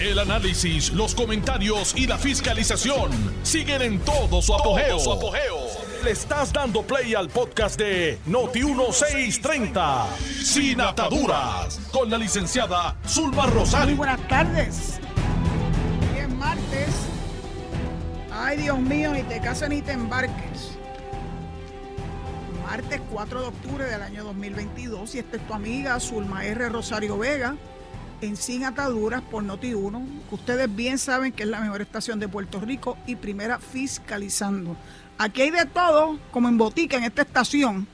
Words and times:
El 0.00 0.20
análisis, 0.20 0.92
los 0.92 1.12
comentarios 1.12 1.92
y 1.96 2.06
la 2.06 2.18
fiscalización 2.18 3.10
siguen 3.42 3.82
en 3.82 3.98
todo 3.98 4.40
su 4.40 4.54
apogeo. 4.54 4.96
Le 6.04 6.12
estás 6.12 6.52
dando 6.52 6.82
play 6.82 7.16
al 7.16 7.28
podcast 7.28 7.76
de 7.76 8.16
Noti1630, 8.28 10.06
Sin 10.44 10.80
Ataduras, 10.80 11.80
con 11.90 12.08
la 12.08 12.16
licenciada 12.16 12.96
Zulma 13.08 13.46
Rosario. 13.46 13.86
Muy 13.86 13.94
buenas 13.96 14.28
tardes. 14.28 15.00
Hoy 16.12 16.20
es 16.20 16.28
martes. 16.28 16.90
Ay, 18.30 18.56
Dios 18.58 18.78
mío, 18.78 19.12
ni 19.12 19.24
te 19.24 19.40
cases 19.40 19.68
ni 19.68 19.82
te 19.82 19.90
embarques. 19.90 20.78
Martes 22.64 23.00
4 23.10 23.40
de 23.40 23.46
octubre 23.48 23.84
del 23.84 24.02
año 24.02 24.22
2022 24.22 25.16
y 25.16 25.18
esta 25.18 25.38
es 25.38 25.46
tu 25.48 25.54
amiga 25.54 25.98
Zulma 25.98 26.44
R. 26.44 26.68
Rosario 26.68 27.18
Vega 27.18 27.56
en 28.20 28.36
Sin 28.36 28.64
Ataduras 28.64 29.22
por 29.22 29.44
Noti1, 29.44 30.28
que 30.28 30.34
ustedes 30.34 30.74
bien 30.74 30.98
saben 30.98 31.32
que 31.32 31.44
es 31.44 31.48
la 31.48 31.60
mejor 31.60 31.80
estación 31.80 32.18
de 32.18 32.28
Puerto 32.28 32.60
Rico 32.60 32.98
y 33.06 33.16
primera 33.16 33.58
fiscalizando. 33.58 34.76
Aquí 35.18 35.42
hay 35.42 35.50
de 35.50 35.66
todo, 35.66 36.18
como 36.30 36.48
en 36.48 36.58
botica 36.58 36.96
en 36.96 37.04
esta 37.04 37.22
estación, 37.22 37.86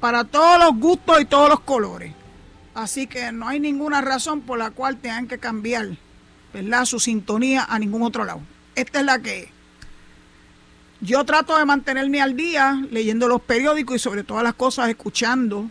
para 0.00 0.24
todos 0.24 0.58
los 0.58 0.78
gustos 0.78 1.20
y 1.20 1.24
todos 1.24 1.48
los 1.48 1.60
colores. 1.60 2.12
Así 2.74 3.06
que 3.06 3.32
no 3.32 3.48
hay 3.48 3.60
ninguna 3.60 4.00
razón 4.00 4.40
por 4.40 4.58
la 4.58 4.70
cual 4.70 4.96
tengan 4.96 5.28
que 5.28 5.38
cambiar 5.38 5.90
¿verdad? 6.52 6.84
su 6.84 6.98
sintonía 6.98 7.66
a 7.68 7.78
ningún 7.78 8.02
otro 8.02 8.24
lado. 8.24 8.40
Esta 8.74 9.00
es 9.00 9.06
la 9.06 9.18
que. 9.20 9.50
Yo 11.00 11.24
trato 11.24 11.58
de 11.58 11.64
mantenerme 11.64 12.22
al 12.22 12.36
día 12.36 12.80
leyendo 12.90 13.26
los 13.26 13.42
periódicos 13.42 13.96
y 13.96 13.98
sobre 13.98 14.22
todas 14.22 14.44
las 14.44 14.54
cosas 14.54 14.88
escuchando 14.88 15.68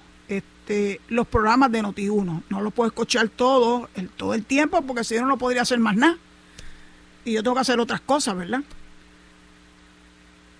este, 0.62 1.02
los 1.08 1.28
programas 1.28 1.72
de 1.72 1.84
Noti1. 1.84 2.44
No 2.50 2.62
los 2.62 2.74
puedo 2.74 2.88
escuchar 2.88 3.30
todo 3.30 3.90
el, 3.96 4.10
todo 4.10 4.34
el 4.34 4.46
tiempo 4.46 4.82
porque 4.82 5.04
si 5.04 5.16
no, 5.16 5.26
no 5.26 5.38
podría 5.38 5.64
hacer 5.64 5.80
más 5.80 5.96
nada. 5.96 6.18
Y 7.26 7.34
yo 7.34 7.44
tengo 7.44 7.56
que 7.56 7.62
hacer 7.62 7.80
otras 7.80 8.02
cosas, 8.02 8.36
¿verdad? 8.36 8.62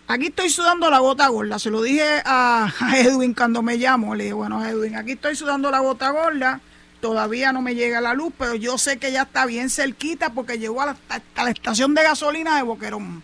Aquí 0.08 0.28
estoy 0.28 0.50
sudando 0.50 0.90
la 0.90 1.00
gota 1.00 1.28
gorda. 1.28 1.58
Se 1.60 1.70
lo 1.70 1.82
dije 1.82 2.22
a, 2.26 2.72
Edwin 2.96 3.34
cuando 3.34 3.62
me 3.62 3.78
llamo. 3.78 4.16
Le 4.16 4.26
dije, 4.26 4.34
bueno, 4.34 4.66
Edwin, 4.66 4.96
aquí 4.96 5.12
estoy 5.12 5.36
sudando 5.36 5.72
la 5.72 5.80
gota 5.80 6.10
gorda. 6.10 6.60
Todavía 7.00 7.52
no 7.52 7.62
me 7.62 7.74
llega 7.74 8.02
la 8.02 8.14
luz, 8.14 8.34
pero 8.38 8.56
yo 8.56 8.78
sé 8.78 8.98
que 8.98 9.12
ya 9.12 9.24
está 9.24 9.46
bien 9.46 9.70
cerquita 9.70 10.34
porque 10.34 10.60
llegó 10.60 10.82
a 10.82 10.96
hasta 11.10 11.44
la 11.44 11.50
estación 11.50 11.96
de 11.96 12.04
gasolina 12.04 12.58
de 12.58 12.64
Boquerón 12.64 13.24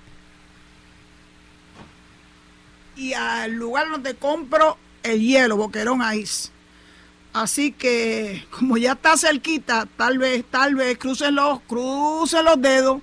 y 2.97 3.13
al 3.13 3.53
lugar 3.53 3.89
donde 3.89 4.15
compro 4.15 4.77
el 5.03 5.21
hielo, 5.21 5.55
Boquerón 5.55 6.01
Ice. 6.15 6.49
Así 7.33 7.71
que, 7.71 8.45
como 8.49 8.77
ya 8.77 8.93
está 8.93 9.17
cerquita, 9.17 9.87
tal 9.97 10.17
vez, 10.17 10.43
tal 10.49 10.75
vez, 10.75 10.97
crucen 10.97 11.35
los, 11.35 11.59
crucen 11.61 12.45
los 12.45 12.61
dedos, 12.61 13.01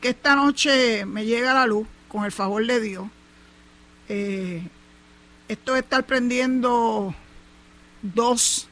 que 0.00 0.08
esta 0.08 0.34
noche 0.34 1.04
me 1.04 1.26
llega 1.26 1.52
la 1.52 1.66
luz, 1.66 1.86
con 2.08 2.24
el 2.24 2.32
favor 2.32 2.64
de 2.64 2.80
Dios. 2.80 3.06
Eh, 4.08 4.62
esto 5.48 5.74
de 5.74 5.80
estar 5.80 6.04
prendiendo 6.04 7.14
dos 8.02 8.68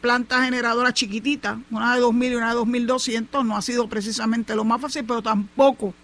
plantas 0.00 0.44
generadoras 0.44 0.94
chiquititas, 0.94 1.58
una 1.70 1.94
de 1.94 2.00
2000 2.00 2.32
y 2.32 2.34
una 2.36 2.48
de 2.48 2.54
2200, 2.54 3.44
no 3.44 3.56
ha 3.56 3.62
sido 3.62 3.88
precisamente 3.88 4.54
lo 4.54 4.64
más 4.64 4.80
fácil, 4.80 5.04
pero 5.04 5.22
tampoco 5.22 5.94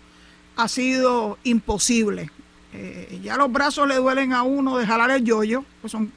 ha 0.56 0.68
sido 0.68 1.38
imposible. 1.44 2.30
Eh, 2.72 3.20
ya 3.22 3.36
los 3.36 3.52
brazos 3.52 3.86
le 3.86 3.96
duelen 3.96 4.32
a 4.32 4.42
uno 4.42 4.78
de 4.78 4.86
jalar 4.86 5.10
el 5.10 5.24
yoyo, 5.24 5.64
pues 5.80 5.92
son, 5.92 6.12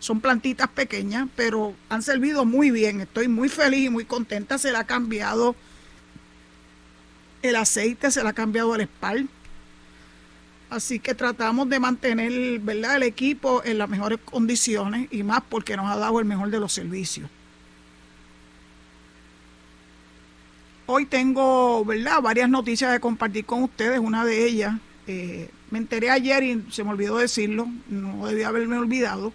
son 0.00 0.20
plantitas 0.20 0.68
pequeñas, 0.68 1.28
pero 1.36 1.74
han 1.90 2.02
servido 2.02 2.44
muy 2.44 2.70
bien. 2.70 3.02
Estoy 3.02 3.28
muy 3.28 3.48
feliz 3.48 3.86
y 3.86 3.90
muy 3.90 4.06
contenta. 4.06 4.58
Se 4.58 4.72
le 4.72 4.78
ha 4.78 4.84
cambiado 4.84 5.54
el 7.42 7.54
aceite, 7.54 8.10
se 8.10 8.22
le 8.22 8.30
ha 8.30 8.32
cambiado 8.32 8.74
el 8.74 8.80
espal. 8.80 9.28
Así 10.70 11.00
que 11.00 11.14
tratamos 11.14 11.68
de 11.68 11.80
mantener 11.80 12.60
¿verdad? 12.60 12.96
el 12.96 13.02
equipo 13.02 13.62
en 13.64 13.76
las 13.76 13.88
mejores 13.88 14.18
condiciones 14.24 15.08
y 15.10 15.22
más 15.22 15.42
porque 15.48 15.76
nos 15.76 15.86
ha 15.90 15.96
dado 15.96 16.18
el 16.18 16.24
mejor 16.24 16.48
de 16.50 16.60
los 16.60 16.72
servicios. 16.72 17.28
Hoy 20.86 21.04
tengo 21.06 21.84
¿verdad? 21.84 22.22
varias 22.22 22.48
noticias 22.48 22.90
de 22.90 23.00
compartir 23.00 23.44
con 23.44 23.64
ustedes. 23.64 23.98
Una 23.98 24.24
de 24.24 24.46
ellas 24.46 24.76
eh, 25.06 25.50
me 25.70 25.78
enteré 25.78 26.10
ayer 26.10 26.42
y 26.42 26.64
se 26.70 26.84
me 26.84 26.90
olvidó 26.90 27.18
decirlo, 27.18 27.68
no 27.88 28.26
debía 28.26 28.48
haberme 28.48 28.78
olvidado. 28.78 29.32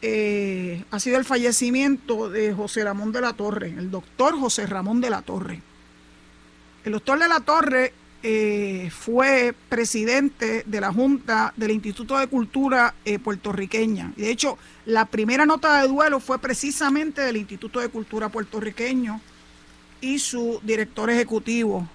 Eh, 0.00 0.84
ha 0.90 1.00
sido 1.00 1.18
el 1.18 1.24
fallecimiento 1.24 2.30
de 2.30 2.54
José 2.54 2.84
Ramón 2.84 3.10
de 3.10 3.20
la 3.20 3.32
Torre, 3.32 3.74
el 3.76 3.90
doctor 3.90 4.38
José 4.38 4.66
Ramón 4.66 5.00
de 5.00 5.10
la 5.10 5.22
Torre. 5.22 5.60
El 6.84 6.92
doctor 6.92 7.18
de 7.18 7.28
la 7.28 7.40
Torre 7.40 7.92
eh, 8.22 8.90
fue 8.96 9.54
presidente 9.68 10.62
de 10.66 10.80
la 10.80 10.92
Junta 10.92 11.52
del 11.56 11.72
Instituto 11.72 12.16
de 12.16 12.28
Cultura 12.28 12.94
eh, 13.04 13.18
puertorriqueña. 13.18 14.12
De 14.16 14.30
hecho, 14.30 14.56
la 14.86 15.04
primera 15.04 15.46
nota 15.46 15.82
de 15.82 15.88
duelo 15.88 16.20
fue 16.20 16.38
precisamente 16.38 17.22
del 17.22 17.36
Instituto 17.36 17.80
de 17.80 17.88
Cultura 17.88 18.28
puertorriqueño 18.28 19.20
y 20.00 20.20
su 20.20 20.60
director 20.62 21.10
ejecutivo, 21.10 21.88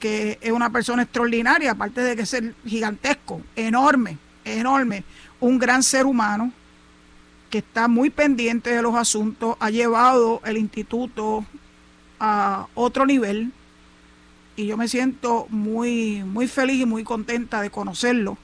que 0.00 0.38
es 0.40 0.50
una 0.50 0.70
persona 0.70 1.04
extraordinaria, 1.04 1.72
aparte 1.72 2.00
de 2.00 2.16
que 2.16 2.26
ser 2.26 2.54
gigantesco, 2.64 3.40
enorme, 3.54 4.18
enorme, 4.44 5.04
un 5.40 5.58
gran 5.58 5.82
ser 5.82 6.06
humano 6.06 6.52
que 7.50 7.58
está 7.58 7.88
muy 7.88 8.10
pendiente 8.10 8.70
de 8.70 8.82
los 8.82 8.94
asuntos, 8.94 9.56
ha 9.60 9.70
llevado 9.70 10.40
el 10.44 10.56
instituto 10.56 11.44
a 12.18 12.66
otro 12.74 13.06
nivel 13.06 13.52
y 14.56 14.66
yo 14.66 14.76
me 14.76 14.88
siento 14.88 15.46
muy, 15.50 16.24
muy 16.24 16.48
feliz 16.48 16.80
y 16.80 16.86
muy 16.86 17.04
contenta 17.04 17.60
de 17.60 17.70
conocerlo. 17.70 18.38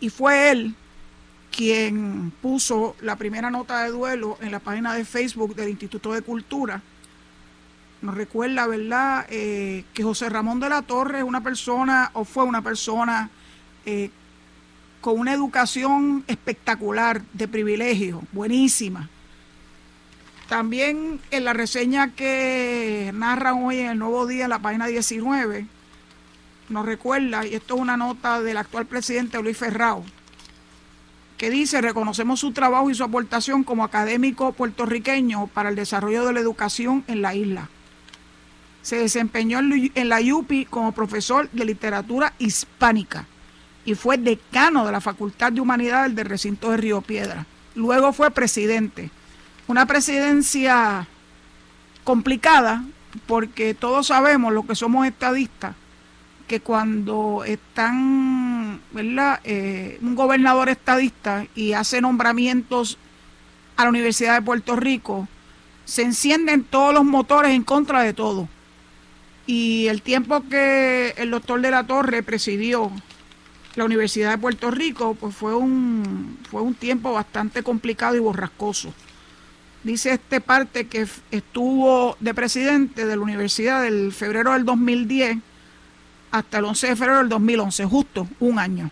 Y 0.00 0.10
fue 0.10 0.50
él 0.50 0.74
quien 1.50 2.32
puso 2.42 2.94
la 3.00 3.16
primera 3.16 3.50
nota 3.50 3.82
de 3.82 3.90
duelo 3.90 4.38
en 4.40 4.52
la 4.52 4.60
página 4.60 4.94
de 4.94 5.04
Facebook 5.04 5.54
del 5.54 5.70
Instituto 5.70 6.12
de 6.12 6.22
Cultura 6.22 6.82
nos 8.00 8.14
recuerda, 8.14 8.66
¿verdad?, 8.66 9.26
eh, 9.28 9.84
que 9.92 10.02
José 10.02 10.28
Ramón 10.28 10.60
de 10.60 10.68
la 10.68 10.82
Torre 10.82 11.18
es 11.18 11.24
una 11.24 11.42
persona 11.42 12.10
o 12.14 12.24
fue 12.24 12.44
una 12.44 12.62
persona 12.62 13.30
eh, 13.84 14.10
con 15.00 15.18
una 15.18 15.32
educación 15.32 16.24
espectacular, 16.26 17.22
de 17.32 17.48
privilegio, 17.48 18.22
buenísima. 18.32 19.08
También 20.48 21.20
en 21.30 21.44
la 21.44 21.52
reseña 21.52 22.14
que 22.14 23.10
narran 23.14 23.62
hoy 23.62 23.80
en 23.80 23.90
el 23.90 23.98
Nuevo 23.98 24.26
Día, 24.26 24.44
en 24.44 24.50
la 24.50 24.58
página 24.58 24.86
19, 24.86 25.66
nos 26.70 26.86
recuerda, 26.86 27.46
y 27.46 27.54
esto 27.54 27.76
es 27.76 27.80
una 27.80 27.96
nota 27.96 28.40
del 28.40 28.56
actual 28.56 28.86
presidente 28.86 29.40
Luis 29.42 29.56
Ferrao, 29.56 30.04
que 31.36 31.50
dice, 31.50 31.80
reconocemos 31.80 32.40
su 32.40 32.52
trabajo 32.52 32.90
y 32.90 32.94
su 32.94 33.04
aportación 33.04 33.62
como 33.62 33.84
académico 33.84 34.52
puertorriqueño 34.52 35.46
para 35.48 35.68
el 35.68 35.76
desarrollo 35.76 36.24
de 36.24 36.32
la 36.32 36.40
educación 36.40 37.04
en 37.06 37.22
la 37.22 37.34
isla. 37.34 37.68
Se 38.82 38.96
desempeñó 38.96 39.60
en 39.60 40.08
la 40.08 40.20
UPI 40.20 40.64
como 40.64 40.92
profesor 40.92 41.48
de 41.50 41.64
literatura 41.64 42.32
hispánica 42.38 43.26
y 43.88 43.94
fue 43.94 44.18
decano 44.18 44.84
de 44.84 44.92
la 44.92 45.00
Facultad 45.00 45.50
de 45.50 45.62
Humanidades 45.62 46.14
del 46.14 46.26
recinto 46.26 46.70
de 46.70 46.76
Río 46.76 47.00
Piedra. 47.00 47.46
Luego 47.74 48.12
fue 48.12 48.30
presidente. 48.30 49.08
Una 49.66 49.86
presidencia 49.86 51.06
complicada 52.04 52.84
porque 53.26 53.72
todos 53.72 54.08
sabemos, 54.08 54.52
lo 54.52 54.66
que 54.66 54.74
somos 54.74 55.06
estadistas, 55.06 55.74
que 56.46 56.60
cuando 56.60 57.44
están, 57.46 58.82
¿verdad? 58.92 59.40
Eh, 59.44 59.98
un 60.02 60.14
gobernador 60.14 60.68
estadista 60.68 61.46
y 61.54 61.72
hace 61.72 62.02
nombramientos 62.02 62.98
a 63.78 63.84
la 63.84 63.88
Universidad 63.88 64.34
de 64.34 64.42
Puerto 64.42 64.76
Rico, 64.76 65.28
se 65.86 66.02
encienden 66.02 66.62
todos 66.62 66.92
los 66.92 67.06
motores 67.06 67.52
en 67.52 67.64
contra 67.64 68.02
de 68.02 68.12
todo. 68.12 68.50
Y 69.46 69.86
el 69.86 70.02
tiempo 70.02 70.42
que 70.50 71.14
el 71.16 71.30
doctor 71.30 71.62
de 71.62 71.70
la 71.70 71.86
Torre 71.86 72.22
presidió 72.22 72.92
la 73.78 73.84
Universidad 73.84 74.32
de 74.32 74.38
Puerto 74.38 74.70
Rico, 74.70 75.14
pues 75.14 75.34
fue 75.34 75.54
un, 75.54 76.38
fue 76.50 76.60
un 76.60 76.74
tiempo 76.74 77.12
bastante 77.12 77.62
complicado 77.62 78.16
y 78.16 78.18
borrascoso. 78.18 78.92
Dice 79.84 80.12
este 80.12 80.40
parte 80.40 80.88
que 80.88 81.06
estuvo 81.30 82.16
de 82.20 82.34
presidente 82.34 83.06
de 83.06 83.16
la 83.16 83.22
universidad 83.22 83.82
del 83.82 84.12
febrero 84.12 84.52
del 84.52 84.64
2010 84.64 85.38
hasta 86.32 86.58
el 86.58 86.64
11 86.64 86.88
de 86.88 86.96
febrero 86.96 87.18
del 87.18 87.28
2011, 87.28 87.84
justo 87.84 88.28
un 88.40 88.58
año. 88.58 88.90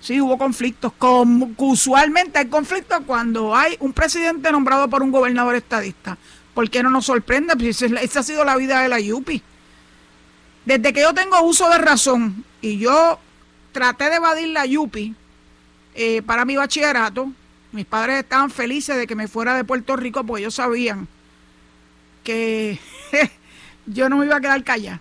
Sí, 0.00 0.20
hubo 0.20 0.36
conflictos. 0.36 0.92
Como 0.98 1.52
usualmente 1.56 2.38
hay 2.40 2.46
conflictos 2.46 3.00
cuando 3.06 3.54
hay 3.54 3.76
un 3.80 3.92
presidente 3.92 4.50
nombrado 4.52 4.88
por 4.88 5.02
un 5.02 5.10
gobernador 5.10 5.54
estadista. 5.54 6.18
¿Por 6.52 6.68
qué 6.68 6.82
no 6.82 6.90
nos 6.90 7.06
sorprende? 7.06 7.54
Pues 7.56 7.80
esa 7.82 8.20
ha 8.20 8.22
sido 8.22 8.44
la 8.44 8.56
vida 8.56 8.82
de 8.82 8.88
la 8.88 9.00
Yupi. 9.00 9.42
Desde 10.64 10.92
que 10.92 11.00
yo 11.00 11.14
tengo 11.14 11.40
uso 11.42 11.70
de 11.70 11.78
razón 11.78 12.44
y 12.60 12.78
yo 12.78 13.18
traté 13.72 14.10
de 14.10 14.16
evadir 14.16 14.48
la 14.48 14.66
Yupi 14.66 15.14
eh, 15.94 16.22
para 16.22 16.44
mi 16.44 16.56
bachillerato, 16.56 17.32
Mis 17.72 17.84
padres 17.84 18.20
estaban 18.20 18.50
felices 18.50 18.96
de 18.96 19.06
que 19.06 19.14
me 19.14 19.28
fuera 19.28 19.54
de 19.54 19.64
Puerto 19.64 19.96
Rico 19.96 20.24
porque 20.24 20.42
ellos 20.42 20.54
sabían 20.54 21.06
que 22.24 22.78
yo 23.86 24.08
no 24.08 24.16
me 24.16 24.26
iba 24.26 24.36
a 24.36 24.40
quedar 24.40 24.62
callada. 24.64 25.00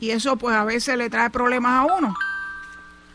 Y 0.00 0.10
eso 0.10 0.36
pues 0.36 0.56
a 0.56 0.64
veces 0.64 0.96
le 0.96 1.10
trae 1.10 1.30
problemas 1.30 1.72
a 1.80 1.94
uno. 1.94 2.14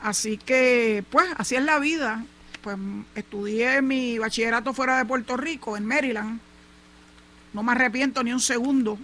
Así 0.01 0.38
que 0.38 1.04
pues 1.10 1.27
así 1.38 1.56
es 1.56 1.63
la 1.63 1.80
vida. 1.80 2.24
Pues 2.62 2.77
estudié 3.15 3.81
mi 3.81 4.19
bachillerato 4.19 4.74
fuera 4.74 4.98
de 4.98 5.06
Puerto 5.06 5.36
Rico, 5.36 5.75
en 5.75 5.86
Maryland. 5.86 6.39
No 7.54 7.63
me 7.63 7.71
arrepiento 7.71 8.24
ni 8.24 8.33
un 8.33 8.39
segundo. 8.39 8.98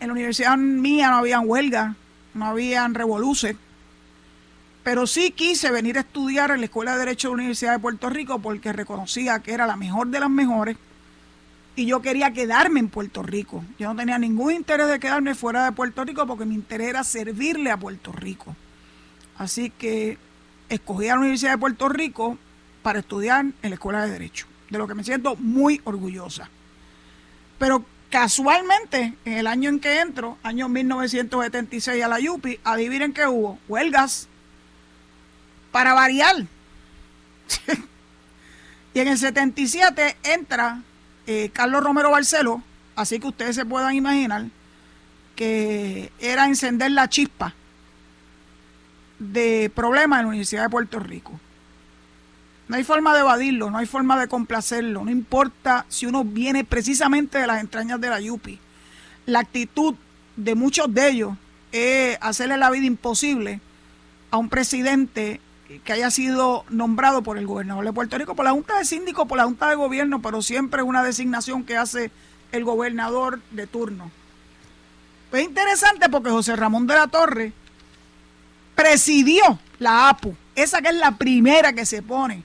En 0.00 0.08
la 0.08 0.12
universidad 0.12 0.56
mía 0.56 1.08
no 1.10 1.18
habían 1.18 1.48
huelga, 1.48 1.94
no 2.34 2.46
habían 2.46 2.94
revoluciones. 2.94 3.56
Pero 4.86 5.08
sí 5.08 5.32
quise 5.32 5.72
venir 5.72 5.96
a 5.98 6.02
estudiar 6.02 6.52
en 6.52 6.60
la 6.60 6.66
Escuela 6.66 6.92
de 6.92 7.00
Derecho 7.00 7.26
de 7.26 7.32
la 7.32 7.38
Universidad 7.38 7.72
de 7.72 7.80
Puerto 7.80 8.08
Rico 8.08 8.38
porque 8.38 8.72
reconocía 8.72 9.40
que 9.40 9.52
era 9.52 9.66
la 9.66 9.74
mejor 9.74 10.06
de 10.06 10.20
las 10.20 10.30
mejores 10.30 10.76
y 11.74 11.86
yo 11.86 12.00
quería 12.02 12.32
quedarme 12.32 12.78
en 12.78 12.88
Puerto 12.88 13.24
Rico. 13.24 13.64
Yo 13.80 13.88
no 13.88 13.96
tenía 13.96 14.16
ningún 14.16 14.52
interés 14.52 14.86
de 14.86 15.00
quedarme 15.00 15.34
fuera 15.34 15.64
de 15.64 15.72
Puerto 15.72 16.04
Rico 16.04 16.24
porque 16.28 16.44
mi 16.44 16.54
interés 16.54 16.90
era 16.90 17.02
servirle 17.02 17.72
a 17.72 17.76
Puerto 17.76 18.12
Rico. 18.12 18.54
Así 19.38 19.70
que 19.70 20.18
escogí 20.68 21.08
a 21.08 21.14
la 21.14 21.20
Universidad 21.22 21.50
de 21.54 21.58
Puerto 21.58 21.88
Rico 21.88 22.38
para 22.84 23.00
estudiar 23.00 23.44
en 23.44 23.70
la 23.70 23.74
Escuela 23.74 24.06
de 24.06 24.12
Derecho, 24.12 24.46
de 24.70 24.78
lo 24.78 24.86
que 24.86 24.94
me 24.94 25.02
siento 25.02 25.34
muy 25.34 25.80
orgullosa. 25.82 26.48
Pero 27.58 27.84
casualmente, 28.08 29.14
en 29.24 29.32
el 29.32 29.48
año 29.48 29.68
en 29.68 29.80
que 29.80 29.98
entro, 29.98 30.38
año 30.44 30.68
1976 30.68 32.04
a 32.04 32.06
la 32.06 32.20
YUPI, 32.20 32.60
adivinen 32.62 33.12
qué 33.12 33.26
hubo, 33.26 33.58
huelgas 33.66 34.28
para 35.76 35.92
variar. 35.92 36.36
y 38.94 38.98
en 38.98 39.08
el 39.08 39.18
77 39.18 40.16
entra 40.22 40.80
eh, 41.26 41.50
Carlos 41.52 41.84
Romero 41.84 42.10
Barcelo, 42.10 42.62
así 42.94 43.20
que 43.20 43.26
ustedes 43.26 43.56
se 43.56 43.66
puedan 43.66 43.94
imaginar 43.94 44.46
que 45.34 46.10
era 46.18 46.46
encender 46.46 46.92
la 46.92 47.10
chispa 47.10 47.52
de 49.18 49.70
problemas 49.74 50.20
en 50.20 50.24
la 50.24 50.28
Universidad 50.30 50.62
de 50.62 50.70
Puerto 50.70 50.98
Rico. 50.98 51.38
No 52.68 52.76
hay 52.76 52.82
forma 52.82 53.12
de 53.12 53.20
evadirlo, 53.20 53.70
no 53.70 53.76
hay 53.76 53.84
forma 53.84 54.18
de 54.18 54.28
complacerlo, 54.28 55.04
no 55.04 55.10
importa 55.10 55.84
si 55.90 56.06
uno 56.06 56.24
viene 56.24 56.64
precisamente 56.64 57.36
de 57.36 57.46
las 57.46 57.60
entrañas 57.60 58.00
de 58.00 58.08
la 58.08 58.18
Yupi. 58.18 58.58
La 59.26 59.40
actitud 59.40 59.94
de 60.36 60.54
muchos 60.54 60.94
de 60.94 61.06
ellos 61.06 61.34
es 61.70 62.16
hacerle 62.22 62.56
la 62.56 62.70
vida 62.70 62.86
imposible 62.86 63.60
a 64.30 64.38
un 64.38 64.48
presidente 64.48 65.42
que 65.84 65.92
haya 65.92 66.10
sido 66.10 66.64
nombrado 66.68 67.22
por 67.22 67.38
el 67.38 67.46
gobernador 67.46 67.84
de 67.84 67.92
Puerto 67.92 68.18
Rico, 68.18 68.34
por 68.34 68.44
la 68.44 68.52
Junta 68.52 68.78
de 68.78 68.84
Síndicos, 68.84 69.26
por 69.26 69.36
la 69.36 69.44
Junta 69.44 69.68
de 69.68 69.76
Gobierno, 69.76 70.22
pero 70.22 70.42
siempre 70.42 70.82
es 70.82 70.86
una 70.86 71.02
designación 71.02 71.64
que 71.64 71.76
hace 71.76 72.10
el 72.52 72.64
gobernador 72.64 73.40
de 73.50 73.66
turno. 73.66 74.10
Pues 75.30 75.44
interesante 75.44 76.08
porque 76.08 76.30
José 76.30 76.54
Ramón 76.54 76.86
de 76.86 76.94
la 76.94 77.08
Torre 77.08 77.52
presidió 78.74 79.58
la 79.78 80.08
APU, 80.08 80.36
esa 80.54 80.80
que 80.80 80.88
es 80.88 80.94
la 80.94 81.12
primera 81.12 81.72
que 81.72 81.84
se 81.84 82.02
pone 82.02 82.42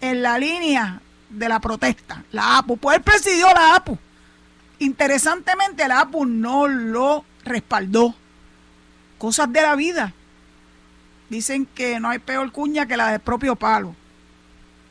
en 0.00 0.22
la 0.22 0.38
línea 0.38 1.00
de 1.28 1.48
la 1.48 1.60
protesta, 1.60 2.24
la 2.32 2.58
APU. 2.58 2.76
Pues 2.78 2.96
él 2.96 3.02
presidió 3.02 3.48
la 3.52 3.74
APU. 3.76 3.98
Interesantemente, 4.78 5.86
la 5.88 6.00
APU 6.00 6.24
no 6.24 6.66
lo 6.66 7.24
respaldó. 7.44 8.14
Cosas 9.18 9.52
de 9.52 9.62
la 9.62 9.74
vida. 9.74 10.14
Dicen 11.28 11.66
que 11.66 12.00
no 12.00 12.08
hay 12.08 12.18
peor 12.18 12.50
cuña 12.52 12.86
que 12.86 12.96
la 12.96 13.10
del 13.10 13.20
propio 13.20 13.54
palo. 13.56 13.94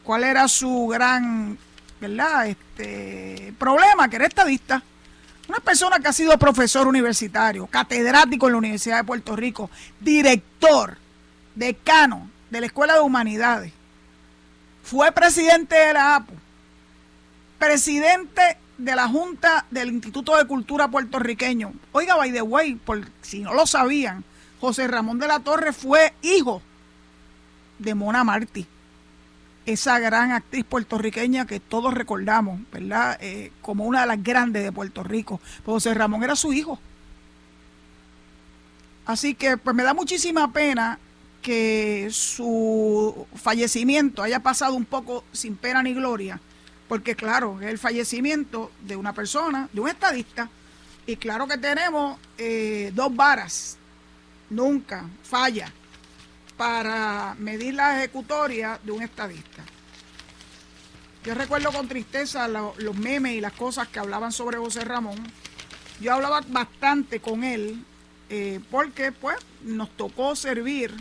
¿Cuál 0.04 0.24
era 0.24 0.48
su 0.48 0.88
gran, 0.88 1.58
verdad, 2.00 2.48
este 2.48 3.54
problema? 3.58 4.10
Que 4.10 4.18
era 4.18 4.26
estadista. 4.26 4.84
Una 5.48 5.60
persona 5.60 6.00
que 6.00 6.10
ha 6.10 6.14
sido 6.14 6.38
profesor 6.38 6.88
universitario, 6.88 7.68
catedrático 7.68 8.48
en 8.48 8.54
la 8.54 8.58
Universidad 8.58 8.98
de 8.98 9.04
Puerto 9.06 9.36
Rico, 9.36 9.70
director, 10.00 10.98
decano 11.56 12.30
de 12.50 12.60
la 12.60 12.68
Escuela 12.68 12.96
de 12.96 13.00
Humanidades, 13.00 13.74
fue 14.84 15.12
presidente 15.12 15.76
de 15.76 15.94
la 15.94 16.16
APU, 16.16 16.34
presidente 17.58 18.58
de 18.78 18.96
la 18.96 19.08
Junta 19.08 19.66
del 19.72 19.90
Instituto 19.90 20.38
de 20.38 20.46
Cultura 20.46 20.90
puertorriqueño. 20.90 21.74
Oiga, 21.92 22.16
by 22.16 22.32
the 22.32 22.42
way, 22.42 22.76
por 22.76 23.02
si 23.22 23.40
no 23.40 23.54
lo 23.54 23.66
sabían, 23.66 24.24
José 24.60 24.88
Ramón 24.88 25.20
de 25.20 25.28
la 25.28 25.40
Torre 25.40 25.72
fue 25.72 26.14
hijo 26.22 26.62
de 27.80 27.94
Mona 27.94 28.24
Martí, 28.24 28.66
esa 29.66 30.00
gran 30.00 30.32
actriz 30.32 30.66
puertorriqueña 30.66 31.46
que 31.46 31.60
todos 31.60 31.94
recordamos, 31.94 32.60
¿verdad? 32.72 33.18
Eh, 33.22 33.52
como 33.62 33.86
una 33.86 34.02
de 34.02 34.08
las 34.08 34.24
grandes 34.24 34.64
de 34.64 34.72
Puerto 34.72 35.04
Rico. 35.04 35.40
Pues 35.64 35.84
José 35.84 35.94
Ramón 35.94 36.24
era 36.24 36.36
su 36.36 36.54
hijo. 36.54 36.80
Así 39.06 39.36
que 39.36 39.58
pues 39.58 39.76
me 39.76 39.84
da 39.84 39.94
muchísima 39.94 40.52
pena 40.52 41.00
que 41.42 42.10
su 42.12 43.28
fallecimiento 43.36 44.24
haya 44.24 44.40
pasado 44.42 44.74
un 44.74 44.86
poco 44.86 45.24
sin 45.32 45.56
pena 45.56 45.84
ni 45.84 45.94
gloria, 45.94 46.42
porque 46.90 47.16
claro, 47.16 47.62
es 47.62 47.68
el 47.68 47.78
fallecimiento 47.78 48.72
de 48.82 48.96
una 48.96 49.14
persona, 49.14 49.70
de 49.72 49.80
un 49.80 49.88
estadista, 49.88 50.50
y 51.06 51.16
claro 51.16 51.48
que 51.48 51.58
tenemos 51.58 52.20
eh, 52.38 52.92
dos 52.94 53.16
varas 53.16 53.78
nunca 54.50 55.06
falla 55.24 55.72
para 56.58 57.36
medir 57.40 57.76
la 57.76 57.98
ejecutoria 57.98 58.80
de 58.84 58.92
un 58.92 59.04
estadista. 59.04 59.64
Yo 61.24 61.34
recuerdo 61.34 61.72
con 61.72 61.88
tristeza 61.88 62.48
los 62.48 62.96
memes 62.98 63.36
y 63.36 63.42
las 63.42 63.54
cosas 63.54 63.88
que 63.90 64.00
hablaban 64.00 64.32
sobre 64.32 64.58
José 64.58 64.86
Ramón. 64.86 65.18
Yo 66.00 66.14
hablaba 66.14 66.42
bastante 66.48 67.20
con 67.20 67.44
él 67.44 67.84
eh, 68.30 68.60
porque 68.72 69.12
pues 69.12 69.38
nos 69.64 69.90
tocó 69.92 70.36
servir 70.36 70.94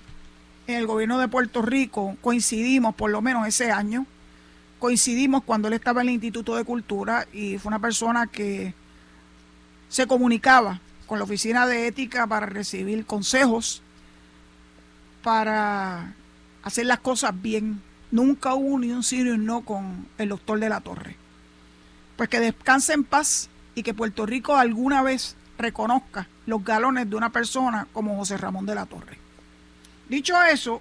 en 0.66 0.76
el 0.76 0.87
gobierno 0.87 1.19
de 1.19 1.28
Puerto 1.28 1.62
Rico, 1.62 2.16
coincidimos 2.20 2.94
por 2.94 3.10
lo 3.10 3.22
menos 3.22 3.46
ese 3.46 3.70
año, 3.70 4.04
coincidimos 4.81 5.44
cuando 5.44 5.69
él 5.69 5.75
estaba 5.75 6.02
en 6.02 6.08
el 6.08 6.14
Instituto 6.14 6.56
de 6.56 6.64
Cultura 6.64 7.26
y 7.32 7.58
fue 7.58 7.69
una 7.69 7.78
persona 7.78 8.26
que 8.26 8.75
se 9.88 10.06
comunicaba 10.06 10.81
con 11.06 11.19
la 11.19 11.25
Oficina 11.25 11.67
de 11.67 11.87
Ética 11.87 12.26
para 12.26 12.47
recibir 12.47 13.06
consejos, 13.06 13.82
para 15.23 16.14
hacer 16.62 16.87
las 16.87 16.99
cosas 16.99 17.32
bien. 17.41 17.82
Nunca 18.11 18.55
hubo 18.55 18.79
ni 18.79 18.91
un 18.91 19.03
sí 19.03 19.23
ni 19.23 19.31
un 19.31 19.47
no 19.47 19.62
con 19.62 20.06
el 20.19 20.29
doctor 20.29 20.58
de 20.58 20.69
la 20.69 20.81
Torre. 20.81 21.17
Pues 22.17 22.29
que 22.29 22.41
descanse 22.41 22.93
en 22.93 23.05
paz 23.05 23.48
y 23.75 23.82
que 23.82 23.94
Puerto 23.94 24.27
Rico 24.27 24.56
alguna 24.56 25.03
vez 25.03 25.36
reconozca 25.58 26.29
los 26.46 26.65
galones 26.65 27.08
de 27.08 27.17
una 27.17 27.31
persona 27.31 27.86
como 27.93 28.17
José 28.17 28.36
Ramón 28.36 28.67
de 28.67 28.75
la 28.75 28.86
Torre. 28.86 29.19
Dicho 30.08 30.41
eso, 30.43 30.81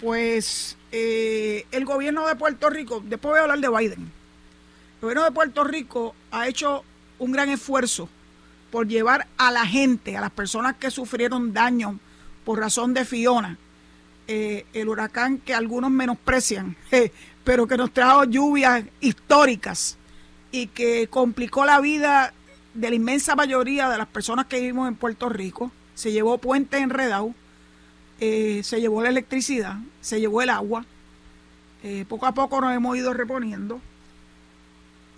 pues 0.00 0.76
eh, 0.92 1.66
el 1.70 1.84
gobierno 1.84 2.26
de 2.26 2.36
Puerto 2.36 2.70
Rico, 2.70 3.02
después 3.04 3.32
voy 3.32 3.38
a 3.38 3.42
hablar 3.42 3.60
de 3.60 3.68
Biden, 3.68 4.00
el 4.00 5.00
gobierno 5.00 5.24
de 5.24 5.30
Puerto 5.30 5.64
Rico 5.64 6.14
ha 6.30 6.48
hecho 6.48 6.84
un 7.18 7.32
gran 7.32 7.48
esfuerzo 7.48 8.08
por 8.70 8.88
llevar 8.88 9.26
a 9.36 9.50
la 9.50 9.66
gente, 9.66 10.16
a 10.16 10.20
las 10.20 10.30
personas 10.30 10.76
que 10.76 10.90
sufrieron 10.90 11.52
daño 11.52 11.98
por 12.44 12.58
razón 12.58 12.94
de 12.94 13.04
Fiona, 13.04 13.58
eh, 14.28 14.66
el 14.72 14.88
huracán 14.88 15.38
que 15.38 15.54
algunos 15.54 15.90
menosprecian, 15.90 16.76
pero 17.44 17.66
que 17.66 17.76
nos 17.76 17.92
trajo 17.92 18.24
lluvias 18.24 18.84
históricas 19.00 19.96
y 20.50 20.68
que 20.68 21.08
complicó 21.08 21.64
la 21.64 21.80
vida 21.80 22.32
de 22.74 22.90
la 22.90 22.96
inmensa 22.96 23.34
mayoría 23.34 23.88
de 23.88 23.98
las 23.98 24.06
personas 24.06 24.46
que 24.46 24.60
vivimos 24.60 24.88
en 24.88 24.96
Puerto 24.96 25.28
Rico. 25.28 25.70
Se 25.94 26.12
llevó 26.12 26.38
puente 26.38 26.78
enredado, 26.78 27.34
eh, 28.20 28.60
se 28.62 28.80
llevó 28.80 29.02
la 29.02 29.08
electricidad, 29.08 29.76
se 30.00 30.20
llevó 30.20 30.42
el 30.42 30.50
agua. 30.50 30.84
Eh, 31.82 32.04
poco 32.08 32.26
a 32.26 32.32
poco 32.32 32.60
nos 32.60 32.74
hemos 32.74 32.96
ido 32.96 33.12
reponiendo. 33.12 33.80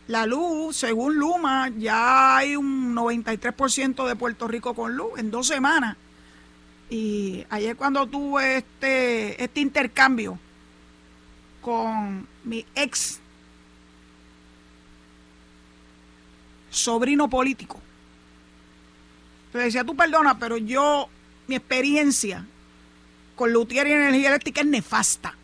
La 0.08 0.24
luz, 0.24 0.74
según 0.74 1.16
Luma, 1.16 1.68
ya 1.68 2.38
hay 2.38 2.56
un 2.56 2.96
93% 2.96 4.08
de 4.08 4.16
Puerto 4.16 4.48
Rico 4.48 4.74
con 4.74 4.96
luz 4.96 5.18
en 5.18 5.30
dos 5.30 5.46
semanas. 5.46 5.98
Y 6.88 7.44
ayer 7.50 7.76
cuando 7.76 8.06
tuve 8.06 8.56
este, 8.56 9.42
este 9.42 9.60
intercambio 9.60 10.38
con 11.60 12.26
mi 12.44 12.64
ex 12.74 13.20
sobrino 16.70 17.28
político, 17.28 17.78
le 19.52 19.60
decía, 19.60 19.84
tú 19.84 19.94
perdona, 19.94 20.38
pero 20.38 20.56
yo, 20.56 21.10
mi 21.48 21.56
experiencia 21.56 22.46
con 23.36 23.52
Lutier 23.52 23.86
y 23.86 23.92
energía 23.92 24.28
eléctrica 24.28 24.62
es 24.62 24.66
nefasta. 24.66 25.37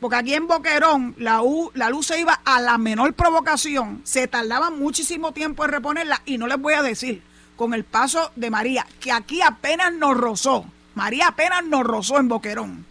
Porque 0.00 0.16
aquí 0.16 0.34
en 0.34 0.46
Boquerón 0.46 1.14
la, 1.18 1.42
la 1.74 1.90
luz 1.90 2.06
se 2.06 2.20
iba 2.20 2.40
a 2.44 2.60
la 2.60 2.76
menor 2.78 3.14
provocación, 3.14 4.02
se 4.04 4.28
tardaba 4.28 4.70
muchísimo 4.70 5.32
tiempo 5.32 5.64
en 5.64 5.70
reponerla 5.70 6.22
y 6.26 6.36
no 6.36 6.46
les 6.46 6.58
voy 6.58 6.74
a 6.74 6.82
decir, 6.82 7.22
con 7.56 7.72
el 7.72 7.84
paso 7.84 8.30
de 8.36 8.50
María, 8.50 8.86
que 9.00 9.10
aquí 9.10 9.40
apenas 9.40 9.92
nos 9.94 10.16
rozó, 10.16 10.66
María 10.94 11.28
apenas 11.28 11.64
nos 11.64 11.84
rozó 11.84 12.18
en 12.18 12.28
Boquerón. 12.28 12.86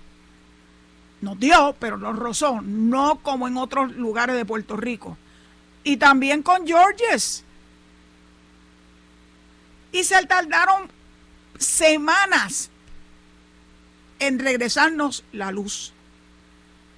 Nos 1.22 1.40
dio, 1.40 1.76
pero 1.80 1.98
nos 1.98 2.16
rozó, 2.16 2.62
no 2.62 3.20
como 3.24 3.48
en 3.48 3.58
otros 3.58 3.96
lugares 3.96 4.36
de 4.36 4.46
Puerto 4.46 4.78
Rico. 4.78 5.18
Y 5.84 5.98
también 5.98 6.44
con 6.44 6.68
Georges. 6.68 7.44
Y 9.92 10.04
se 10.04 10.24
tardaron 10.28 10.88
semanas 11.58 12.70
en 14.20 14.38
regresarnos 14.38 15.24
la 15.32 15.52
luz. 15.52 15.95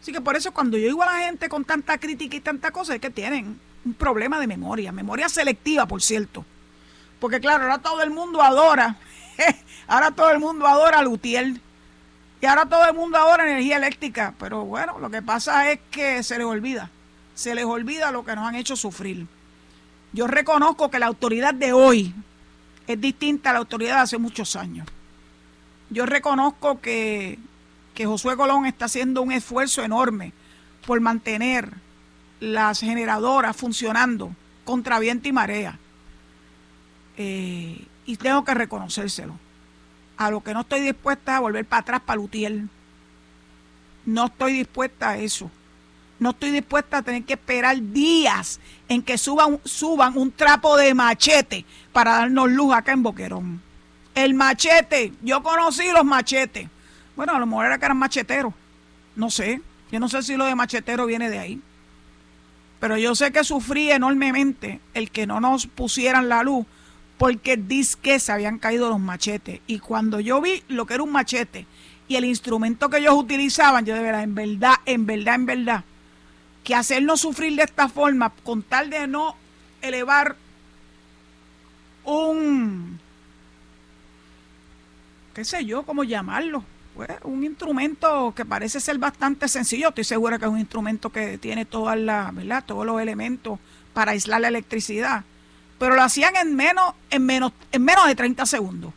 Así 0.08 0.14
que 0.14 0.22
por 0.22 0.38
eso 0.38 0.54
cuando 0.54 0.78
yo 0.78 0.88
digo 0.88 1.04
a 1.04 1.06
la 1.06 1.26
gente 1.26 1.50
con 1.50 1.66
tanta 1.66 1.98
crítica 1.98 2.38
y 2.38 2.40
tanta 2.40 2.72
cosa 2.72 2.96
es 2.96 3.02
que 3.02 3.10
tienen 3.10 3.60
un 3.84 3.94
problema 3.94 4.40
de 4.40 4.48
memoria, 4.48 4.94
memoria 4.94 5.28
selectiva, 5.28 5.86
por 5.86 6.02
cierto. 6.02 6.46
Porque 7.20 7.42
claro, 7.42 7.64
ahora 7.64 7.80
todo 7.80 8.02
el 8.02 8.10
mundo 8.10 8.42
adora, 8.42 8.96
ahora 9.88 10.12
todo 10.12 10.32
el 10.32 10.40
mundo 10.40 10.66
adora 10.66 11.00
a 11.00 11.02
Lutiel. 11.02 11.60
Y 12.40 12.46
ahora 12.46 12.68
todo 12.68 12.86
el 12.86 12.94
mundo 12.94 13.18
adora 13.18 13.52
energía 13.52 13.76
eléctrica. 13.76 14.34
Pero 14.40 14.64
bueno, 14.64 14.98
lo 14.98 15.10
que 15.10 15.22
pasa 15.22 15.74
es 15.74 15.82
que 15.92 16.24
se 16.24 16.38
les 16.38 16.48
olvida. 16.48 16.90
Se 17.36 17.54
les 17.54 17.66
olvida 17.66 18.10
lo 18.14 18.24
que 18.24 18.34
nos 18.34 18.48
han 18.48 18.56
hecho 18.56 18.78
sufrir. 18.78 19.28
Yo 20.14 20.28
reconozco 20.28 20.90
que 20.90 21.00
la 21.00 21.08
autoridad 21.08 21.54
de 21.54 21.74
hoy 21.74 22.16
es 22.88 23.02
distinta 23.02 23.50
a 23.50 23.54
la 23.54 23.60
autoridad 23.60 23.96
de 23.96 24.02
hace 24.04 24.18
muchos 24.18 24.56
años. 24.56 24.88
Yo 25.90 26.06
reconozco 26.06 26.80
que, 26.80 27.40
que 27.98 28.06
Josué 28.06 28.38
Colón 28.38 28.68
está 28.68 28.86
haciendo 28.86 29.24
un 29.24 29.32
esfuerzo 29.32 29.82
enorme 29.82 30.32
por 30.86 31.01
mantener 31.01 31.74
las 32.39 32.80
generadoras 32.80 33.58
funcionando 33.58 34.36
contra 34.66 35.00
viento 35.00 35.27
y 35.27 35.32
marea. 35.32 35.80
Eh, 37.18 37.88
y 38.06 38.18
tengo 38.18 38.46
que 38.46 38.54
reconocérselo. 38.54 39.34
A 40.16 40.30
lo 40.30 40.42
que 40.42 40.54
no 40.54 40.62
estoy 40.62 40.82
dispuesta 40.82 41.38
a 41.38 41.39
volver 41.39 41.66
para 41.66 41.80
atrás 41.80 42.01
para 42.06 42.22
Lutiel. 42.22 42.70
No 44.06 44.27
estoy 44.27 44.54
dispuesta 44.54 45.10
a 45.10 45.18
eso. 45.18 45.50
No 46.20 46.30
estoy 46.30 46.51
dispuesta 46.51 47.00
a 47.00 47.01
tener 47.01 47.24
que 47.24 47.34
esperar 47.34 47.82
días 47.82 48.60
en 48.89 49.01
que 49.01 49.18
suban, 49.18 49.60
suban 49.63 50.16
un 50.16 50.32
trapo 50.32 50.77
de 50.77 50.94
machete 50.94 51.66
para 51.94 52.12
darnos 52.12 52.51
luz 52.51 52.75
acá 52.75 52.92
en 52.92 53.01
Boquerón. 53.01 53.60
El 54.13 54.36
machete, 54.36 55.13
yo 55.24 55.42
conocí 55.42 55.92
los 55.92 56.06
machetes. 56.06 56.70
Bueno, 57.18 57.34
a 57.34 57.40
lo 57.40 57.48
mejor 57.48 57.66
era 57.66 57.80
que 57.80 57.86
eran 57.86 57.98
macheteros. 57.98 58.54
No 59.16 59.30
sé. 59.30 59.60
Yo 59.92 60.00
no 60.00 60.08
sé 60.08 60.22
si 60.22 60.38
lo 60.38 60.46
de 60.46 60.56
machetero 60.56 61.06
viene 61.08 61.30
de 61.30 61.40
ahí. 61.40 61.62
Pero 62.80 62.96
yo 62.98 63.16
sé 63.16 63.32
que 63.32 63.44
sufrí 63.44 63.92
enormemente 63.92 64.80
el 64.94 65.10
que 65.10 65.26
no 65.26 65.42
nos 65.42 65.66
pusieran 65.66 66.30
la 66.30 66.44
luz 66.44 66.66
porque 67.18 67.60
que 68.02 68.20
se 68.20 68.32
habían 68.32 68.60
caído 68.60 68.90
los 68.90 69.00
machetes. 69.00 69.62
Y 69.66 69.80
cuando 69.80 70.20
yo 70.20 70.40
vi 70.40 70.64
lo 70.68 70.86
que 70.86 70.94
era 70.94 71.04
un 71.04 71.12
machete 71.12 71.66
y 72.08 72.16
el 72.16 72.26
instrumento 72.26 72.90
que 72.90 72.98
ellos 72.98 73.16
utilizaban, 73.16 73.84
yo 73.84 73.96
de 73.96 74.02
verdad, 74.02 74.22
en 74.22 74.36
verdad, 74.36 74.76
en 74.86 75.06
verdad, 75.08 75.36
en 75.36 75.46
verdad, 75.48 75.84
que 76.64 76.76
hacernos 76.76 77.22
sufrir 77.22 77.56
de 77.56 77.64
esta 77.64 77.90
forma 77.90 78.32
con 78.44 78.62
tal 78.62 78.92
de 78.92 79.08
no 79.08 79.36
elevar 79.82 80.36
un, 82.04 83.00
qué 85.34 85.44
sé 85.44 85.66
yo, 85.66 85.84
cómo 85.84 86.04
llamarlo, 86.04 86.64
pues, 86.98 87.10
un 87.24 87.44
instrumento 87.44 88.34
que 88.36 88.44
parece 88.44 88.80
ser 88.80 88.98
bastante 88.98 89.48
sencillo. 89.48 89.89
Estoy 89.89 90.04
segura 90.04 90.38
que 90.38 90.46
es 90.46 90.51
un 90.51 90.60
instrumento 90.60 91.12
que 91.12 91.38
tiene 91.38 91.63
todas 91.63 91.98
las, 91.98 92.34
¿verdad? 92.34 92.63
Todos 92.66 92.86
los 92.86 93.00
elementos 93.00 93.60
para 93.94 94.12
aislar 94.12 94.42
la 94.42 94.50
electricidad. 94.50 95.24
Pero 95.80 95.96
lo 95.96 96.01
hacían 96.01 96.36
en 96.36 96.56
menos, 96.56 96.96
en 97.12 97.25
menos, 97.25 97.54
en 97.72 97.84
menos 97.84 98.08
de 98.08 98.16
30 98.16 98.46
segundos. 98.48 98.94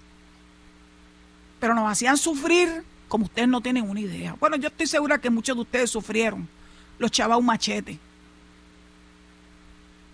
Pero 1.61 1.75
nos 1.75 1.93
hacían 1.93 2.17
sufrir 2.17 2.85
como 3.07 3.25
ustedes 3.25 3.49
no 3.49 3.61
tienen 3.61 3.91
una 3.91 4.01
idea. 4.01 4.37
Bueno, 4.41 4.57
yo 4.57 4.69
estoy 4.69 4.87
segura 4.87 5.19
que 5.19 5.31
muchos 5.31 5.57
de 5.57 5.63
ustedes 5.63 5.91
sufrieron 5.91 6.49
los 6.99 7.11
chavos 7.11 7.43
machete. 7.43 7.99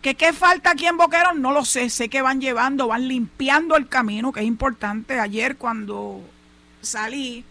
¿Que 0.01 0.15
qué 0.15 0.33
falta 0.33 0.71
aquí 0.71 0.87
en 0.87 0.97
Boquerón? 0.97 1.43
No 1.43 1.53
lo 1.53 1.65
sé. 1.65 1.91
Sé 1.91 2.09
que 2.09 2.23
van 2.23 2.41
llevando, 2.41 2.89
van 2.89 3.07
limpiando 3.07 3.77
el 3.77 3.87
camino, 3.89 4.33
que 4.33 4.41
es 4.41 4.47
importante. 4.47 5.21
Ayer 5.21 5.57
cuando 5.57 6.23
salí, 6.81 7.45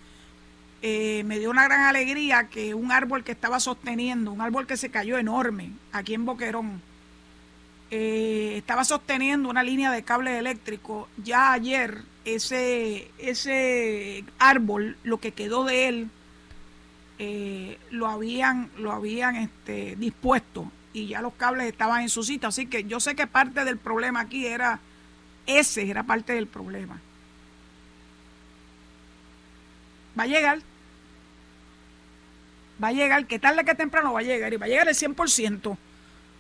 eh, 0.82 1.24
me 1.26 1.40
dio 1.40 1.50
una 1.50 1.66
gran 1.66 1.82
alegría 1.82 2.48
que 2.50 2.74
un 2.74 2.92
árbol 2.92 3.24
que 3.24 3.32
estaba 3.32 3.60
sosteniendo, 3.60 4.32
un 4.32 4.42
árbol 4.42 4.68
que 4.68 4.78
se 4.78 4.90
cayó 4.90 5.18
enorme 5.18 5.72
aquí 5.92 6.14
en 6.14 6.26
Boquerón, 6.26 6.82
eh, 7.92 8.56
estaba 8.58 8.84
sosteniendo 8.84 9.50
una 9.50 9.64
línea 9.64 9.92
de 9.92 10.04
cable 10.04 10.38
eléctrico. 10.38 11.08
Ya 11.24 11.54
ayer 11.54 12.02
ese, 12.26 13.10
ese 13.18 14.24
árbol, 14.40 14.98
lo 15.04 15.20
que 15.20 15.32
quedó 15.32 15.64
de 15.64 15.88
él, 15.88 16.10
eh, 17.18 17.78
lo 17.92 18.08
habían, 18.08 18.70
lo 18.78 18.92
habían 18.92 19.38
este, 19.38 19.96
dispuesto 19.96 20.70
y 20.92 21.08
ya 21.08 21.22
los 21.22 21.34
cables 21.34 21.68
estaban 21.68 22.02
en 22.02 22.10
su 22.10 22.24
sitio. 22.24 22.50
Así 22.50 22.66
que 22.66 22.84
yo 22.84 23.00
sé 23.00 23.16
que 23.16 23.28
parte 23.28 23.66
del 23.66 23.78
problema 23.78 24.22
aquí 24.22 24.46
era, 24.46 24.80
ese 25.46 25.90
era 25.90 26.04
parte 26.04 26.34
del 26.34 26.48
problema. 26.48 27.00
Va 30.18 30.24
a 30.24 30.28
llegar 30.28 30.60
va 32.84 32.90
a 32.90 32.92
llegar, 32.92 33.26
que 33.26 33.40
tarde 33.40 33.64
que 33.64 33.76
temprano 33.76 34.14
va 34.14 34.20
a 34.20 34.24
llegar, 34.24 34.54
y 34.54 34.58
va 34.58 34.66
a 34.66 34.70
llegar 34.70 34.88
el 34.88 34.96
100%, 34.96 35.78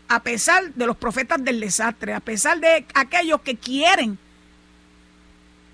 a 0.07 0.23
pesar 0.23 0.73
de 0.73 0.85
los 0.85 0.97
profetas 0.97 1.43
del 1.43 1.59
desastre, 1.59 2.13
a 2.13 2.19
pesar 2.19 2.59
de 2.59 2.85
aquellos 2.93 3.41
que 3.41 3.55
quieren 3.55 4.17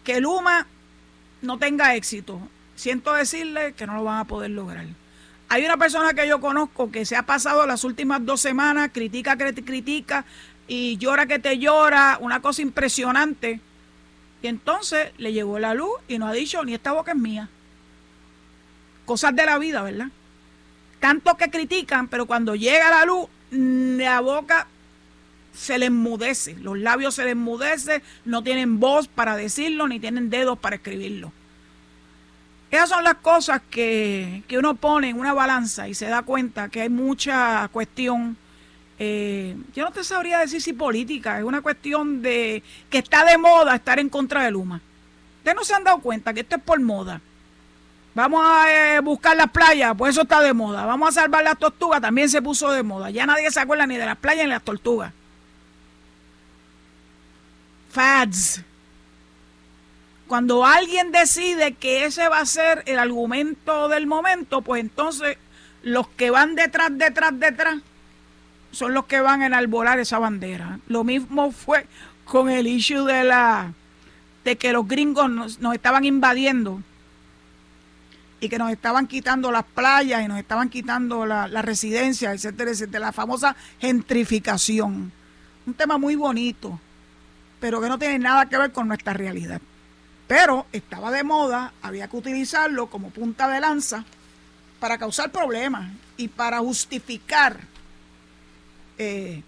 que 0.03 0.22
Luma 0.22 0.67
no 1.41 1.58
tenga 1.58 1.96
éxito. 1.96 2.39
Siento 2.75 3.13
decirle 3.13 3.74
que 3.74 3.86
no 3.86 3.96
lo 3.96 4.03
van 4.03 4.20
a 4.20 4.25
poder 4.25 4.51
lograr. 4.51 4.86
Hay 5.50 5.65
una 5.65 5.77
persona 5.77 6.13
que 6.13 6.27
yo 6.27 6.39
conozco 6.39 6.91
que 6.91 7.05
se 7.05 7.15
ha 7.15 7.24
pasado 7.24 7.65
las 7.65 7.84
últimas 7.84 8.25
dos 8.25 8.39
semanas, 8.39 8.91
critica 8.93 9.38
critica 9.38 10.25
y 10.67 10.98
llora 10.98 11.25
que 11.25 11.39
te 11.39 11.60
llora, 11.60 12.17
una 12.22 12.41
cosa 12.41 12.62
impresionante. 12.62 13.60
Y 14.41 14.48
entonces 14.48 15.12
le 15.17 15.34
llegó 15.34 15.60
la 15.60 15.74
luz 15.74 15.91
y 16.08 16.17
no 16.17 16.27
ha 16.27 16.31
dicho, 16.31 16.63
ni 16.63 16.74
esta 16.74 16.93
boca 16.93 17.12
es 17.12 17.17
mía. 17.17 17.50
Cosas 19.12 19.36
de 19.36 19.46
la 19.46 19.58
vida, 19.58 19.82
¿verdad? 19.82 20.08
tanto 21.01 21.36
que 21.36 21.50
critican, 21.50 22.08
pero 22.08 22.25
cuando 22.25 22.56
llega 22.56 22.89
la 22.89 23.03
luz, 23.03 23.27
mm, 23.51 23.98
la 23.98 24.22
boca 24.22 24.68
se 25.53 25.77
le 25.77 25.88
enmudece, 25.88 26.56
los 26.62 26.77
labios 26.77 27.15
se 27.15 27.25
les 27.25 27.34
enmudece, 27.34 28.01
no 28.24 28.41
tienen 28.41 28.80
voz 28.80 29.10
para 29.10 29.36
decirlo, 29.36 29.89
ni 29.89 30.00
tienen 30.00 30.30
dedos 30.30 30.58
para 30.58 30.77
escribirlo. 30.77 31.34
Esas 32.70 32.88
son 32.88 33.03
las 33.03 33.15
cosas 33.15 33.62
que, 33.70 34.44
uno 34.58 34.75
pone 34.75 35.10
en 35.10 35.20
una 35.20 35.34
balanza 35.34 35.89
y 35.89 35.94
se 35.94 36.06
da 36.06 36.22
cuenta 36.22 36.70
que 36.70 36.80
hay 36.80 36.89
mucha 36.89 37.68
cuestión. 37.74 38.38
Eh, 38.98 39.58
yo 39.75 39.84
no 39.84 39.91
te 39.91 40.06
sabría 40.06 40.39
decir 40.39 40.62
si 40.62 40.72
política, 40.72 41.38
es 41.38 41.44
una 41.44 41.62
cuestión 41.62 42.22
de 42.22 42.63
que 42.89 43.00
está 43.00 43.25
de 43.25 43.38
moda 43.38 43.75
estar 43.75 44.00
en 44.00 44.08
contra 44.08 44.44
de 44.44 44.51
Luma. 44.51 44.80
Ustedes 45.39 45.58
no 45.58 45.65
se 45.65 45.74
han 45.74 45.84
dado 45.84 46.00
cuenta 46.00 46.34
que 46.34 46.39
esto 46.39 46.56
es 46.56 46.62
por 46.62 46.80
moda. 46.80 47.20
Vamos 48.13 48.41
a 48.46 48.96
eh, 48.96 49.00
buscar 49.00 49.38
las 49.38 49.50
playas, 49.51 49.96
pues 49.98 50.12
eso 50.12 50.24
está 50.24 50.41
de 50.41 50.53
moda. 50.53 50.86
Vamos 50.86 51.10
a 51.10 51.22
salvar 51.22 51.44
las 51.44 51.58
tortugas, 51.58 52.01
también 52.01 52.30
se 52.30 52.41
puso 52.41 52.70
de 52.72 52.84
moda. 52.84 53.10
Ya 53.10 53.25
nadie 53.25 53.50
se 53.51 53.60
acuerda 53.60 53.88
ni 53.88 53.96
de 53.98 54.06
las 54.06 54.18
playas 54.18 54.44
ni 54.44 54.50
de 54.50 54.56
las 54.56 54.63
tortugas. 54.63 55.13
Fads. 57.91 58.63
Cuando 60.27 60.65
alguien 60.65 61.12
decide 61.12 61.74
que 61.74 62.06
ese 62.06 62.27
va 62.27 62.39
a 62.39 62.46
ser 62.46 62.84
el 62.86 63.00
argumento 63.00 63.88
del 63.88 64.08
momento, 64.08 64.62
pues 64.62 64.82
entonces 64.82 65.38
los 65.82 66.08
que 66.10 66.32
van 66.32 66.56
detrás, 66.56 66.89
detrás, 66.98 67.38
detrás, 67.39 67.77
son 68.72 68.94
los 68.94 69.06
que 69.06 69.20
van 69.22 69.41
a 69.41 69.48
enalborar 69.48 70.00
esa 70.00 70.20
bandera. 70.20 70.80
Lo 70.88 71.03
mismo 71.03 71.51
fue 71.51 71.86
con 72.25 72.50
el 72.50 72.68
issue 72.68 73.06
de 73.06 73.24
la 73.24 73.74
de 74.44 74.58
que 74.58 74.74
los 74.74 74.88
gringos 74.88 75.30
nos 75.30 75.74
estaban 75.74 76.03
invadiendo 76.03 76.82
y 78.42 78.50
que 78.50 78.58
nos 78.58 78.72
estaban 78.72 79.08
quitando 79.08 79.52
las 79.52 79.64
playas 79.64 80.26
y 80.26 80.28
nos 80.28 80.40
estaban 80.40 80.68
quitando 80.68 81.26
la, 81.28 81.48
la 81.48 81.62
residencia, 81.62 82.34
etcétera, 82.34 82.72
etcétera, 82.72 83.06
la 83.06 83.12
famosa 83.14 83.56
gentrificación. 83.80 85.12
Un 85.68 85.74
tema 85.76 86.00
muy 86.00 86.16
bonito, 86.16 86.80
pero 87.60 87.80
que 87.80 87.88
no 87.88 88.00
tiene 88.00 88.18
nada 88.18 88.50
que 88.50 88.58
ver 88.58 88.72
con 88.72 88.88
nuestra 88.88 89.14
realidad. 89.14 89.62
Pero 90.28 90.66
estaba 90.72 91.12
de 91.12 91.24
moda, 91.24 91.72
había 91.84 92.08
que 92.08 92.18
utilizarlo 92.18 92.88
como 92.88 93.12
punta 93.12 93.48
de 93.48 93.60
lanza 93.60 94.04
para 94.80 94.98
causar 94.98 95.32
problemas 95.32 95.92
y 96.18 96.28
para 96.28 96.58
justificar 96.60 97.60
eh, 98.98 99.44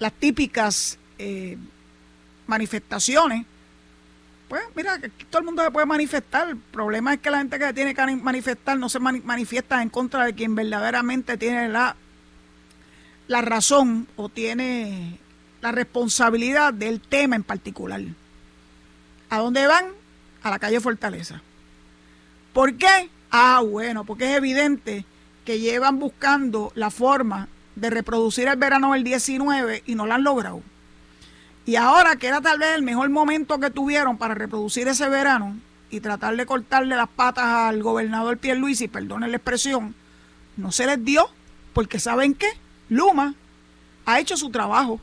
las 0.00 0.12
típicas 0.14 0.98
eh, 1.18 1.56
manifestaciones 2.48 3.46
pues 4.54 4.76
mira, 4.76 5.00
todo 5.30 5.40
el 5.40 5.46
mundo 5.46 5.64
se 5.64 5.70
puede 5.70 5.86
manifestar. 5.86 6.48
El 6.48 6.56
problema 6.56 7.14
es 7.14 7.20
que 7.20 7.30
la 7.30 7.38
gente 7.38 7.58
que 7.58 7.72
tiene 7.72 7.94
que 7.94 8.16
manifestar 8.16 8.78
no 8.78 8.88
se 8.88 9.00
manifiesta 9.00 9.82
en 9.82 9.88
contra 9.88 10.24
de 10.24 10.34
quien 10.34 10.54
verdaderamente 10.54 11.36
tiene 11.36 11.68
la, 11.68 11.96
la 13.26 13.42
razón 13.42 14.06
o 14.16 14.28
tiene 14.28 15.18
la 15.60 15.72
responsabilidad 15.72 16.72
del 16.72 17.00
tema 17.00 17.36
en 17.36 17.42
particular. 17.42 18.00
¿A 19.30 19.38
dónde 19.38 19.66
van? 19.66 19.86
A 20.42 20.50
la 20.50 20.58
calle 20.58 20.80
Fortaleza. 20.80 21.42
¿Por 22.52 22.76
qué? 22.76 23.10
Ah, 23.30 23.62
bueno, 23.68 24.04
porque 24.04 24.30
es 24.30 24.36
evidente 24.36 25.04
que 25.44 25.58
llevan 25.58 25.98
buscando 25.98 26.70
la 26.76 26.90
forma 26.90 27.48
de 27.74 27.90
reproducir 27.90 28.46
el 28.46 28.56
verano 28.56 28.92
del 28.92 29.02
19 29.02 29.82
y 29.86 29.94
no 29.94 30.06
lo 30.06 30.14
han 30.14 30.22
logrado. 30.22 30.62
Y 31.66 31.76
ahora 31.76 32.16
que 32.16 32.26
era 32.26 32.40
tal 32.40 32.58
vez 32.58 32.74
el 32.74 32.82
mejor 32.82 33.08
momento 33.08 33.58
que 33.58 33.70
tuvieron 33.70 34.18
para 34.18 34.34
reproducir 34.34 34.86
ese 34.88 35.08
verano 35.08 35.56
y 35.90 36.00
tratar 36.00 36.36
de 36.36 36.44
cortarle 36.46 36.96
las 36.96 37.08
patas 37.08 37.44
al 37.44 37.82
gobernador 37.82 38.36
Pierluisi, 38.38 38.88
perdone 38.88 39.28
la 39.28 39.36
expresión, 39.36 39.94
no 40.56 40.72
se 40.72 40.86
les 40.86 41.02
dio 41.04 41.28
porque 41.72 41.98
¿saben 41.98 42.34
qué? 42.34 42.48
Luma 42.88 43.34
ha 44.06 44.20
hecho 44.20 44.36
su 44.36 44.50
trabajo 44.50 45.00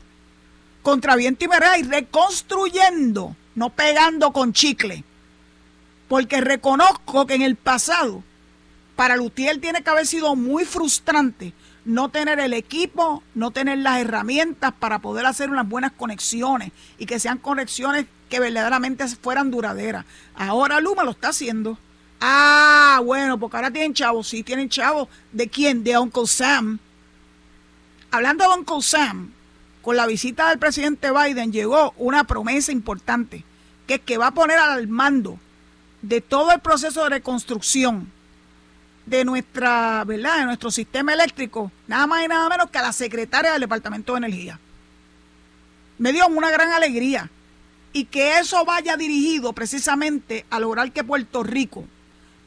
contra 0.82 1.16
viento 1.16 1.44
y 1.44 1.80
y 1.80 1.82
reconstruyendo, 1.84 3.36
no 3.54 3.70
pegando 3.70 4.32
con 4.32 4.52
chicle. 4.52 5.04
Porque 6.08 6.40
reconozco 6.40 7.26
que 7.26 7.34
en 7.34 7.42
el 7.42 7.56
pasado 7.56 8.22
para 8.96 9.16
Lutiel 9.16 9.60
tiene 9.60 9.82
que 9.82 9.90
haber 9.90 10.06
sido 10.06 10.36
muy 10.36 10.64
frustrante 10.64 11.52
no 11.84 12.08
tener 12.10 12.38
el 12.38 12.52
equipo, 12.52 13.22
no 13.34 13.50
tener 13.50 13.78
las 13.78 13.98
herramientas 13.98 14.72
para 14.78 15.00
poder 15.00 15.26
hacer 15.26 15.50
unas 15.50 15.68
buenas 15.68 15.92
conexiones 15.92 16.72
y 16.98 17.06
que 17.06 17.18
sean 17.18 17.38
conexiones 17.38 18.06
que 18.28 18.40
verdaderamente 18.40 19.06
fueran 19.08 19.50
duraderas. 19.50 20.04
Ahora 20.34 20.80
Luma 20.80 21.04
lo 21.04 21.10
está 21.10 21.28
haciendo. 21.28 21.78
Ah, 22.20 23.00
bueno, 23.04 23.38
porque 23.38 23.56
ahora 23.56 23.70
tienen 23.70 23.94
chavos, 23.94 24.28
sí 24.28 24.42
tienen 24.42 24.68
chavos. 24.68 25.08
¿De 25.32 25.48
quién? 25.48 25.82
De 25.82 25.98
Uncle 25.98 26.26
Sam. 26.26 26.78
Hablando 28.10 28.44
de 28.44 28.58
Uncle 28.58 28.82
Sam, 28.82 29.32
con 29.82 29.96
la 29.96 30.06
visita 30.06 30.48
del 30.48 30.58
presidente 30.58 31.10
Biden 31.10 31.52
llegó 31.52 31.94
una 31.96 32.24
promesa 32.24 32.70
importante, 32.70 33.44
que 33.86 33.94
es 33.94 34.00
que 34.00 34.18
va 34.18 34.28
a 34.28 34.34
poner 34.34 34.58
al 34.58 34.86
mando 34.86 35.38
de 36.02 36.20
todo 36.20 36.52
el 36.52 36.60
proceso 36.60 37.02
de 37.04 37.10
reconstrucción 37.10 38.10
de 39.06 39.24
nuestra, 39.24 40.04
¿verdad? 40.04 40.38
De 40.38 40.44
nuestro 40.46 40.70
sistema 40.70 41.12
eléctrico, 41.12 41.70
nada 41.86 42.06
más 42.06 42.24
y 42.24 42.28
nada 42.28 42.48
menos 42.48 42.70
que 42.70 42.78
a 42.78 42.82
la 42.82 42.92
secretaria 42.92 43.52
del 43.52 43.62
Departamento 43.62 44.12
de 44.12 44.18
Energía. 44.18 44.58
Me 45.98 46.12
dio 46.12 46.26
una 46.28 46.50
gran 46.50 46.72
alegría 46.72 47.30
y 47.92 48.04
que 48.06 48.38
eso 48.38 48.64
vaya 48.64 48.96
dirigido 48.96 49.52
precisamente 49.52 50.46
a 50.50 50.58
lograr 50.58 50.92
que 50.92 51.04
Puerto 51.04 51.42
Rico 51.42 51.84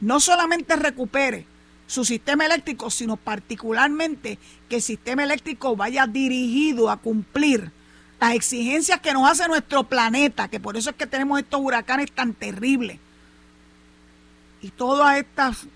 no 0.01 0.19
solamente 0.19 0.75
recupere 0.75 1.45
su 1.87 2.03
sistema 2.03 2.45
eléctrico, 2.45 2.89
sino 2.89 3.15
particularmente 3.15 4.39
que 4.69 4.77
el 4.77 4.81
sistema 4.81 5.23
eléctrico 5.23 5.75
vaya 5.75 6.07
dirigido 6.07 6.89
a 6.89 6.97
cumplir 6.97 7.71
las 8.19 8.33
exigencias 8.33 8.99
que 9.01 9.13
nos 9.13 9.29
hace 9.29 9.47
nuestro 9.47 9.83
planeta, 9.83 10.47
que 10.47 10.59
por 10.59 10.77
eso 10.77 10.89
es 10.89 10.95
que 10.95 11.05
tenemos 11.05 11.39
estos 11.39 11.61
huracanes 11.61 12.11
tan 12.11 12.33
terribles 12.33 12.99
y 14.61 14.69
todas 14.71 15.17
estas 15.17 15.67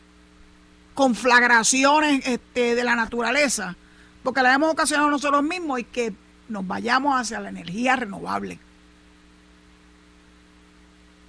conflagraciones 0.99 2.27
este, 2.27 2.75
de 2.75 2.83
la 2.83 2.93
naturaleza, 2.93 3.77
porque 4.21 4.43
la 4.43 4.53
hemos 4.53 4.69
ocasionado 4.69 5.09
nosotros 5.09 5.41
mismos 5.41 5.79
y 5.79 5.85
que 5.85 6.13
nos 6.49 6.67
vayamos 6.67 7.17
hacia 7.17 7.39
la 7.39 7.47
energía 7.47 7.95
renovable. 7.95 8.59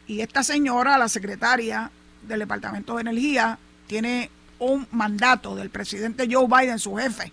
Y 0.09 0.23
esta 0.23 0.43
señora, 0.43 0.99
la 0.99 1.09
secretaria 1.09 1.89
del 2.27 2.41
Departamento 2.41 2.97
de 2.97 3.03
Energía, 3.03 3.61
tiene 3.87 4.29
un 4.59 4.89
mandato 4.91 5.55
del 5.55 5.71
presidente 5.71 6.29
Joe 6.29 6.49
Biden, 6.49 6.81
su 6.81 6.97
jefe, 6.97 7.33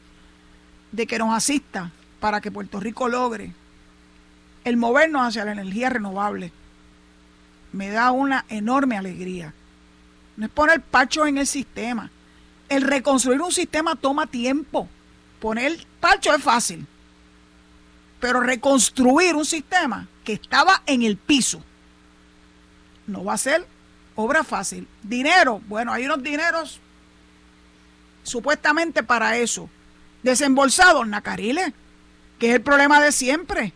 de 0.92 1.08
que 1.08 1.18
nos 1.18 1.36
asista 1.36 1.90
para 2.20 2.40
que 2.40 2.52
Puerto 2.52 2.80
Rico 2.80 3.10
logre 3.10 3.52
el 4.64 4.78
movernos 4.78 5.26
hacia 5.26 5.44
la 5.44 5.54
energía 5.54 5.90
renovable. 5.90 6.52
Me 7.74 7.90
da 7.90 8.12
una 8.12 8.46
enorme 8.48 8.96
alegría. 8.96 9.56
No 10.36 10.46
es 10.46 10.52
poner 10.52 10.82
pacho 10.82 11.26
en 11.26 11.40
el 11.40 11.48
sistema, 11.48 12.12
el 12.70 12.82
reconstruir 12.82 13.42
un 13.42 13.52
sistema 13.52 13.96
toma 13.96 14.28
tiempo. 14.28 14.88
Poner 15.40 15.86
parcho 16.00 16.34
es 16.34 16.44
fácil. 16.44 16.86
Pero 18.20 18.42
reconstruir 18.42 19.36
un 19.36 19.46
sistema 19.46 20.08
que 20.24 20.34
estaba 20.34 20.82
en 20.86 21.04
el 21.04 21.18
piso 21.18 21.64
no 23.06 23.24
va 23.24 23.34
a 23.34 23.38
ser 23.38 23.66
obra 24.16 24.44
fácil. 24.44 24.88
Dinero, 25.04 25.62
bueno, 25.68 25.94
hay 25.94 26.06
unos 26.06 26.22
dineros 26.22 26.80
supuestamente 28.24 29.04
para 29.04 29.38
eso. 29.38 29.70
Desembolsados, 30.24 31.08
Nacariles, 31.08 31.74
que 32.40 32.50
es 32.50 32.56
el 32.56 32.62
problema 32.62 33.02
de 33.02 33.12
siempre. 33.12 33.74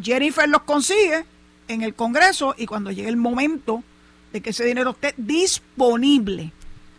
Jennifer 0.00 0.48
los 0.48 0.62
consigue 0.62 1.24
en 1.68 1.82
el 1.82 1.94
Congreso 1.94 2.54
y 2.58 2.66
cuando 2.66 2.90
llegue 2.90 3.08
el 3.08 3.16
momento 3.16 3.82
de 4.32 4.42
que 4.42 4.50
ese 4.50 4.64
dinero 4.64 4.90
esté 4.90 5.14
disponible 5.16 6.52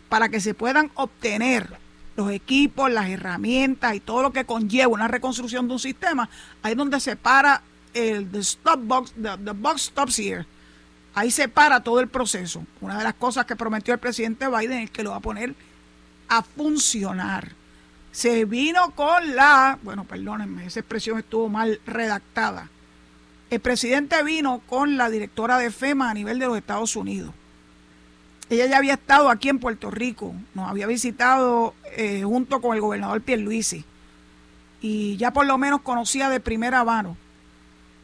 para 0.08 0.28
que 0.28 0.40
se 0.40 0.54
puedan 0.54 0.90
obtener 0.94 1.78
los 2.16 2.30
equipos, 2.30 2.90
las 2.90 3.08
herramientas 3.08 3.94
y 3.94 4.00
todo 4.00 4.22
lo 4.22 4.32
que 4.32 4.44
conlleva 4.44 4.88
una 4.88 5.08
reconstrucción 5.08 5.68
de 5.68 5.74
un 5.74 5.78
sistema, 5.78 6.28
ahí 6.62 6.72
es 6.72 6.78
donde 6.78 6.98
se 7.00 7.16
para 7.16 7.62
el 7.92 8.28
stop 8.36 8.80
box, 8.82 9.14
the, 9.20 9.52
box 9.52 9.82
stops 9.82 10.18
here. 10.18 10.46
Ahí 11.14 11.30
se 11.30 11.48
para 11.48 11.82
todo 11.82 12.00
el 12.00 12.08
proceso. 12.08 12.62
Una 12.80 12.98
de 12.98 13.04
las 13.04 13.14
cosas 13.14 13.46
que 13.46 13.56
prometió 13.56 13.94
el 13.94 14.00
presidente 14.00 14.48
Biden 14.48 14.80
es 14.80 14.90
que 14.90 15.02
lo 15.02 15.10
va 15.10 15.16
a 15.16 15.20
poner 15.20 15.54
a 16.28 16.42
funcionar. 16.42 17.52
Se 18.12 18.44
vino 18.44 18.90
con 18.90 19.34
la, 19.34 19.78
bueno, 19.82 20.04
perdónenme, 20.04 20.66
esa 20.66 20.80
expresión 20.80 21.18
estuvo 21.18 21.48
mal 21.48 21.80
redactada. 21.86 22.68
El 23.48 23.60
presidente 23.60 24.22
vino 24.24 24.60
con 24.66 24.96
la 24.96 25.08
directora 25.08 25.58
de 25.58 25.70
FEMA 25.70 26.10
a 26.10 26.14
nivel 26.14 26.38
de 26.38 26.46
los 26.46 26.56
Estados 26.56 26.96
Unidos 26.96 27.32
ella 28.48 28.66
ya 28.66 28.78
había 28.78 28.94
estado 28.94 29.28
aquí 29.28 29.48
en 29.48 29.58
Puerto 29.58 29.90
Rico, 29.90 30.34
nos 30.54 30.68
había 30.68 30.86
visitado 30.86 31.74
eh, 31.96 32.22
junto 32.24 32.60
con 32.60 32.74
el 32.74 32.80
gobernador 32.80 33.20
Pierluisi 33.22 33.84
y 34.80 35.16
ya 35.16 35.32
por 35.32 35.46
lo 35.46 35.58
menos 35.58 35.80
conocía 35.80 36.28
de 36.28 36.38
primera 36.38 36.84
mano 36.84 37.16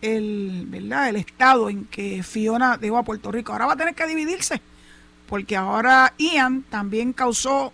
el, 0.01 0.65
¿verdad? 0.69 1.11
el 1.11 1.17
estado 1.17 1.71
en 1.71 1.85
que 1.85 2.23
Fiona 2.23 2.77
dejó 2.77 2.99
a 2.99 3.05
Puerto 3.05 3.31
Rico. 3.31 3.53
Ahora 3.53 3.67
va 3.67 3.73
a 3.75 3.77
tener 3.77 3.95
que 3.95 4.07
dividirse 4.07 4.61
porque 5.29 5.57
ahora 5.57 6.13
Ian 6.19 6.63
también 6.63 7.13
causó 7.13 7.73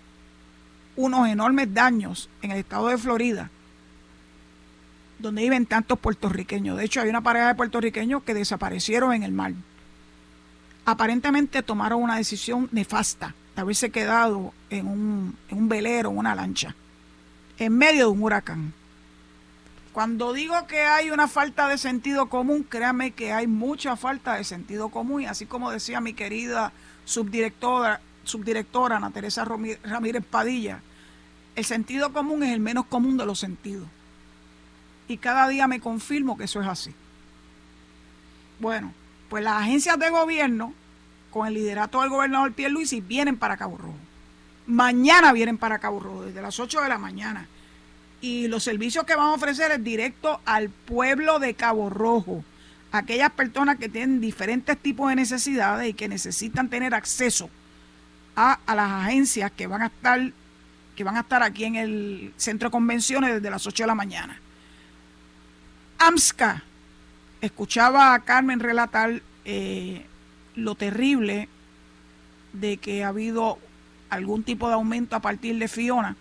unos 0.97 1.29
enormes 1.29 1.73
daños 1.73 2.29
en 2.43 2.51
el 2.51 2.59
estado 2.59 2.89
de 2.89 2.99
Florida 2.99 3.51
donde 5.19 5.43
viven 5.43 5.67
tantos 5.67 5.99
puertorriqueños. 5.99 6.77
De 6.77 6.85
hecho, 6.85 7.01
hay 7.01 7.09
una 7.09 7.23
pareja 7.23 7.49
de 7.49 7.55
puertorriqueños 7.55 8.23
que 8.23 8.35
desaparecieron 8.35 9.13
en 9.13 9.23
el 9.25 9.33
mar 9.33 9.53
aparentemente 10.91 11.63
tomaron 11.63 12.03
una 12.03 12.17
decisión 12.17 12.67
nefasta 12.73 13.35
de 13.55 13.61
haberse 13.61 13.91
quedado 13.91 14.55
en 14.71 14.87
un, 14.87 15.37
en 15.51 15.59
un 15.59 15.69
velero, 15.69 16.11
en 16.11 16.17
una 16.17 16.35
lancha, 16.35 16.75
en 17.59 17.77
medio 17.77 18.07
de 18.07 18.13
un 18.13 18.23
huracán. 18.23 18.73
Cuando 19.93 20.33
digo 20.33 20.67
que 20.67 20.81
hay 20.81 21.11
una 21.11 21.29
falta 21.29 21.69
de 21.69 21.77
sentido 21.77 22.31
común, 22.31 22.63
créame 22.63 23.11
que 23.11 23.35
hay 23.35 23.47
mucha 23.47 23.97
falta 23.97 24.37
de 24.37 24.45
sentido 24.45 24.89
común, 24.89 25.21
y 25.23 25.27
así 25.27 25.45
como 25.45 25.71
decía 25.71 26.01
mi 26.01 26.15
querida 26.15 26.73
subdirectora, 27.05 28.01
subdirectora 28.25 28.97
Ana 28.97 29.11
Teresa 29.11 29.45
Ramírez 29.45 30.25
Padilla, 30.25 30.81
el 31.55 31.67
sentido 31.67 32.15
común 32.15 32.45
es 32.45 32.55
el 32.55 32.61
menos 32.61 32.87
común 32.87 33.19
de 33.19 33.27
los 33.27 33.39
sentidos. 33.39 33.89
Y 35.07 35.19
cada 35.19 35.49
día 35.49 35.69
me 35.69 35.81
confirmo 35.81 36.39
que 36.39 36.45
eso 36.45 36.63
es 36.63 36.67
así. 36.67 36.95
Bueno, 38.59 38.95
pues 39.29 39.45
las 39.45 39.63
agencias 39.63 39.99
de 39.99 40.11
gobierno, 40.11 40.73
con 41.31 41.47
el 41.47 41.55
liderato 41.55 42.01
del 42.01 42.11
gobernador 42.11 42.53
Pierluisi, 42.53 43.01
vienen 43.01 43.37
para 43.37 43.57
Cabo 43.57 43.77
Rojo. 43.77 43.97
Mañana 44.67 45.33
vienen 45.33 45.59
para 45.59 45.79
Cabo 45.79 46.01
Rojo, 46.01 46.23
desde 46.25 46.43
las 46.43 46.59
8 46.59 46.81
de 46.83 46.89
la 46.89 46.99
mañana. 46.99 47.47
Y 48.21 48.49
los 48.49 48.65
servicios 48.65 49.05
que 49.05 49.15
van 49.15 49.27
a 49.27 49.35
ofrecer 49.35 49.71
es 49.71 49.83
directo 49.85 50.41
al 50.45 50.71
pueblo 50.71 51.39
de 51.39 51.55
Cabo 51.55 51.91
Rojo. 51.91 52.45
Aquellas 52.91 53.31
personas 53.31 53.79
que 53.79 53.89
tienen 53.89 54.21
diferentes 54.21 54.77
tipos 54.79 55.09
de 55.11 55.17
necesidades 55.17 55.89
y 55.89 55.95
que 55.95 56.09
necesitan 56.09 56.69
tener 56.69 56.95
acceso 56.95 57.51
a, 58.35 58.59
a 58.67 58.75
las 58.75 58.91
agencias 58.91 59.53
que 59.53 59.67
van 59.67 59.83
a 59.83 59.87
estar 59.87 60.33
que 60.97 61.05
van 61.05 61.17
a 61.17 61.21
estar 61.21 61.45
aquí 61.45 61.65
en 61.65 61.77
el 61.77 62.35
centro 62.37 62.69
de 62.69 62.73
convenciones 62.73 63.35
desde 63.35 63.51
las 63.51 63.65
8 63.65 63.85
de 63.85 63.87
la 63.87 63.95
mañana. 63.95 64.41
AMSCA 65.99 66.65
escuchaba 67.41 68.15
a 68.15 68.21
Carmen 68.21 68.61
relatar 68.61 69.23
eh, 69.45 70.05
lo 70.55 70.75
terrible 70.75 71.49
de 72.53 72.77
que 72.79 73.05
ha 73.05 73.09
habido 73.09 73.59
algún 74.11 74.43
tipo 74.43 74.69
de 74.69 74.75
aumento 74.75 75.17
a 75.17 75.21
partir 75.21 75.59
de 75.59 75.69
Fiona 75.69 76.17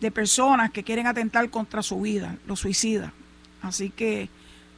de 0.00 0.10
personas 0.10 0.70
que 0.70 0.82
quieren 0.82 1.06
atentar 1.06 1.48
contra 1.50 1.82
su 1.82 2.00
vida, 2.00 2.36
los 2.46 2.60
suicidas. 2.60 3.12
Así 3.62 3.90
que 3.90 4.28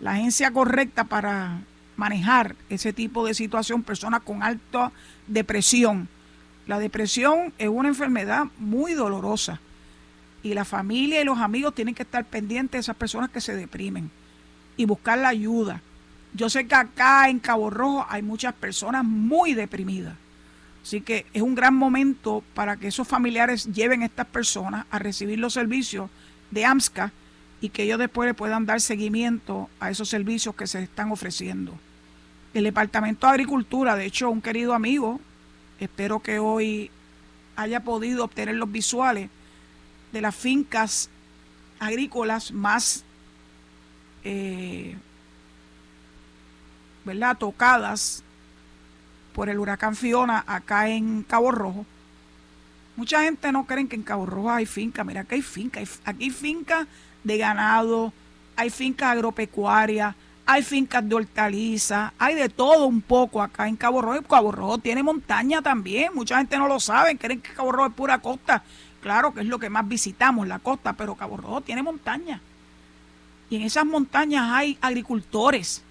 la 0.00 0.12
agencia 0.12 0.52
correcta 0.52 1.04
para 1.04 1.60
manejar 1.96 2.54
ese 2.68 2.92
tipo 2.92 3.26
de 3.26 3.34
situación, 3.34 3.82
personas 3.82 4.22
con 4.22 4.42
alta 4.42 4.92
depresión. 5.26 6.08
La 6.66 6.78
depresión 6.78 7.52
es 7.58 7.68
una 7.68 7.88
enfermedad 7.88 8.46
muy 8.58 8.94
dolorosa 8.94 9.60
y 10.42 10.54
la 10.54 10.64
familia 10.64 11.20
y 11.20 11.24
los 11.24 11.38
amigos 11.38 11.74
tienen 11.74 11.94
que 11.94 12.02
estar 12.02 12.24
pendientes 12.24 12.72
de 12.72 12.80
esas 12.80 12.96
personas 12.96 13.30
que 13.30 13.40
se 13.40 13.56
deprimen 13.56 14.10
y 14.76 14.84
buscar 14.84 15.18
la 15.18 15.28
ayuda. 15.28 15.80
Yo 16.34 16.50
sé 16.50 16.66
que 16.66 16.74
acá 16.74 17.28
en 17.28 17.38
Cabo 17.38 17.70
Rojo 17.70 18.06
hay 18.08 18.22
muchas 18.22 18.54
personas 18.54 19.04
muy 19.04 19.54
deprimidas. 19.54 20.14
Así 20.82 21.00
que 21.00 21.26
es 21.32 21.42
un 21.42 21.54
gran 21.54 21.74
momento 21.74 22.44
para 22.54 22.76
que 22.76 22.88
esos 22.88 23.08
familiares 23.08 23.72
lleven 23.72 24.02
a 24.02 24.06
estas 24.06 24.26
personas 24.26 24.86
a 24.90 24.98
recibir 24.98 25.38
los 25.38 25.54
servicios 25.54 26.10
de 26.50 26.64
AMSCA 26.64 27.12
y 27.60 27.70
que 27.70 27.84
ellos 27.84 27.98
después 27.98 28.28
le 28.28 28.34
puedan 28.34 28.66
dar 28.66 28.80
seguimiento 28.80 29.68
a 29.80 29.90
esos 29.90 30.08
servicios 30.08 30.54
que 30.54 30.66
se 30.66 30.82
están 30.82 31.10
ofreciendo. 31.10 31.76
El 32.54 32.64
Departamento 32.64 33.26
de 33.26 33.32
Agricultura, 33.32 33.96
de 33.96 34.04
hecho, 34.04 34.30
un 34.30 34.42
querido 34.42 34.74
amigo, 34.74 35.20
espero 35.80 36.20
que 36.20 36.38
hoy 36.38 36.90
haya 37.56 37.80
podido 37.80 38.24
obtener 38.24 38.54
los 38.56 38.70
visuales 38.70 39.30
de 40.12 40.20
las 40.20 40.36
fincas 40.36 41.10
agrícolas 41.80 42.52
más 42.52 43.05
eh, 44.28 44.96
¿verdad? 47.04 47.38
tocadas 47.38 48.24
por 49.32 49.48
el 49.48 49.60
huracán 49.60 49.94
Fiona 49.94 50.42
acá 50.48 50.88
en 50.88 51.22
Cabo 51.22 51.52
Rojo. 51.52 51.86
Mucha 52.96 53.22
gente 53.22 53.52
no 53.52 53.66
cree 53.66 53.86
que 53.86 53.94
en 53.94 54.02
Cabo 54.02 54.26
Rojo 54.26 54.50
hay 54.50 54.66
finca. 54.66 55.04
Mira, 55.04 55.22
que 55.22 55.36
hay 55.36 55.42
finca. 55.42 55.80
Aquí 56.04 56.24
hay 56.24 56.30
finca 56.30 56.88
de 57.22 57.38
ganado, 57.38 58.12
hay 58.56 58.70
fincas 58.70 59.12
agropecuarias, 59.12 60.16
hay 60.44 60.62
fincas 60.64 61.08
de 61.08 61.14
hortalizas, 61.14 62.12
hay 62.18 62.34
de 62.34 62.48
todo 62.48 62.86
un 62.86 63.02
poco 63.02 63.40
acá 63.40 63.68
en 63.68 63.76
Cabo 63.76 64.02
Rojo. 64.02 64.22
Cabo 64.22 64.50
Rojo 64.50 64.78
tiene 64.78 65.04
montaña 65.04 65.62
también. 65.62 66.12
Mucha 66.14 66.38
gente 66.38 66.58
no 66.58 66.66
lo 66.66 66.80
sabe, 66.80 67.16
creen 67.16 67.40
que 67.40 67.52
Cabo 67.52 67.70
Rojo 67.70 67.90
es 67.90 67.94
pura 67.94 68.18
costa. 68.18 68.64
Claro 69.00 69.32
que 69.32 69.40
es 69.40 69.46
lo 69.46 69.60
que 69.60 69.70
más 69.70 69.86
visitamos, 69.86 70.48
la 70.48 70.58
costa, 70.58 70.94
pero 70.94 71.14
Cabo 71.14 71.36
Rojo 71.36 71.60
tiene 71.60 71.84
montaña. 71.84 72.40
Y 73.50 73.56
en 73.56 73.62
esas 73.62 73.86
montañas 73.86 74.50
hay 74.52 74.78
agricultores 74.80 75.82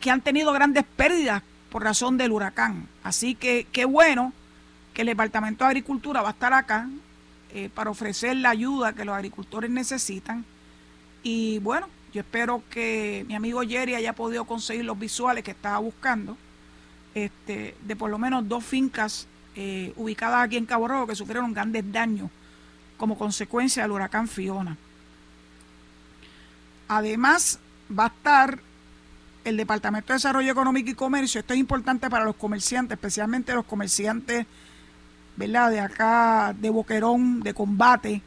que 0.00 0.10
han 0.10 0.20
tenido 0.20 0.52
grandes 0.52 0.84
pérdidas 0.96 1.42
por 1.70 1.84
razón 1.84 2.18
del 2.18 2.32
huracán. 2.32 2.88
Así 3.02 3.34
que 3.34 3.66
qué 3.72 3.84
bueno 3.84 4.32
que 4.92 5.02
el 5.02 5.08
Departamento 5.08 5.64
de 5.64 5.68
Agricultura 5.70 6.20
va 6.22 6.28
a 6.28 6.32
estar 6.32 6.52
acá 6.52 6.88
eh, 7.54 7.70
para 7.74 7.90
ofrecer 7.90 8.36
la 8.36 8.50
ayuda 8.50 8.92
que 8.92 9.04
los 9.04 9.14
agricultores 9.14 9.70
necesitan. 9.70 10.44
Y 11.22 11.60
bueno, 11.60 11.88
yo 12.12 12.20
espero 12.20 12.62
que 12.68 13.24
mi 13.28 13.34
amigo 13.34 13.62
Jerry 13.62 13.94
haya 13.94 14.12
podido 14.12 14.44
conseguir 14.44 14.84
los 14.84 14.98
visuales 14.98 15.44
que 15.44 15.52
estaba 15.52 15.78
buscando 15.78 16.36
este, 17.14 17.74
de 17.82 17.96
por 17.96 18.10
lo 18.10 18.18
menos 18.18 18.48
dos 18.48 18.64
fincas 18.64 19.26
eh, 19.54 19.92
ubicadas 19.96 20.44
aquí 20.44 20.56
en 20.56 20.66
Cabo 20.66 20.88
Rojo 20.88 21.06
que 21.06 21.14
sufrieron 21.14 21.52
grandes 21.52 21.90
daños 21.92 22.30
como 22.96 23.16
consecuencia 23.16 23.82
del 23.82 23.92
huracán 23.92 24.28
Fiona. 24.28 24.76
Además, 26.96 27.58
va 27.98 28.04
a 28.04 28.08
estar 28.08 28.58
el 29.44 29.56
Departamento 29.56 30.08
de 30.08 30.16
Desarrollo 30.16 30.52
Económico 30.52 30.90
y 30.90 30.94
Comercio, 30.94 31.40
esto 31.40 31.54
es 31.54 31.58
importante 31.58 32.10
para 32.10 32.26
los 32.26 32.36
comerciantes, 32.36 32.96
especialmente 32.96 33.54
los 33.54 33.64
comerciantes, 33.64 34.44
¿verdad?, 35.36 35.70
de 35.70 35.80
acá, 35.80 36.54
de 36.54 36.68
Boquerón, 36.68 37.40
de 37.40 37.54
combate, 37.54 38.20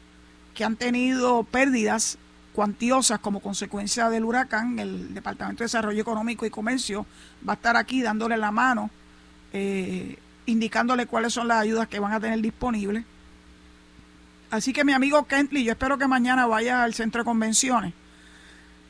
que 0.52 0.64
han 0.64 0.74
tenido 0.74 1.44
pérdidas 1.44 2.18
cuantiosas 2.54 3.20
como 3.20 3.38
consecuencia 3.38 4.10
del 4.10 4.24
huracán. 4.24 4.80
El 4.80 5.14
Departamento 5.14 5.60
de 5.60 5.66
Desarrollo 5.66 6.02
Económico 6.02 6.44
y 6.44 6.50
Comercio 6.50 7.06
va 7.48 7.52
a 7.52 7.56
estar 7.56 7.76
aquí 7.76 8.02
dándole 8.02 8.36
la 8.36 8.50
mano, 8.50 8.90
eh, 9.52 10.18
indicándole 10.46 11.06
cuáles 11.06 11.32
son 11.32 11.46
las 11.46 11.58
ayudas 11.58 11.86
que 11.86 12.00
van 12.00 12.14
a 12.14 12.18
tener 12.18 12.40
disponibles. 12.40 13.04
Así 14.50 14.72
que 14.72 14.84
mi 14.84 14.92
amigo 14.92 15.24
Kentley, 15.24 15.62
yo 15.62 15.70
espero 15.70 15.98
que 15.98 16.08
mañana 16.08 16.46
vaya 16.46 16.82
al 16.82 16.94
centro 16.94 17.20
de 17.20 17.24
convenciones 17.24 17.94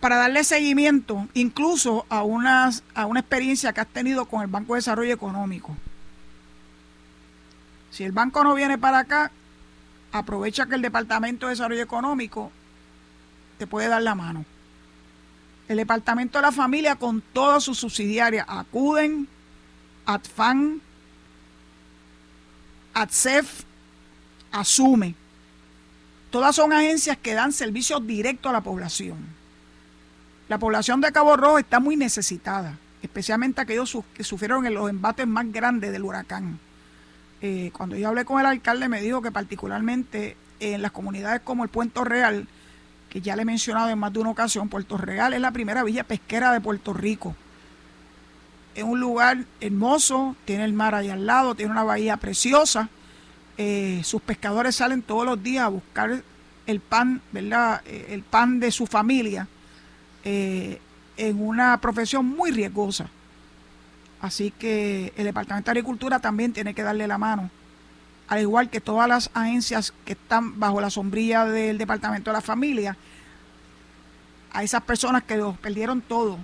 para 0.01 0.17
darle 0.17 0.45
seguimiento 0.45 1.29
incluso 1.35 2.07
a, 2.09 2.19
a 2.19 2.23
una 3.07 3.21
experiencia 3.21 3.73
que 3.73 3.81
has 3.81 3.87
tenido 3.89 4.27
con 4.27 4.43
el 4.43 4.49
Banco 4.49 4.75
de 4.75 4.79
Desarrollo 4.79 5.13
Económico. 5.13 5.77
Si 7.91 8.05
el 8.05 8.13
banco 8.13 8.45
no 8.45 8.55
viene 8.55 8.77
para 8.77 8.99
acá, 8.99 9.31
aprovecha 10.13 10.67
que 10.67 10.75
el 10.75 10.83
Departamento 10.83 11.47
de 11.47 11.51
Desarrollo 11.51 11.83
Económico 11.83 12.53
te 13.59 13.67
puede 13.67 13.89
dar 13.89 14.03
la 14.03 14.15
mano. 14.15 14.45
El 15.69 15.79
Departamento 15.79 16.39
de 16.39 16.43
la 16.43 16.53
Familia 16.53 16.97
con 16.97 17.21
todas 17.21 17.65
sus 17.65 17.79
subsidiarias 17.79 18.47
acuden, 18.49 19.27
ATFAN, 20.05 20.81
ATSEF, 22.95 23.63
Asume. 24.53 25.15
Todas 26.31 26.55
son 26.57 26.73
agencias 26.73 27.17
que 27.17 27.35
dan 27.35 27.53
servicios 27.53 28.07
directos 28.07 28.51
a 28.51 28.53
la 28.53 28.61
población. 28.61 29.36
La 30.49 30.59
población 30.59 31.01
de 31.01 31.11
Cabo 31.11 31.37
Rojo 31.37 31.59
está 31.59 31.81
muy 31.81 31.97
necesitada, 31.97 32.79
especialmente 33.03 33.61
aquellos 33.61 33.99
que 34.15 34.23
sufrieron 34.23 34.65
en 34.65 34.75
los 34.75 34.89
embates 34.89 35.27
más 35.27 35.51
grandes 35.51 35.91
del 35.91 36.05
huracán. 36.05 36.61
Eh, 37.43 37.71
cuando 37.73 37.97
yo 37.97 38.09
hablé 38.09 38.25
con 38.25 38.39
el 38.39 38.47
alcalde 38.47 38.89
me 38.89 39.01
dijo 39.01 39.21
que 39.21 39.33
particularmente 39.33 40.37
en 40.61 40.83
las 40.83 40.93
comunidades 40.93 41.41
como 41.43 41.65
el 41.65 41.69
Puerto 41.69 42.05
Real, 42.05 42.47
que 43.11 43.21
ya 43.21 43.35
le 43.35 43.43
he 43.43 43.45
mencionado 43.45 43.89
en 43.89 43.99
más 43.99 44.13
de 44.13 44.21
una 44.21 44.31
ocasión, 44.31 44.69
Puerto 44.69 44.97
Real 44.97 45.35
es 45.35 45.41
la 45.41 45.51
primera 45.51 45.83
villa 45.83 46.05
pesquera 46.05 46.53
de 46.53 46.61
Puerto 46.61 46.93
Rico. 46.93 47.35
Es 48.77 48.85
un 48.85 49.01
lugar 49.01 49.39
hermoso, 49.61 50.37
tiene 50.45 50.65
el 50.65 50.75
mar 50.75 50.95
ahí 50.95 51.09
al 51.09 51.27
lado, 51.27 51.57
tiene 51.57 51.73
una 51.73 51.83
bahía 51.83 52.19
preciosa. 52.19 52.89
Eh, 53.59 54.01
sus 54.05 54.23
pescadores 54.23 54.77
salen 54.77 55.03
todos 55.03 55.27
los 55.27 55.43
días 55.43 55.65
a 55.65 55.69
buscar 55.69 56.23
el 56.67 56.81
pan, 56.81 57.21
¿verdad? 57.33 57.83
Eh, 57.85 58.09
el 58.11 58.23
pan 58.23 58.61
de 58.61 58.71
su 58.71 58.87
familia 58.87 59.49
eh, 60.29 60.81
en 61.17 61.41
una 61.41 61.81
profesión 61.81 62.27
muy 62.27 62.51
riesgosa. 62.51 63.09
Así 64.21 64.51
que 64.51 65.13
el 65.17 65.25
Departamento 65.25 65.67
de 65.67 65.79
Agricultura 65.79 66.19
también 66.19 66.53
tiene 66.53 66.75
que 66.75 66.83
darle 66.83 67.07
la 67.07 67.17
mano, 67.17 67.49
al 68.27 68.41
igual 68.41 68.69
que 68.69 68.81
todas 68.81 69.09
las 69.09 69.31
agencias 69.35 69.95
que 70.05 70.15
están 70.15 70.59
bajo 70.59 70.81
la 70.81 70.91
sombrilla 70.91 71.45
del 71.45 71.79
Departamento 71.79 72.31
de 72.31 72.35
la 72.35 72.41
Familia, 72.41 72.97
a 74.53 74.65
esas 74.65 74.83
personas 74.83 75.23
que 75.23 75.37
los 75.37 75.57
perdieron 75.59 76.01
todo, 76.01 76.39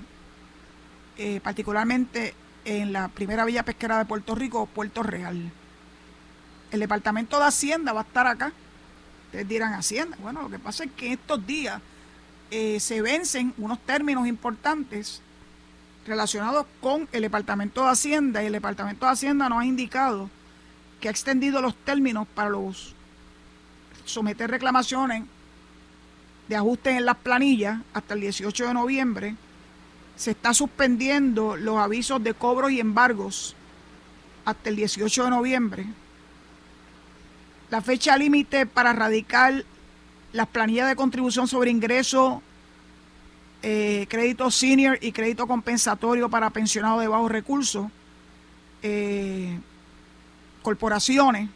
eh, 1.18 1.40
particularmente 1.42 2.35
en 2.64 2.92
la 2.92 3.09
primera 3.09 3.45
villa 3.45 3.64
pesquera 3.64 3.99
de 3.99 4.05
Puerto 4.05 4.37
Rico, 4.37 4.66
Puerto 4.66 5.03
Real. 5.03 5.51
El 6.71 6.79
Departamento 6.79 7.40
de 7.40 7.47
Hacienda 7.47 7.92
va 7.92 8.03
a 8.03 8.05
estar 8.05 8.29
acá. 8.29 8.53
Ustedes 9.27 9.49
dirán 9.49 9.75
Hacienda. 9.75 10.16
Bueno, 10.23 10.42
lo 10.42 10.51
que 10.51 10.61
pasa 10.61 10.85
es 10.85 10.92
que 10.92 11.09
en 11.09 11.12
estos 11.14 11.45
días 11.45 11.83
eh, 12.55 12.81
se 12.81 13.01
vencen 13.01 13.55
unos 13.57 13.79
términos 13.79 14.27
importantes 14.27 15.23
relacionados 16.07 16.67
con 16.83 17.09
el 17.11 17.23
Departamento 17.23 17.83
de 17.83 17.88
Hacienda 17.88 18.43
y 18.43 18.47
el 18.47 18.53
Departamento 18.53 19.07
de 19.07 19.12
Hacienda 19.12 19.49
nos 19.49 19.62
ha 19.62 19.65
indicado 19.65 20.29
que 21.01 21.09
ha 21.09 21.11
extendido 21.11 21.62
los 21.62 21.75
términos 21.75 22.27
para 22.35 22.51
los 22.51 22.95
someter 24.05 24.51
reclamaciones 24.51 25.25
de 26.47 26.57
ajuste 26.57 26.91
en 26.91 27.07
las 27.07 27.17
planillas 27.17 27.81
hasta 27.95 28.12
el 28.12 28.21
18 28.21 28.67
de 28.67 28.75
noviembre. 28.75 29.35
Se 30.17 30.33
está 30.33 30.53
suspendiendo 30.53 31.57
los 31.57 31.79
avisos 31.79 32.23
de 32.23 32.35
cobros 32.35 32.71
y 32.71 32.81
embargos 32.81 33.57
hasta 34.45 34.69
el 34.69 34.77
18 34.77 35.25
de 35.25 35.31
noviembre. 35.31 35.87
La 37.71 37.81
fecha 37.81 38.15
límite 38.19 38.67
para 38.67 38.93
radicar 38.93 39.65
las 40.33 40.49
planillas 40.49 40.88
de 40.88 40.97
contribución 40.97 41.47
sobre 41.47 41.71
ingreso, 41.71 42.42
eh, 43.62 44.07
crédito 44.09 44.51
senior 44.51 44.99
y 45.01 45.12
crédito 45.12 45.47
compensatorio 45.47 46.29
para 46.29 46.51
pensionados 46.51 47.01
de 47.01 47.09
bajos 47.09 47.31
recursos, 47.31 47.87
eh, 48.83 49.59
corporaciones, 50.62 51.49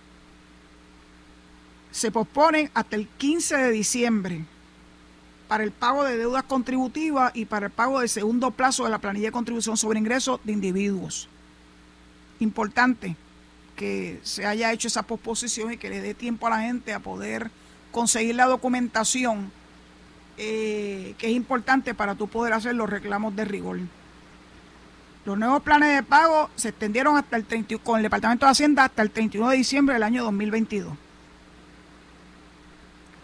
se 1.90 2.10
posponen 2.10 2.70
hasta 2.74 2.96
el 2.96 3.08
15 3.08 3.56
de 3.56 3.70
diciembre 3.70 4.44
para 5.48 5.64
el 5.64 5.70
pago 5.70 6.04
de 6.04 6.18
deudas 6.18 6.42
contributivas 6.42 7.32
y 7.34 7.46
para 7.46 7.66
el 7.66 7.72
pago 7.72 8.00
del 8.00 8.08
segundo 8.08 8.50
plazo 8.50 8.84
de 8.84 8.90
la 8.90 8.98
planilla 8.98 9.28
de 9.28 9.32
contribución 9.32 9.76
sobre 9.76 9.98
ingresos 9.98 10.40
de 10.44 10.52
individuos. 10.52 11.28
Importante 12.40 13.16
que 13.76 14.20
se 14.22 14.44
haya 14.44 14.72
hecho 14.72 14.88
esa 14.88 15.02
posposición 15.02 15.72
y 15.72 15.76
que 15.76 15.88
le 15.88 16.00
dé 16.00 16.14
tiempo 16.14 16.46
a 16.46 16.50
la 16.50 16.60
gente 16.60 16.92
a 16.92 17.00
poder 17.00 17.50
conseguir 17.96 18.34
la 18.34 18.44
documentación 18.44 19.50
eh, 20.36 21.14
que 21.16 21.28
es 21.28 21.32
importante 21.32 21.94
para 21.94 22.14
tú 22.14 22.28
poder 22.28 22.52
hacer 22.52 22.74
los 22.74 22.90
reclamos 22.90 23.34
de 23.34 23.46
rigor. 23.46 23.78
Los 25.24 25.38
nuevos 25.38 25.62
planes 25.62 25.96
de 25.96 26.02
pago 26.02 26.50
se 26.56 26.68
extendieron 26.68 27.16
hasta 27.16 27.38
el 27.38 27.46
30, 27.46 27.78
con 27.78 27.96
el 27.96 28.02
Departamento 28.02 28.44
de 28.44 28.52
Hacienda 28.52 28.84
hasta 28.84 29.00
el 29.00 29.10
31 29.10 29.48
de 29.48 29.56
diciembre 29.56 29.94
del 29.94 30.02
año 30.02 30.24
2022. 30.24 30.92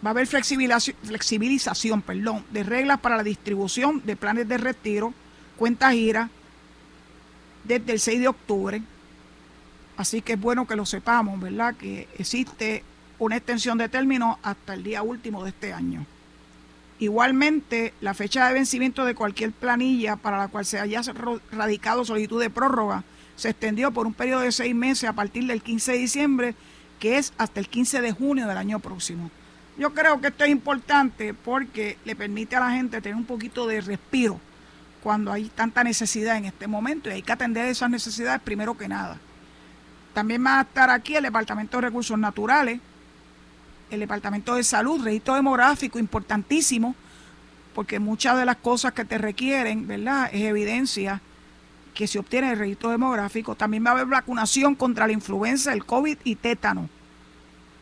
Va 0.03 0.09
a 0.09 0.09
haber 0.09 0.25
flexibilización, 0.25 2.01
perdón, 2.01 2.43
de 2.49 2.63
reglas 2.63 2.99
para 2.99 3.15
la 3.15 3.23
distribución 3.23 4.01
de 4.03 4.15
planes 4.15 4.47
de 4.47 4.57
retiro, 4.57 5.13
cuentas 5.55 5.93
gira, 5.93 6.31
desde 7.63 7.93
el 7.93 7.99
6 7.99 8.21
de 8.21 8.27
octubre. 8.27 8.81
Así 9.97 10.23
que 10.23 10.33
es 10.33 10.41
bueno 10.41 10.65
que 10.65 10.75
lo 10.75 10.87
sepamos, 10.87 11.39
¿verdad? 11.39 11.75
Que 11.75 12.07
existe 12.17 12.83
una 13.19 13.37
extensión 13.37 13.77
de 13.77 13.89
término 13.89 14.39
hasta 14.43 14.73
el 14.73 14.83
día 14.83 15.01
último 15.01 15.43
de 15.43 15.49
este 15.49 15.73
año. 15.73 16.05
Igualmente, 16.99 17.93
la 18.01 18.13
fecha 18.13 18.47
de 18.47 18.53
vencimiento 18.53 19.03
de 19.05 19.15
cualquier 19.15 19.51
planilla 19.51 20.15
para 20.15 20.37
la 20.37 20.47
cual 20.47 20.65
se 20.65 20.79
haya 20.79 21.01
radicado 21.51 22.05
solicitud 22.05 22.41
de 22.41 22.49
prórroga 22.49 23.03
se 23.35 23.49
extendió 23.49 23.91
por 23.91 24.05
un 24.05 24.13
periodo 24.13 24.41
de 24.41 24.51
seis 24.51 24.75
meses 24.75 25.09
a 25.09 25.13
partir 25.13 25.45
del 25.47 25.61
15 25.61 25.91
de 25.91 25.97
diciembre, 25.97 26.55
que 26.99 27.17
es 27.17 27.33
hasta 27.37 27.59
el 27.59 27.67
15 27.67 28.01
de 28.01 28.11
junio 28.11 28.47
del 28.47 28.57
año 28.57 28.79
próximo. 28.79 29.31
Yo 29.77 29.93
creo 29.93 30.21
que 30.21 30.27
esto 30.27 30.43
es 30.43 30.51
importante 30.51 31.33
porque 31.33 31.97
le 32.05 32.15
permite 32.15 32.55
a 32.55 32.59
la 32.59 32.71
gente 32.71 33.01
tener 33.01 33.17
un 33.17 33.25
poquito 33.25 33.65
de 33.65 33.81
respiro 33.81 34.39
cuando 35.01 35.31
hay 35.31 35.49
tanta 35.49 35.83
necesidad 35.83 36.37
en 36.37 36.45
este 36.45 36.67
momento 36.67 37.09
y 37.09 37.13
hay 37.13 37.21
que 37.23 37.31
atender 37.31 37.65
esas 37.65 37.89
necesidades 37.89 38.41
primero 38.41 38.77
que 38.77 38.87
nada. 38.87 39.17
También 40.13 40.45
va 40.45 40.59
a 40.59 40.61
estar 40.61 40.91
aquí 40.91 41.15
el 41.15 41.23
Departamento 41.23 41.77
de 41.77 41.81
Recursos 41.87 42.17
Naturales, 42.19 42.79
el 43.93 43.99
Departamento 43.99 44.55
de 44.55 44.63
Salud, 44.63 45.03
registro 45.03 45.35
demográfico 45.35 45.99
importantísimo, 45.99 46.95
porque 47.73 47.99
muchas 47.99 48.37
de 48.37 48.45
las 48.45 48.57
cosas 48.57 48.93
que 48.93 49.05
te 49.05 49.17
requieren, 49.17 49.87
¿verdad? 49.87 50.29
Es 50.31 50.41
evidencia 50.41 51.21
que 51.93 52.07
se 52.07 52.19
obtiene 52.19 52.51
el 52.51 52.59
registro 52.59 52.89
demográfico. 52.89 53.55
También 53.55 53.85
va 53.85 53.89
a 53.89 53.93
haber 53.93 54.07
vacunación 54.07 54.75
contra 54.75 55.07
la 55.07 55.13
influenza, 55.13 55.73
el 55.73 55.85
COVID 55.85 56.17
y 56.23 56.35
tétano. 56.35 56.89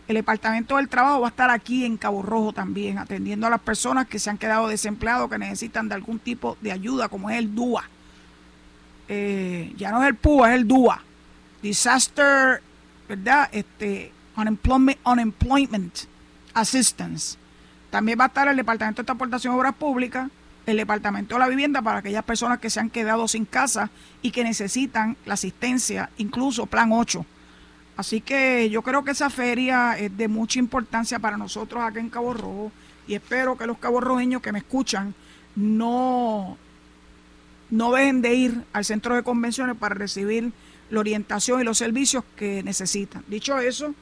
El 0.08 0.16
Departamento 0.16 0.76
del 0.76 0.90
Trabajo 0.90 1.22
va 1.22 1.28
a 1.28 1.30
estar 1.30 1.50
aquí 1.50 1.86
en 1.86 1.96
Cabo 1.96 2.22
Rojo 2.22 2.52
también, 2.52 2.98
atendiendo 2.98 3.48
a 3.48 3.50
las 3.50 3.62
personas 3.62 4.08
que 4.08 4.20
se 4.20 4.30
han 4.30 4.38
quedado 4.38 4.68
desempleados, 4.68 5.30
que 5.30 5.38
necesitan 5.38 5.88
de 5.88 5.96
algún 5.96 6.20
tipo 6.20 6.58
de 6.60 6.72
ayuda, 6.72 7.08
como 7.08 7.30
es 7.30 7.38
el 7.38 7.56
DUA. 7.56 7.84
Eh, 9.08 9.74
ya 9.78 9.92
no 9.92 10.02
es 10.02 10.10
el 10.10 10.16
PUA, 10.16 10.50
es 10.50 10.56
el 10.60 10.68
DUA. 10.68 11.02
Disaster, 11.62 12.62
¿verdad? 13.08 13.50
Este, 13.54 14.12
Unemployment, 14.42 15.00
Unemployment 15.06 16.00
Assistance. 16.54 17.38
También 17.90 18.20
va 18.20 18.26
a 18.26 18.28
estar 18.28 18.48
el 18.48 18.56
Departamento 18.56 19.02
de 19.02 19.06
Transportación 19.06 19.54
y 19.54 19.58
Obras 19.58 19.76
Públicas, 19.76 20.30
el 20.66 20.78
Departamento 20.78 21.36
de 21.36 21.40
la 21.40 21.48
Vivienda 21.48 21.82
para 21.82 22.00
aquellas 22.00 22.24
personas 22.24 22.60
que 22.60 22.70
se 22.70 22.80
han 22.80 22.90
quedado 22.90 23.28
sin 23.28 23.46
casa 23.46 23.90
y 24.22 24.32
que 24.32 24.44
necesitan 24.44 25.18
la 25.26 25.34
asistencia, 25.34 26.10
incluso 26.18 26.66
Plan 26.66 26.92
8. 26.92 27.26
Así 27.98 28.22
que 28.22 28.70
yo 28.70 28.82
creo 28.82 29.04
que 29.04 29.12
esa 29.12 29.30
feria 29.30 29.98
es 29.98 30.16
de 30.16 30.28
mucha 30.28 30.60
importancia 30.60 31.20
para 31.20 31.38
nosotros 31.38 31.84
acá 31.84 32.00
en 32.00 32.10
Cabo 32.10 32.34
Rojo 32.34 32.72
y 33.08 33.16
espero 33.16 33.58
que 33.58 33.68
los 33.68 33.78
caborrojeños 33.78 34.42
que 34.42 34.52
me 34.52 34.60
escuchan 34.60 35.14
no, 35.56 36.58
no 37.70 37.92
dejen 37.92 38.22
de 38.22 38.34
ir 38.34 38.64
al 38.74 38.86
centro 38.86 39.16
de 39.16 39.24
convenciones 39.24 39.76
para 39.76 39.96
recibir 39.96 40.52
la 40.90 41.00
orientación 41.00 41.62
y 41.62 41.64
los 41.64 41.78
servicios 41.78 42.24
que 42.36 42.64
necesitan. 42.64 43.24
Dicho 43.28 43.60
eso, 43.60 43.94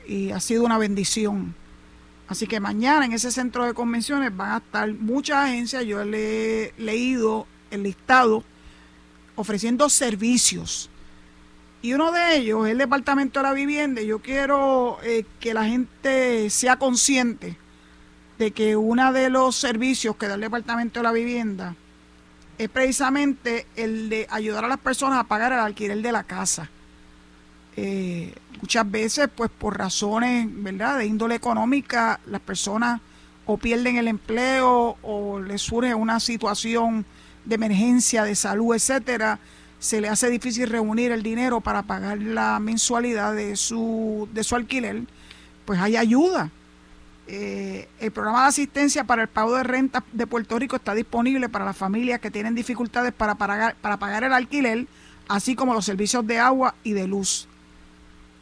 y 0.07 0.31
ha 0.31 0.39
sido 0.39 0.65
una 0.65 0.79
bendición. 0.79 1.53
Así 2.27 2.47
que 2.47 2.59
mañana 2.59 3.05
en 3.05 3.13
ese 3.13 3.29
centro 3.29 3.65
de 3.65 3.75
convenciones 3.75 4.35
van 4.35 4.53
a 4.53 4.57
estar 4.57 4.91
muchas 4.91 5.45
agencias, 5.45 5.85
yo 5.85 6.03
le 6.03 6.63
he 6.63 6.73
leído 6.79 7.45
el 7.69 7.83
listado 7.83 8.43
ofreciendo 9.35 9.89
servicios 9.89 10.89
y 11.85 11.93
uno 11.93 12.11
de 12.11 12.37
ellos 12.37 12.65
es 12.65 12.71
el 12.71 12.79
Departamento 12.79 13.39
de 13.39 13.43
la 13.43 13.53
Vivienda. 13.53 14.01
Yo 14.01 14.17
quiero 14.17 14.97
eh, 15.03 15.23
que 15.39 15.53
la 15.53 15.65
gente 15.65 16.49
sea 16.49 16.77
consciente 16.77 17.59
de 18.39 18.49
que 18.49 18.75
uno 18.75 19.13
de 19.13 19.29
los 19.29 19.55
servicios 19.55 20.15
que 20.15 20.27
da 20.27 20.33
el 20.33 20.41
Departamento 20.41 20.99
de 20.99 21.03
la 21.03 21.11
Vivienda 21.11 21.75
es 22.57 22.69
precisamente 22.69 23.67
el 23.75 24.09
de 24.09 24.25
ayudar 24.31 24.65
a 24.65 24.67
las 24.67 24.79
personas 24.79 25.19
a 25.19 25.25
pagar 25.25 25.53
el 25.53 25.59
alquiler 25.59 26.01
de 26.01 26.11
la 26.11 26.23
casa. 26.23 26.71
Eh, 27.77 28.33
muchas 28.59 28.89
veces, 28.89 29.29
pues 29.35 29.51
por 29.51 29.77
razones, 29.77 30.47
¿verdad?, 30.49 30.97
de 30.97 31.05
índole 31.05 31.35
económica, 31.35 32.19
las 32.25 32.41
personas 32.41 32.99
o 33.45 33.57
pierden 33.57 33.97
el 33.97 34.07
empleo 34.07 34.97
o 35.03 35.39
les 35.39 35.61
surge 35.61 35.93
una 35.93 36.19
situación 36.19 37.05
de 37.45 37.55
emergencia 37.55 38.23
de 38.23 38.35
salud, 38.35 38.75
etcétera, 38.75 39.39
se 39.79 40.01
le 40.01 40.09
hace 40.09 40.29
difícil 40.29 40.69
reunir 40.69 41.11
el 41.11 41.21
dinero 41.21 41.61
para 41.61 41.83
pagar 41.83 42.17
la 42.19 42.59
mensualidad 42.59 43.33
de 43.33 43.55
su, 43.55 44.27
de 44.33 44.43
su 44.43 44.55
alquiler, 44.55 45.03
pues 45.65 45.79
hay 45.79 45.95
ayuda. 45.95 46.49
Eh, 47.27 47.87
el 47.99 48.11
programa 48.11 48.43
de 48.43 48.49
asistencia 48.49 49.03
para 49.03 49.23
el 49.23 49.27
pago 49.27 49.55
de 49.55 49.63
renta 49.63 50.03
de 50.11 50.27
Puerto 50.27 50.59
Rico 50.59 50.75
está 50.75 50.93
disponible 50.93 51.49
para 51.49 51.65
las 51.65 51.75
familias 51.75 52.19
que 52.19 52.29
tienen 52.29 52.53
dificultades 52.53 53.13
para 53.13 53.35
pagar, 53.35 53.75
para 53.81 53.97
pagar 53.97 54.23
el 54.23 54.33
alquiler, 54.33 54.85
así 55.27 55.55
como 55.55 55.73
los 55.73 55.85
servicios 55.85 56.25
de 56.25 56.39
agua 56.39 56.75
y 56.83 56.93
de 56.93 57.07
luz. 57.07 57.47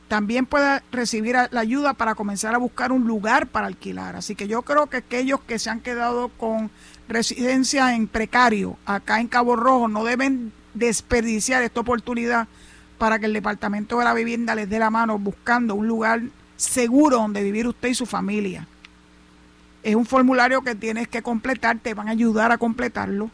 También 0.07 0.45
puede 0.45 0.81
recibir 0.91 1.35
la 1.49 1.59
ayuda 1.59 1.93
para 1.93 2.15
comenzar 2.15 2.53
a 2.53 2.59
buscar 2.59 2.91
un 2.91 3.07
lugar 3.07 3.47
para 3.47 3.67
alquilar. 3.67 4.15
Así 4.15 4.35
que 4.35 4.47
yo 4.47 4.61
creo 4.61 4.87
que 4.87 4.97
aquellos 4.97 5.41
que 5.41 5.59
se 5.59 5.69
han 5.69 5.79
quedado 5.79 6.29
con 6.29 6.69
residencia 7.07 7.95
en 7.95 8.07
precario 8.07 8.77
acá 8.85 9.19
en 9.19 9.27
Cabo 9.27 9.55
Rojo 9.55 9.87
no 9.87 10.03
deben 10.03 10.53
desperdiciar 10.73 11.63
esta 11.63 11.81
oportunidad 11.81 12.47
para 12.97 13.19
que 13.19 13.25
el 13.25 13.33
Departamento 13.33 13.99
de 13.99 14.05
la 14.05 14.13
Vivienda 14.13 14.55
les 14.55 14.69
dé 14.69 14.79
la 14.79 14.89
mano 14.89 15.19
buscando 15.19 15.75
un 15.75 15.87
lugar 15.87 16.21
seguro 16.55 17.17
donde 17.17 17.43
vivir 17.43 17.67
usted 17.67 17.89
y 17.89 17.95
su 17.95 18.05
familia. 18.05 18.67
Es 19.83 19.95
un 19.95 20.05
formulario 20.05 20.61
que 20.61 20.75
tienes 20.75 21.07
que 21.07 21.21
completar, 21.21 21.79
te 21.79 21.93
van 21.93 22.07
a 22.07 22.11
ayudar 22.11 22.51
a 22.51 22.57
completarlo. 22.57 23.29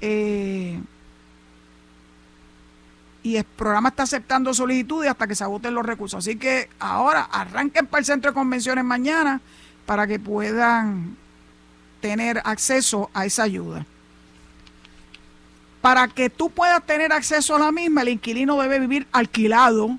Eh, 0.00 0.80
y 3.22 3.36
el 3.36 3.44
programa 3.44 3.90
está 3.90 4.02
aceptando 4.02 4.52
solicitudes 4.52 5.10
hasta 5.10 5.26
que 5.26 5.34
se 5.34 5.44
agoten 5.44 5.74
los 5.74 5.86
recursos. 5.86 6.18
Así 6.18 6.36
que 6.36 6.68
ahora 6.78 7.22
arranquen 7.22 7.86
para 7.86 8.00
el 8.00 8.04
centro 8.04 8.30
de 8.30 8.34
convenciones 8.34 8.84
mañana 8.84 9.40
para 9.86 10.06
que 10.06 10.18
puedan 10.18 11.16
tener 12.00 12.42
acceso 12.44 13.10
a 13.14 13.24
esa 13.24 13.44
ayuda. 13.44 13.86
Para 15.80 16.08
que 16.08 16.30
tú 16.30 16.50
puedas 16.50 16.84
tener 16.84 17.12
acceso 17.12 17.56
a 17.56 17.58
la 17.58 17.72
misma, 17.72 18.02
el 18.02 18.10
inquilino 18.10 18.60
debe 18.60 18.78
vivir 18.78 19.06
alquilado 19.12 19.96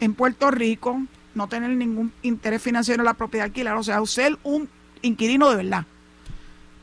en 0.00 0.14
Puerto 0.14 0.50
Rico, 0.50 1.02
no 1.34 1.48
tener 1.48 1.70
ningún 1.70 2.12
interés 2.22 2.62
financiero 2.62 3.02
en 3.02 3.06
la 3.06 3.14
propiedad 3.14 3.46
alquilada, 3.46 3.78
o 3.78 3.82
sea, 3.82 4.04
ser 4.06 4.38
un 4.42 4.68
inquilino 5.02 5.50
de 5.50 5.56
verdad. 5.56 5.84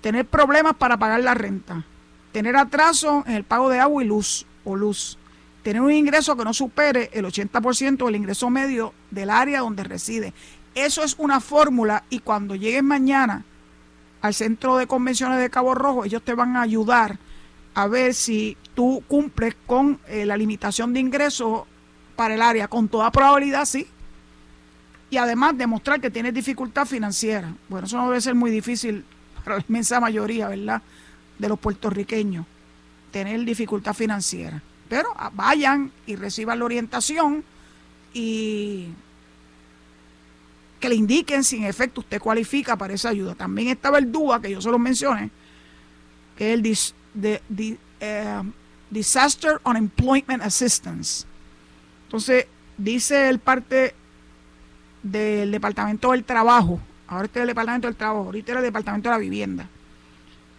Tener 0.02 0.26
problemas 0.26 0.76
para 0.76 0.98
pagar 0.98 1.22
la 1.22 1.34
renta. 1.34 1.84
Tener 2.32 2.56
atraso 2.56 3.24
en 3.26 3.36
el 3.36 3.44
pago 3.44 3.70
de 3.70 3.80
agua 3.80 4.04
y 4.04 4.08
luz 4.08 4.46
o 4.66 4.76
luz. 4.76 5.18
Tener 5.64 5.82
un 5.82 5.92
ingreso 5.92 6.36
que 6.36 6.44
no 6.44 6.54
supere 6.54 7.10
el 7.14 7.26
80% 7.26 8.06
del 8.06 8.16
ingreso 8.18 8.50
medio 8.50 8.94
del 9.12 9.30
área 9.30 9.62
donde 9.62 9.84
reside. 9.84 10.34
Eso 10.76 11.04
es 11.04 11.16
una 11.18 11.40
fórmula 11.40 12.04
y 12.10 12.20
cuando 12.20 12.56
lleguen 12.56 12.86
mañana 12.86 13.46
al 14.22 14.34
centro 14.34 14.78
de 14.78 14.88
convenciones 14.88 15.40
de 15.40 15.50
Cabo 15.50 15.74
Rojo, 15.74 16.06
ellos 16.06 16.22
te 16.24 16.34
van 16.34 16.58
a 16.58 16.62
ayudar 16.62 17.18
a 17.76 17.88
ver 17.88 18.14
si 18.14 18.58
tú 18.76 19.04
cumples 19.08 19.56
con 19.66 20.00
eh, 20.08 20.26
la 20.26 20.38
limitación 20.38 20.94
de 20.94 21.00
ingresos 21.00 21.64
para 22.16 22.36
el 22.36 22.42
área. 22.42 22.68
Con 22.68 22.88
toda 22.88 23.12
probabilidad, 23.12 23.66
sí. 23.66 23.88
Y 25.10 25.18
además 25.18 25.58
demostrar 25.58 26.02
que 26.02 26.10
tienes 26.10 26.34
dificultad 26.34 26.86
financiera. 26.86 27.54
Bueno, 27.70 27.88
eso 27.88 27.98
no 27.98 28.08
debe 28.08 28.22
ser 28.22 28.36
muy 28.36 28.52
difícil 28.52 29.06
para 29.44 29.58
la 29.58 29.66
inmensa 29.68 30.00
mayoría, 30.00 30.48
¿verdad? 30.48 30.82
De 31.38 31.50
los 31.50 31.60
puertorriqueños, 31.60 32.46
tener 33.12 33.44
dificultad 33.46 33.94
financiera. 33.94 34.62
Pero 34.94 35.10
ah, 35.18 35.32
vayan 35.34 35.92
y 36.06 36.16
reciban 36.16 36.60
la 36.60 36.66
orientación 36.66 37.44
y 38.14 38.90
que 40.80 40.88
le 40.88 40.94
indiquen 40.94 41.44
si 41.44 41.56
en 41.56 41.64
efecto 41.64 42.02
usted 42.02 42.22
cualifica 42.22 42.76
para 42.78 42.94
esa 42.94 43.10
ayuda. 43.10 43.34
También 43.34 43.70
estaba 43.70 43.98
el 43.98 44.12
DUA, 44.12 44.40
que 44.40 44.52
yo 44.52 44.62
se 44.62 44.70
lo 44.70 44.78
mencioné, 44.78 45.32
que 46.38 46.54
es 46.54 46.94
el 47.24 47.40
eh, 48.02 48.44
Disaster 48.92 49.60
Unemployment 49.66 50.44
Assistance. 50.44 51.26
Entonces, 52.04 52.46
dice 52.78 53.30
el 53.30 53.40
parte 53.40 53.96
del 55.02 55.50
Departamento 55.50 56.12
del 56.12 56.24
Trabajo, 56.24 56.80
ahora 57.08 57.26
este 57.26 57.40
es 57.40 57.42
el 57.42 57.48
Departamento 57.48 57.88
del 57.88 57.96
Trabajo, 57.96 58.26
ahorita 58.26 58.52
era 58.52 58.60
el 58.60 58.66
Departamento 58.68 59.10
de 59.10 59.16
la 59.16 59.20
Vivienda. 59.20 59.70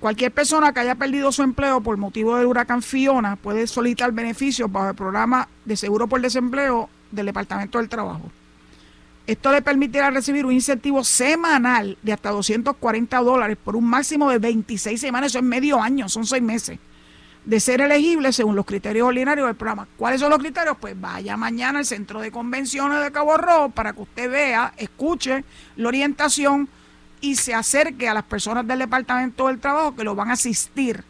Cualquier 0.05 0.33
persona 0.33 0.75
que 0.75 0.81
haya 0.81 0.97
perdido 0.97 1.33
su 1.33 1.43
empleo 1.43 1.81
por 1.81 1.97
motivo 1.97 2.37
del 2.37 2.45
huracán 2.45 2.83
Fiona 2.83 3.37
puede 3.37 3.67
solicitar 3.67 4.12
beneficios 4.12 4.71
bajo 4.71 4.90
el 4.90 4.95
programa 4.95 5.49
de 5.64 5.79
seguro 5.79 6.07
por 6.07 6.21
desempleo 6.21 6.90
del 7.11 7.25
Departamento 7.25 7.79
del 7.79 7.88
Trabajo. 7.88 8.31
Esto 9.27 9.51
le 9.51 9.62
permitirá 9.62 10.11
recibir 10.11 10.45
un 10.45 10.53
incentivo 10.53 11.03
semanal 11.05 11.97
de 12.03 12.12
hasta 12.12 12.33
240 12.33 13.19
dólares 13.21 13.57
por 13.57 13.77
un 13.77 13.87
máximo 13.87 14.29
de 14.29 14.38
26 14.38 15.01
semanas, 15.01 15.33
eso 15.33 15.38
es 15.38 15.45
medio 15.45 15.81
año, 15.81 16.07
son 16.11 16.27
seis 16.27 16.43
meses, 16.43 16.79
de 17.47 17.59
ser 17.59 17.81
elegible 17.81 18.31
según 18.35 18.57
los 18.57 18.67
criterios 18.67 19.09
ordinarios 19.09 19.47
del 19.47 19.57
programa. 19.57 19.88
¿Cuáles 19.97 20.21
son 20.21 20.29
los 20.29 20.38
criterios? 20.38 20.77
Pues 20.79 21.01
vaya 21.01 21.38
mañana 21.38 21.79
al 21.79 21.87
centro 21.87 22.21
de 22.21 22.31
convenciones 22.31 23.03
de 23.03 23.11
Cabo 23.11 23.38
Rojo 23.38 23.71
para 23.71 23.95
que 23.95 24.03
usted 24.03 24.31
vea, 24.31 24.75
escuche 24.77 25.47
la 25.77 25.88
orientación 25.88 26.69
y 27.24 27.37
se 27.37 27.54
acerque 27.54 28.06
a 28.06 28.12
las 28.12 28.24
personas 28.24 28.66
del 28.66 28.80
Departamento 28.80 29.46
del 29.46 29.58
Trabajo 29.58 29.96
que 29.96 30.04
lo 30.04 30.14
van 30.14 30.28
a 30.28 30.34
asistir 30.34 31.02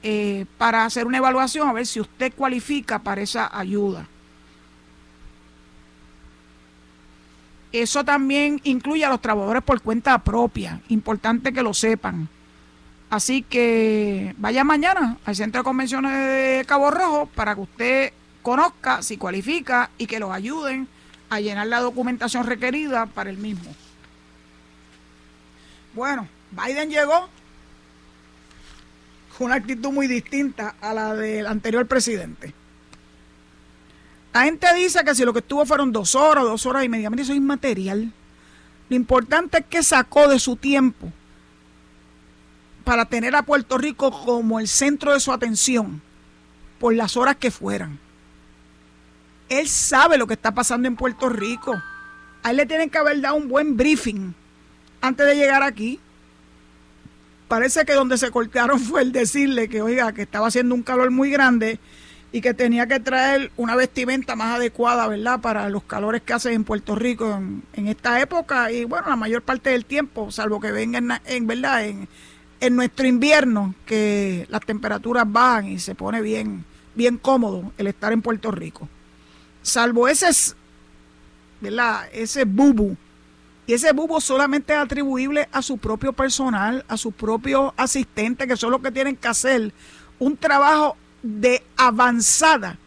eh, 0.00 0.46
para 0.56 0.84
hacer 0.84 1.08
una 1.08 1.18
evaluación 1.18 1.68
a 1.68 1.72
ver 1.72 1.88
si 1.88 1.98
usted 1.98 2.32
cualifica 2.32 3.00
para 3.00 3.20
esa 3.20 3.50
ayuda. 3.52 4.06
Eso 7.72 8.04
también 8.04 8.60
incluye 8.62 9.04
a 9.04 9.08
los 9.08 9.20
trabajadores 9.20 9.64
por 9.64 9.82
cuenta 9.82 10.16
propia. 10.22 10.80
Importante 10.88 11.52
que 11.52 11.62
lo 11.64 11.74
sepan. 11.74 12.28
Así 13.10 13.42
que 13.42 14.36
vaya 14.38 14.62
mañana 14.62 15.18
al 15.24 15.34
Centro 15.34 15.62
de 15.62 15.64
Convenciones 15.64 16.12
de 16.12 16.64
Cabo 16.64 16.92
Rojo 16.92 17.26
para 17.26 17.56
que 17.56 17.60
usted 17.60 18.12
conozca 18.42 19.02
si 19.02 19.16
cualifica 19.16 19.90
y 19.98 20.06
que 20.06 20.20
los 20.20 20.30
ayuden 20.30 20.86
a 21.28 21.40
llenar 21.40 21.66
la 21.66 21.80
documentación 21.80 22.46
requerida 22.46 23.06
para 23.06 23.30
el 23.30 23.36
mismo. 23.36 23.74
Bueno, 25.92 26.28
Biden 26.52 26.90
llegó 26.90 27.28
con 29.36 29.46
una 29.46 29.56
actitud 29.56 29.90
muy 29.90 30.06
distinta 30.06 30.74
a 30.80 30.94
la 30.94 31.14
del 31.14 31.46
anterior 31.46 31.86
presidente. 31.86 32.54
La 34.32 34.44
gente 34.44 34.72
dice 34.74 35.04
que 35.04 35.14
si 35.14 35.24
lo 35.24 35.32
que 35.32 35.40
estuvo 35.40 35.66
fueron 35.66 35.90
dos 35.92 36.14
horas, 36.14 36.44
dos 36.44 36.64
horas 36.66 36.84
y 36.84 36.88
media, 36.88 37.10
eso 37.14 37.32
es 37.32 37.38
inmaterial. 37.38 38.12
Lo 38.88 38.96
importante 38.96 39.58
es 39.58 39.66
que 39.66 39.82
sacó 39.82 40.28
de 40.28 40.38
su 40.38 40.56
tiempo 40.56 41.12
para 42.84 43.04
tener 43.06 43.34
a 43.34 43.42
Puerto 43.42 43.76
Rico 43.78 44.10
como 44.24 44.60
el 44.60 44.68
centro 44.68 45.12
de 45.12 45.20
su 45.20 45.32
atención 45.32 46.00
por 46.78 46.94
las 46.94 47.16
horas 47.16 47.36
que 47.36 47.50
fueran. 47.50 47.98
Él 49.48 49.68
sabe 49.68 50.16
lo 50.16 50.28
que 50.28 50.34
está 50.34 50.52
pasando 50.52 50.86
en 50.86 50.96
Puerto 50.96 51.28
Rico. 51.28 51.80
A 52.42 52.50
él 52.50 52.56
le 52.56 52.66
tienen 52.66 52.88
que 52.88 52.98
haber 52.98 53.20
dado 53.20 53.34
un 53.34 53.48
buen 53.48 53.76
briefing 53.76 54.32
antes 55.00 55.26
de 55.26 55.36
llegar 55.36 55.62
aquí. 55.62 56.00
Parece 57.48 57.84
que 57.84 57.94
donde 57.94 58.18
se 58.18 58.30
cortaron 58.30 58.78
fue 58.80 59.02
el 59.02 59.12
decirle 59.12 59.68
que, 59.68 59.82
oiga, 59.82 60.12
que 60.12 60.22
estaba 60.22 60.48
haciendo 60.48 60.74
un 60.74 60.82
calor 60.82 61.10
muy 61.10 61.30
grande 61.30 61.78
y 62.32 62.40
que 62.40 62.54
tenía 62.54 62.86
que 62.86 63.00
traer 63.00 63.50
una 63.56 63.74
vestimenta 63.74 64.36
más 64.36 64.56
adecuada, 64.56 65.08
¿verdad?, 65.08 65.40
para 65.40 65.68
los 65.68 65.82
calores 65.82 66.22
que 66.22 66.32
hace 66.32 66.52
en 66.52 66.64
Puerto 66.64 66.94
Rico 66.94 67.40
en, 67.72 67.88
esta 67.88 68.20
época 68.20 68.70
y 68.70 68.84
bueno, 68.84 69.08
la 69.08 69.16
mayor 69.16 69.42
parte 69.42 69.70
del 69.70 69.84
tiempo, 69.84 70.30
salvo 70.30 70.60
que 70.60 70.70
venga 70.70 71.20
en, 71.24 71.46
verdad 71.46 71.84
en, 71.84 72.08
en, 72.60 72.76
nuestro 72.76 73.06
invierno, 73.06 73.74
que 73.84 74.46
las 74.48 74.60
temperaturas 74.60 75.24
bajan 75.26 75.68
y 75.68 75.78
se 75.80 75.96
pone 75.96 76.20
bien, 76.20 76.64
bien 76.94 77.18
cómodo 77.18 77.72
el 77.78 77.88
estar 77.88 78.12
en 78.12 78.22
Puerto 78.22 78.52
Rico. 78.52 78.88
Salvo 79.62 80.06
ese, 80.06 80.28
¿verdad?, 81.60 82.08
ese 82.12 82.44
bubu. 82.44 82.96
Y 83.70 83.74
ese 83.74 83.92
bubu 83.92 84.20
solamente 84.20 84.72
es 84.72 84.80
atribuible 84.80 85.48
a 85.52 85.62
su 85.62 85.78
propio 85.78 86.12
personal, 86.12 86.84
a 86.88 86.96
sus 86.96 87.14
propios 87.14 87.72
asistentes, 87.76 88.48
que 88.48 88.56
son 88.56 88.72
los 88.72 88.80
que 88.80 88.90
tienen 88.90 89.14
que 89.14 89.28
hacer 89.28 89.72
un 90.18 90.36
trabajo 90.36 90.96
de 91.22 91.62
avanzada, 91.76 92.78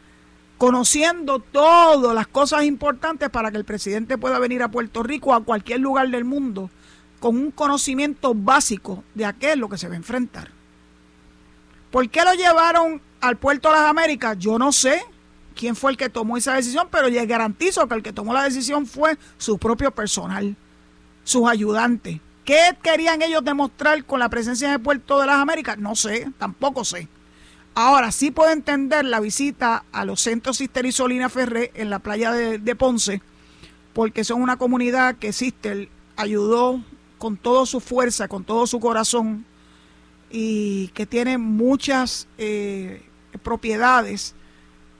conociendo 0.57 1.39
todas 1.39 2.13
las 2.13 2.27
cosas 2.27 2.65
importantes 2.65 3.29
para 3.29 3.49
que 3.49 3.55
el 3.55 3.63
presidente 3.63 4.17
pueda 4.17 4.39
venir 4.39 4.61
a 4.61 4.67
Puerto 4.67 5.03
Rico 5.03 5.29
o 5.29 5.33
a 5.33 5.45
cualquier 5.45 5.79
lugar 5.79 6.09
del 6.09 6.25
mundo 6.25 6.69
con 7.21 7.37
un 7.37 7.51
conocimiento 7.51 8.33
básico 8.35 9.05
de 9.15 9.23
a 9.23 9.31
qué 9.31 9.53
es 9.53 9.57
lo 9.57 9.69
que 9.69 9.77
se 9.77 9.87
va 9.87 9.93
a 9.93 9.95
enfrentar. 9.95 10.49
¿Por 11.91 12.09
qué 12.09 12.25
lo 12.25 12.33
llevaron 12.33 13.01
al 13.21 13.37
puerto 13.37 13.69
de 13.69 13.75
las 13.77 13.89
Américas? 13.89 14.37
Yo 14.37 14.59
no 14.59 14.73
sé 14.73 15.01
quién 15.55 15.77
fue 15.77 15.91
el 15.91 15.97
que 15.97 16.09
tomó 16.09 16.35
esa 16.35 16.55
decisión, 16.55 16.89
pero 16.91 17.07
le 17.07 17.25
garantizo 17.25 17.87
que 17.87 17.95
el 17.95 18.03
que 18.03 18.11
tomó 18.11 18.33
la 18.33 18.43
decisión 18.43 18.85
fue 18.85 19.17
su 19.37 19.57
propio 19.57 19.89
personal, 19.91 20.57
sus 21.23 21.47
ayudantes. 21.47 22.19
¿Qué 22.45 22.75
querían 22.81 23.21
ellos 23.21 23.43
demostrar 23.43 24.03
con 24.05 24.19
la 24.19 24.29
presencia 24.29 24.67
en 24.67 24.73
el 24.75 24.81
puerto 24.81 25.19
de 25.19 25.27
las 25.27 25.37
Américas? 25.37 25.77
No 25.77 25.95
sé, 25.95 26.29
tampoco 26.37 26.83
sé. 26.83 27.07
Ahora 27.75 28.11
sí 28.11 28.31
puedo 28.31 28.51
entender 28.51 29.05
la 29.05 29.19
visita 29.19 29.85
a 29.91 30.05
los 30.05 30.21
centros 30.21 30.57
Sister 30.57 30.85
y 30.85 30.91
Solina 30.91 31.29
Ferré 31.29 31.71
en 31.73 31.89
la 31.89 31.99
playa 31.99 32.31
de, 32.31 32.75
Ponce, 32.75 33.21
porque 33.93 34.23
son 34.23 34.41
una 34.41 34.57
comunidad 34.57 35.15
que 35.15 35.33
Sister 35.33 35.89
ayudó 36.15 36.83
con 37.17 37.37
toda 37.37 37.65
su 37.65 37.79
fuerza, 37.79 38.27
con 38.27 38.43
todo 38.43 38.67
su 38.67 38.79
corazón, 38.79 39.45
y 40.29 40.89
que 40.89 41.05
tiene 41.05 41.37
muchas 41.37 42.27
eh, 42.37 43.03
propiedades 43.41 44.35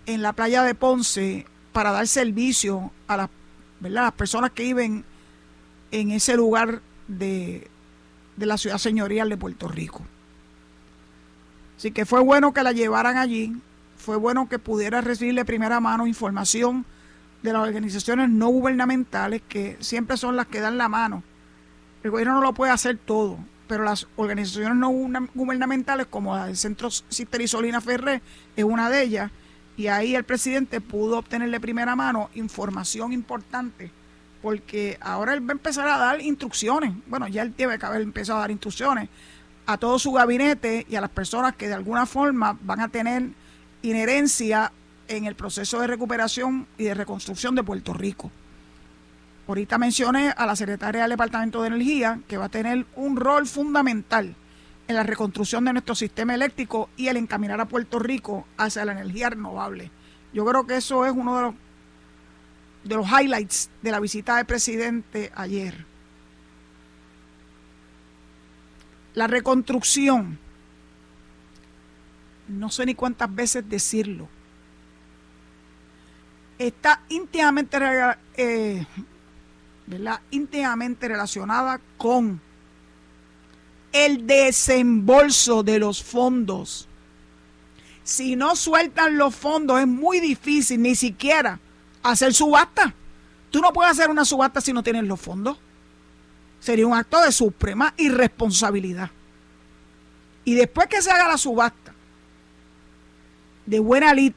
en 0.06 0.22
la 0.22 0.34
playa 0.34 0.64
de 0.64 0.74
Ponce 0.74 1.46
para 1.74 1.92
dar 1.92 2.08
servicio 2.08 2.92
a 3.08 3.18
las, 3.18 3.30
las 3.82 4.14
personas 4.14 4.52
que 4.52 4.64
viven 4.64 5.06
en 5.94 6.10
ese 6.10 6.36
lugar 6.36 6.82
de, 7.08 7.68
de 8.36 8.46
la 8.48 8.58
ciudad 8.58 8.80
señorial 8.80 9.30
de 9.30 9.38
Puerto 9.38 9.68
Rico. 9.68 10.02
Así 11.78 11.92
que 11.92 12.06
fue 12.06 12.20
bueno 12.20 12.52
que 12.52 12.64
la 12.64 12.72
llevaran 12.72 13.18
allí, 13.18 13.56
fue 13.96 14.16
bueno 14.16 14.50
que 14.50 14.58
pudiera 14.58 15.02
recibir 15.02 15.36
de 15.36 15.46
primera 15.46 15.80
mano 15.80 16.08
información 16.08 16.84
de 17.44 17.54
las 17.54 17.62
organizaciones 17.62 18.30
no 18.30 18.48
gubernamentales 18.48 19.44
que 19.48 19.78
siempre 19.82 20.18
son 20.18 20.36
las 20.36 20.48
que 20.48 20.62
dan 20.62 20.80
la 20.80 20.90
mano. 20.90 21.22
El 22.04 22.10
gobierno 22.10 22.36
no 22.36 22.42
lo 22.42 22.54
puede 22.54 22.72
hacer 22.72 22.98
todo, 22.98 23.38
pero 23.68 23.84
las 23.84 24.08
organizaciones 24.16 24.76
no 24.76 24.90
gubernamentales 25.36 26.08
como 26.08 26.36
la 26.36 26.48
del 26.48 26.58
Centro 26.58 26.90
Cister 26.90 27.40
y 27.40 27.48
Solina 27.48 27.82
Ferré 27.82 28.24
es 28.56 28.64
una 28.64 28.90
de 28.90 29.04
ellas 29.04 29.32
y 29.78 29.88
ahí 29.88 30.16
el 30.16 30.24
presidente 30.24 30.82
pudo 30.82 31.20
obtener 31.20 31.52
de 31.52 31.60
primera 31.60 31.96
mano 31.96 32.32
información 32.34 33.14
importante 33.14 33.92
porque 34.44 34.98
ahora 35.00 35.34
él 35.34 35.42
va 35.42 35.52
a 35.52 35.54
empezar 35.54 35.88
a 35.88 35.98
dar 35.98 36.22
instrucciones. 36.22 36.94
Bueno, 37.08 37.30
ya 37.30 37.42
él 37.42 37.54
que 37.54 37.64
haber 37.64 38.02
empezado 38.02 38.40
a 38.40 38.42
dar 38.42 38.52
instrucciones 38.52 39.08
a 39.66 39.78
todo 39.78 39.98
su 39.98 40.12
gabinete 40.12 40.86
y 40.90 40.98
a 40.98 41.02
las 41.02 41.10
personas 41.10 41.56
que 41.56 41.70
de 41.70 41.74
alguna 41.74 42.06
forma 42.06 42.58
van 42.62 42.82
a 42.82 42.90
tener 42.90 43.30
inherencia 43.82 44.74
en 45.08 45.24
el 45.24 45.36
proceso 45.36 45.80
de 45.80 45.88
recuperación 45.88 46.68
y 46.78 46.84
de 46.84 46.94
reconstrucción 46.94 47.56
de 47.56 47.64
Puerto 47.64 47.94
Rico. 47.94 48.30
Ahorita 49.48 49.78
mencioné 49.78 50.34
a 50.36 50.46
la 50.46 50.58
secretaria 50.58 51.04
del 51.04 51.12
Departamento 51.12 51.62
de 51.62 51.68
Energía, 51.68 52.20
que 52.28 52.38
va 52.38 52.46
a 52.46 52.50
tener 52.50 52.86
un 52.98 53.16
rol 53.16 53.48
fundamental 53.48 54.36
en 54.90 54.96
la 54.96 55.04
reconstrucción 55.04 55.64
de 55.64 55.72
nuestro 55.72 55.96
sistema 55.96 56.36
eléctrico 56.36 56.90
y 56.98 57.08
el 57.08 57.16
encaminar 57.16 57.62
a 57.62 57.66
Puerto 57.66 57.98
Rico 58.00 58.46
hacia 58.58 58.84
la 58.84 58.92
energía 58.92 59.30
renovable. 59.30 59.90
Yo 60.34 60.44
creo 60.46 60.68
que 60.68 60.76
eso 60.76 61.06
es 61.06 61.14
uno 61.14 61.38
de 61.38 61.42
los, 61.44 61.56
de 62.84 62.96
los 62.96 63.08
highlights 63.08 63.70
de 63.82 63.92
la 63.92 64.00
visita 64.00 64.38
del 64.38 64.46
presidente 64.46 65.32
ayer. 65.36 65.86
La 69.14 69.28
reconstrucción, 69.28 70.40
no 72.48 72.70
sé 72.70 72.86
ni 72.86 72.96
cuántas 72.96 73.34
veces 73.34 73.68
decirlo, 73.70 74.28
está 76.58 77.02
íntimamente, 77.10 77.78
eh, 78.36 78.86
íntimamente 80.32 81.08
relacionada 81.08 81.80
con 81.98 82.42
el 83.92 84.26
desembolso 84.26 85.62
de 85.64 85.80
los 85.80 86.04
fondos. 86.04 86.88
Si 88.04 88.36
no 88.36 88.56
sueltan 88.56 89.18
los 89.18 89.36
fondos 89.36 89.80
es 89.80 89.88
muy 89.88 90.20
difícil 90.20 90.82
ni 90.82 90.96
siquiera 90.96 91.60
hacer 92.04 92.34
subasta. 92.34 92.94
Tú 93.50 93.62
no 93.62 93.72
puedes 93.74 93.92
hacer 93.92 94.10
una 94.10 94.26
subasta 94.26 94.62
si 94.62 94.74
no 94.74 94.84
tienes 94.84 95.04
los 95.06 95.20
fondos 95.20 95.58
sería 96.64 96.88
un 96.88 96.94
acto 96.94 97.20
de 97.20 97.34
suprema 97.34 97.94
irresponsabilidad. 97.98 99.12
Y 100.46 100.56
después 100.56 100.88
que 100.88 101.02
se 101.02 101.12
haga 101.12 101.28
la 101.28 101.38
subasta 101.38 101.94
de 103.66 103.80
buena 103.80 104.14
lid 104.14 104.32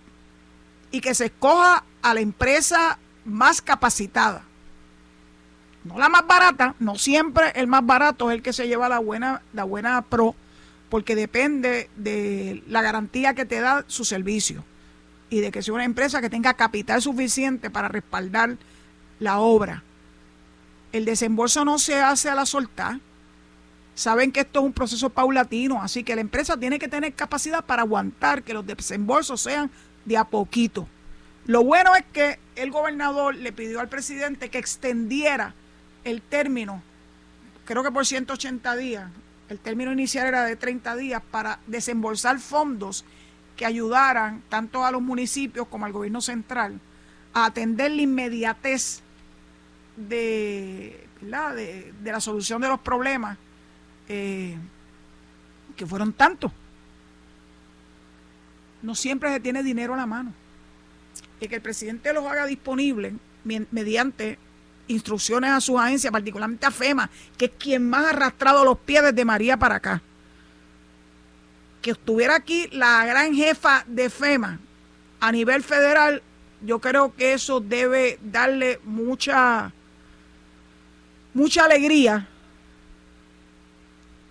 y 0.91 1.01
que 1.01 1.15
se 1.15 1.27
escoja 1.27 1.85
a 2.03 2.15
la 2.15 2.21
empresa 2.21 2.99
más 3.25 3.61
capacitada. 3.63 4.43
No 5.85 5.99
la 5.99 6.09
más 6.09 6.27
barata, 6.27 6.75
no 6.81 6.97
siempre 6.97 7.53
el 7.55 7.69
más 7.69 7.87
barato 7.87 8.29
es 8.31 8.39
el 8.39 8.43
que 8.43 8.53
se 8.53 8.67
lleva 8.67 8.89
la 8.89 8.99
buena, 8.99 9.43
la 9.53 9.63
buena 9.63 10.03
pro, 10.03 10.35
porque 10.89 11.15
depende 11.15 11.89
de 11.95 12.65
la 12.67 12.83
garantía 12.83 13.35
que 13.35 13.47
te 13.47 13.61
da 13.61 13.85
su 13.87 14.05
servicio 14.05 14.65
y 15.31 15.41
de 15.41 15.51
que 15.51 15.63
sea 15.63 15.75
una 15.75 15.85
empresa 15.85 16.21
que 16.21 16.31
tenga 16.31 16.55
capital 16.55 17.03
suficiente 17.03 17.71
para 17.71 17.89
respaldar 17.89 18.57
la 19.19 19.39
obra. 19.39 19.83
El 20.93 21.05
desembolso 21.05 21.65
no 21.65 21.79
se 21.79 22.01
hace 22.01 22.31
a 22.31 22.35
la 22.35 22.47
soltar. 22.47 23.01
Saben 23.95 24.31
que 24.31 24.41
esto 24.41 24.61
es 24.61 24.67
un 24.67 24.73
proceso 24.73 25.11
paulatino, 25.11 25.83
así 25.83 26.05
que 26.05 26.15
la 26.15 26.21
empresa 26.21 26.57
tiene 26.57 26.79
que 26.79 26.89
tener 26.89 27.15
capacidad 27.15 27.65
para 27.65 27.83
aguantar 27.83 28.43
que 28.43 28.55
los 28.55 28.67
desembolsos 28.67 29.41
sean 29.41 29.71
de 30.05 30.17
a 30.17 30.25
poquito. 30.25 30.87
Lo 31.47 31.65
bueno 31.65 31.95
es 31.95 32.05
que 32.13 32.39
el 32.57 32.71
gobernador 32.71 33.35
le 33.35 33.53
pidió 33.53 33.81
al 33.81 33.89
presidente 33.89 34.51
que 34.51 34.59
extendiera 34.59 35.55
el 36.05 36.21
término, 36.21 36.83
creo 37.65 37.83
que 37.83 37.91
por 37.91 38.05
180 38.05 38.77
días, 38.77 39.11
el 39.49 39.59
término 39.59 39.93
inicial 39.93 40.27
era 40.27 40.45
de 40.45 40.57
30 40.57 40.97
días 40.97 41.23
para 41.31 41.61
desembolsar 41.67 42.39
fondos 42.39 43.05
que 43.57 43.67
ayudaran 43.67 44.43
tanto 44.49 44.85
a 44.85 44.91
los 44.91 45.03
municipios 45.03 45.67
como 45.69 45.87
al 45.87 45.93
gobierno 45.93 46.21
central 46.21 46.79
a 47.33 47.47
atender 47.47 47.91
la 47.91 48.03
inmediatez 48.03 49.01
de, 49.97 51.09
de, 51.21 52.13
la 52.13 52.21
solución 52.21 52.61
de 52.61 52.69
los 52.69 52.81
problemas 52.81 53.39
eh, 54.09 54.57
que 55.75 55.87
fueron 55.87 56.13
tantos. 56.13 56.53
No 58.83 58.95
siempre 58.95 59.33
se 59.33 59.41
tiene 59.41 59.63
dinero 59.63 59.95
a 59.95 59.97
la 59.97 60.07
mano. 60.07 60.33
Y 61.41 61.49
que 61.49 61.57
el 61.57 61.63
presidente 61.63 62.13
los 62.13 62.25
haga 62.27 62.47
disponibles 62.47 63.15
mediante 63.45 64.39
instrucciones 64.89 65.51
a 65.51 65.61
su 65.61 65.79
agencia, 65.79 66.11
particularmente 66.11 66.67
a 66.67 66.71
FEMA, 66.71 67.11
que 67.37 67.47
es 67.47 67.51
quien 67.59 67.89
más 67.89 68.07
ha 68.07 68.11
arrastrado 68.11 68.65
los 68.65 68.79
pies 68.79 69.03
desde 69.03 69.25
María 69.25 69.57
para 69.57 69.77
acá. 69.77 70.03
Que 71.87 71.93
estuviera 71.93 72.35
aquí 72.35 72.67
la 72.73 73.07
gran 73.07 73.33
jefa 73.33 73.85
de 73.87 74.11
FEMA 74.11 74.59
a 75.21 75.31
nivel 75.31 75.63
federal, 75.63 76.21
yo 76.61 76.81
creo 76.81 77.15
que 77.15 77.33
eso 77.33 77.61
debe 77.61 78.19
darle 78.25 78.81
mucha, 78.83 79.73
mucha 81.33 81.65
alegría 81.65 82.27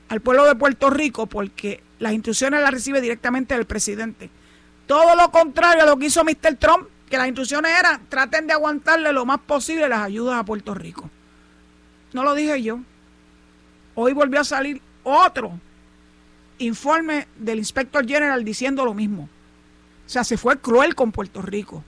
al 0.09 0.19
pueblo 0.19 0.43
de 0.43 0.55
Puerto 0.55 0.89
Rico 0.89 1.27
porque 1.27 1.81
las 1.99 2.11
instrucciones 2.11 2.59
las 2.59 2.71
recibe 2.71 2.99
directamente 2.99 3.55
del 3.55 3.63
presidente. 3.63 4.29
Todo 4.85 5.15
lo 5.15 5.31
contrario 5.31 5.83
a 5.83 5.85
lo 5.85 5.95
que 5.95 6.07
hizo 6.07 6.25
Mr. 6.25 6.57
Trump, 6.59 6.89
que 7.09 7.17
las 7.17 7.27
instrucciones 7.27 7.71
eran 7.79 8.05
traten 8.09 8.47
de 8.47 8.51
aguantarle 8.51 9.13
lo 9.13 9.25
más 9.25 9.39
posible 9.39 9.87
las 9.87 10.01
ayudas 10.01 10.37
a 10.37 10.43
Puerto 10.43 10.73
Rico. 10.73 11.09
No 12.11 12.25
lo 12.25 12.33
dije 12.33 12.61
yo. 12.61 12.81
Hoy 13.93 14.11
volvió 14.11 14.41
a 14.41 14.43
salir 14.43 14.81
otro 15.03 15.57
informe 16.59 17.27
del 17.37 17.59
inspector 17.59 18.07
general 18.07 18.43
diciendo 18.43 18.85
lo 18.85 18.93
mismo. 18.93 19.29
O 20.05 20.09
sea, 20.09 20.23
se 20.23 20.37
fue 20.37 20.57
cruel 20.59 20.95
con 20.95 21.11
Puerto 21.11 21.41
Rico. 21.41 21.83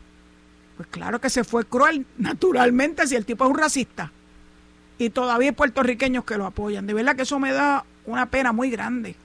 Pues 0.75 0.89
claro 0.89 1.19
que 1.19 1.29
se 1.29 1.43
fue 1.43 1.65
cruel, 1.65 2.05
naturalmente, 2.17 3.07
si 3.07 3.15
el 3.15 3.25
tipo 3.25 3.43
es 3.45 3.49
un 3.51 3.57
racista. 3.57 4.11
Y 4.97 5.09
todavía 5.09 5.49
hay 5.49 5.55
puertorriqueños 5.55 6.25
que 6.25 6.37
lo 6.37 6.45
apoyan. 6.45 6.87
De 6.87 6.93
verdad 6.93 7.15
que 7.15 7.21
eso 7.23 7.39
me 7.39 7.51
da 7.51 7.85
una 8.05 8.27
pena 8.27 8.51
muy 8.51 8.69
grande. 8.69 9.15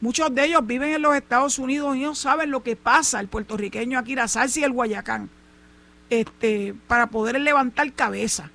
Muchos 0.00 0.34
de 0.34 0.46
ellos 0.46 0.66
viven 0.66 0.94
en 0.94 1.02
los 1.02 1.14
Estados 1.14 1.58
Unidos 1.58 1.94
y 1.96 2.00
no 2.00 2.14
saben 2.14 2.50
lo 2.50 2.62
que 2.62 2.74
pasa 2.74 3.20
el 3.20 3.28
puertorriqueño 3.28 3.98
aquí, 3.98 4.14
la 4.14 4.28
salsa 4.28 4.60
y 4.60 4.64
el 4.64 4.72
Guayacán, 4.72 5.28
este, 6.08 6.74
para 6.88 7.08
poder 7.08 7.38
levantar 7.38 7.92
cabeza. 7.92 8.50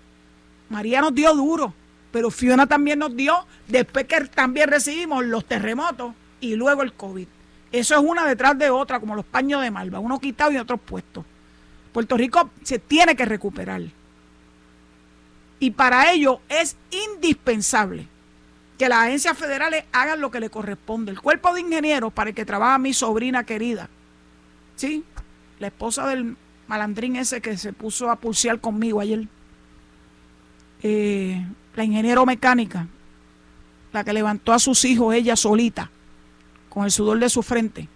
María 0.69 1.01
nos 1.01 1.13
dio 1.13 1.35
duro, 1.35 1.73
pero 2.15 2.31
Fiona 2.31 2.65
también 2.65 2.99
nos 2.99 3.13
dio, 3.13 3.45
después 3.67 4.05
que 4.05 4.21
también 4.21 4.69
recibimos 4.69 5.25
los 5.25 5.43
terremotos 5.43 6.13
y 6.39 6.55
luego 6.55 6.81
el 6.81 6.93
COVID. 6.93 7.27
Eso 7.73 7.93
es 7.93 7.99
una 8.01 8.25
detrás 8.25 8.57
de 8.57 8.69
otra, 8.69 9.01
como 9.01 9.17
los 9.17 9.25
paños 9.25 9.61
de 9.61 9.69
malva, 9.69 9.99
uno 9.99 10.17
quitado 10.17 10.53
y 10.53 10.55
otro 10.55 10.77
puesto. 10.77 11.25
Puerto 11.91 12.15
Rico 12.15 12.51
se 12.63 12.79
tiene 12.79 13.17
que 13.17 13.25
recuperar. 13.25 13.81
Y 15.59 15.71
para 15.71 16.09
ello 16.13 16.39
es 16.47 16.77
indispensable 17.15 18.07
que 18.77 18.87
las 18.87 18.99
agencias 18.99 19.37
federales 19.37 19.83
hagan 19.91 20.21
lo 20.21 20.31
que 20.31 20.39
le 20.39 20.49
corresponde. 20.49 21.11
El 21.11 21.19
cuerpo 21.19 21.53
de 21.53 21.59
ingenieros 21.59 22.13
para 22.13 22.29
el 22.29 22.35
que 22.37 22.45
trabaja 22.45 22.77
mi 22.77 22.93
sobrina 22.93 23.43
querida, 23.43 23.89
¿sí? 24.77 25.03
La 25.59 25.67
esposa 25.67 26.07
del 26.07 26.37
malandrín 26.67 27.17
ese 27.17 27.41
que 27.41 27.57
se 27.57 27.73
puso 27.73 28.09
a 28.09 28.15
pulsear 28.15 28.61
conmigo 28.61 29.01
ayer. 29.01 29.27
Eh, 30.81 31.45
la 31.75 31.83
ingeniero 31.83 32.25
mecánica, 32.25 32.87
la 33.91 34.03
que 34.03 34.13
levantó 34.13 34.53
a 34.53 34.59
sus 34.59 34.83
hijos 34.85 35.13
ella 35.13 35.35
solita, 35.35 35.89
con 36.69 36.85
el 36.85 36.91
sudor 36.91 37.19
de 37.19 37.29
su 37.29 37.43
frente. 37.43 37.87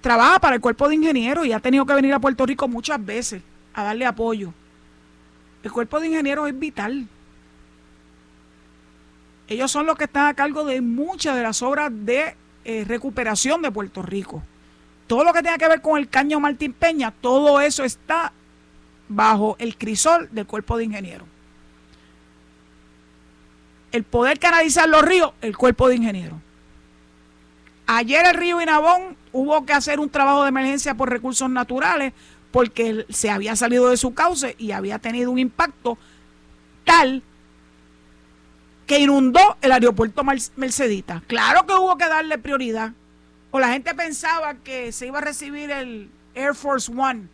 Trabaja 0.00 0.38
para 0.38 0.56
el 0.56 0.60
cuerpo 0.60 0.88
de 0.88 0.96
ingenieros 0.96 1.46
y 1.46 1.52
ha 1.52 1.60
tenido 1.60 1.86
que 1.86 1.94
venir 1.94 2.12
a 2.12 2.20
Puerto 2.20 2.44
Rico 2.46 2.68
muchas 2.68 3.04
veces 3.04 3.42
a 3.74 3.84
darle 3.84 4.06
apoyo. 4.06 4.52
El 5.62 5.70
cuerpo 5.70 6.00
de 6.00 6.08
ingenieros 6.08 6.48
es 6.48 6.58
vital 6.58 7.08
ellos 9.52 9.70
son 9.70 9.86
los 9.86 9.96
que 9.96 10.04
están 10.04 10.26
a 10.26 10.34
cargo 10.34 10.64
de 10.64 10.80
muchas 10.80 11.36
de 11.36 11.42
las 11.42 11.62
obras 11.62 11.90
de 11.92 12.36
eh, 12.64 12.84
recuperación 12.86 13.60
de 13.62 13.70
Puerto 13.70 14.02
Rico. 14.02 14.42
Todo 15.06 15.24
lo 15.24 15.32
que 15.32 15.42
tenga 15.42 15.58
que 15.58 15.68
ver 15.68 15.82
con 15.82 15.98
el 15.98 16.08
caño 16.08 16.40
Martín 16.40 16.72
Peña, 16.72 17.12
todo 17.20 17.60
eso 17.60 17.84
está 17.84 18.32
bajo 19.08 19.56
el 19.58 19.76
crisol 19.76 20.28
del 20.32 20.46
cuerpo 20.46 20.78
de 20.78 20.84
ingenieros. 20.84 21.28
El 23.92 24.04
poder 24.04 24.38
canalizar 24.38 24.88
los 24.88 25.02
ríos, 25.02 25.32
el 25.42 25.56
cuerpo 25.56 25.88
de 25.88 25.96
ingenieros. 25.96 26.38
Ayer 27.86 28.24
el 28.26 28.34
río 28.34 28.60
Inabón 28.60 29.16
hubo 29.32 29.66
que 29.66 29.72
hacer 29.72 30.00
un 30.00 30.08
trabajo 30.08 30.42
de 30.42 30.48
emergencia 30.48 30.94
por 30.94 31.10
recursos 31.10 31.50
naturales 31.50 32.12
porque 32.50 33.06
se 33.08 33.30
había 33.30 33.56
salido 33.56 33.90
de 33.90 33.96
su 33.96 34.14
cauce 34.14 34.54
y 34.58 34.72
había 34.72 34.98
tenido 34.98 35.30
un 35.30 35.38
impacto 35.38 35.98
tal 36.84 37.22
que 38.86 38.98
inundó 38.98 39.56
el 39.60 39.72
aeropuerto 39.72 40.22
Mercedita. 40.56 41.22
Claro 41.26 41.66
que 41.66 41.74
hubo 41.74 41.96
que 41.96 42.06
darle 42.06 42.38
prioridad. 42.38 42.92
O 43.50 43.60
la 43.60 43.72
gente 43.72 43.94
pensaba 43.94 44.54
que 44.54 44.92
se 44.92 45.06
iba 45.06 45.18
a 45.18 45.22
recibir 45.22 45.70
el 45.70 46.10
Air 46.34 46.54
Force 46.54 46.90
One 46.90 47.28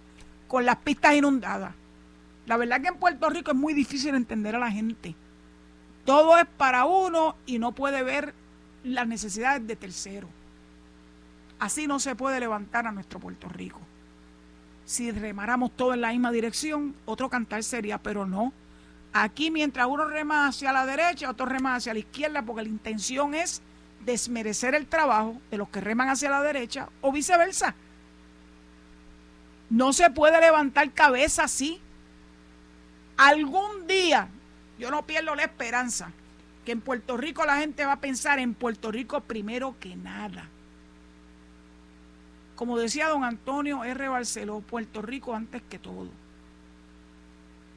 con 0.47 0.65
las 0.65 0.77
pistas 0.77 1.15
inundadas. 1.15 1.75
La 2.47 2.57
verdad 2.57 2.81
que 2.81 2.89
en 2.89 2.97
Puerto 2.97 3.29
Rico 3.29 3.51
es 3.51 3.57
muy 3.57 3.75
difícil 3.75 4.15
entender 4.15 4.57
a 4.57 4.59
la 4.59 4.71
gente. 4.71 5.15
Todo 6.09 6.39
es 6.39 6.47
para 6.47 6.87
uno 6.87 7.37
y 7.45 7.59
no 7.59 7.73
puede 7.73 8.03
ver 8.03 8.33
las 8.83 9.07
necesidades 9.07 9.67
de 9.67 9.77
tercero. 9.77 10.27
Así 11.59 11.87
no 11.87 12.01
se 12.01 12.17
puede 12.17 12.41
levantar 12.41 12.87
a 12.87 12.93
nuestro 12.93 13.21
Puerto 13.21 13.47
Rico. 13.51 13.79
Si 14.87 15.11
remáramos 15.11 15.71
todo 15.77 15.93
en 15.93 16.01
la 16.01 16.13
misma 16.13 16.33
dirección, 16.33 16.95
otro 17.05 17.29
cantar 17.29 17.63
sería, 17.63 17.99
pero 17.99 18.25
no. 18.25 18.55
Aquí 19.13 19.51
mientras 19.51 19.87
uno 19.87 20.07
rema 20.07 20.49
hacia 20.49 20.73
la 20.73 20.87
derecha, 20.87 21.29
otro 21.29 21.45
rema 21.45 21.75
hacia 21.75 21.93
la 21.93 21.99
izquierda, 21.99 22.41
porque 22.41 22.63
la 22.63 22.71
intención 22.71 23.35
es 23.35 23.61
desmerecer 24.07 24.75
el 24.75 24.87
trabajo 24.87 25.37
de 25.51 25.59
los 25.59 25.69
que 25.69 25.83
reman 25.83 26.09
hacia 26.09 26.31
la 26.31 26.41
derecha 26.41 26.89
o 27.03 27.13
viceversa. 27.13 27.75
No 29.69 29.93
se 29.93 30.09
puede 30.09 30.41
levantar 30.41 30.91
cabeza 30.95 31.45
así. 31.45 31.83
Algún 33.19 33.87
día, 33.87 34.31
yo 34.79 34.91
no 34.91 35.07
pierdo 35.07 35.35
la 35.35 35.45
esperanza, 35.45 36.13
que 36.65 36.73
en 36.73 36.81
Puerto 36.81 37.17
Rico 37.17 37.45
la 37.45 37.59
gente 37.59 37.85
va 37.85 37.93
a 37.93 38.01
pensar 38.01 38.39
en 38.39 38.55
Puerto 38.55 38.91
Rico 38.91 39.21
primero 39.21 39.77
que 39.81 39.97
nada. 39.97 40.49
Como 42.57 42.79
decía 42.79 43.09
don 43.09 43.25
Antonio 43.25 43.85
R. 43.85 44.09
Barceló, 44.09 44.61
Puerto 44.61 45.03
Rico 45.03 45.35
antes 45.35 45.63
que 45.69 45.79
todo 45.79 46.09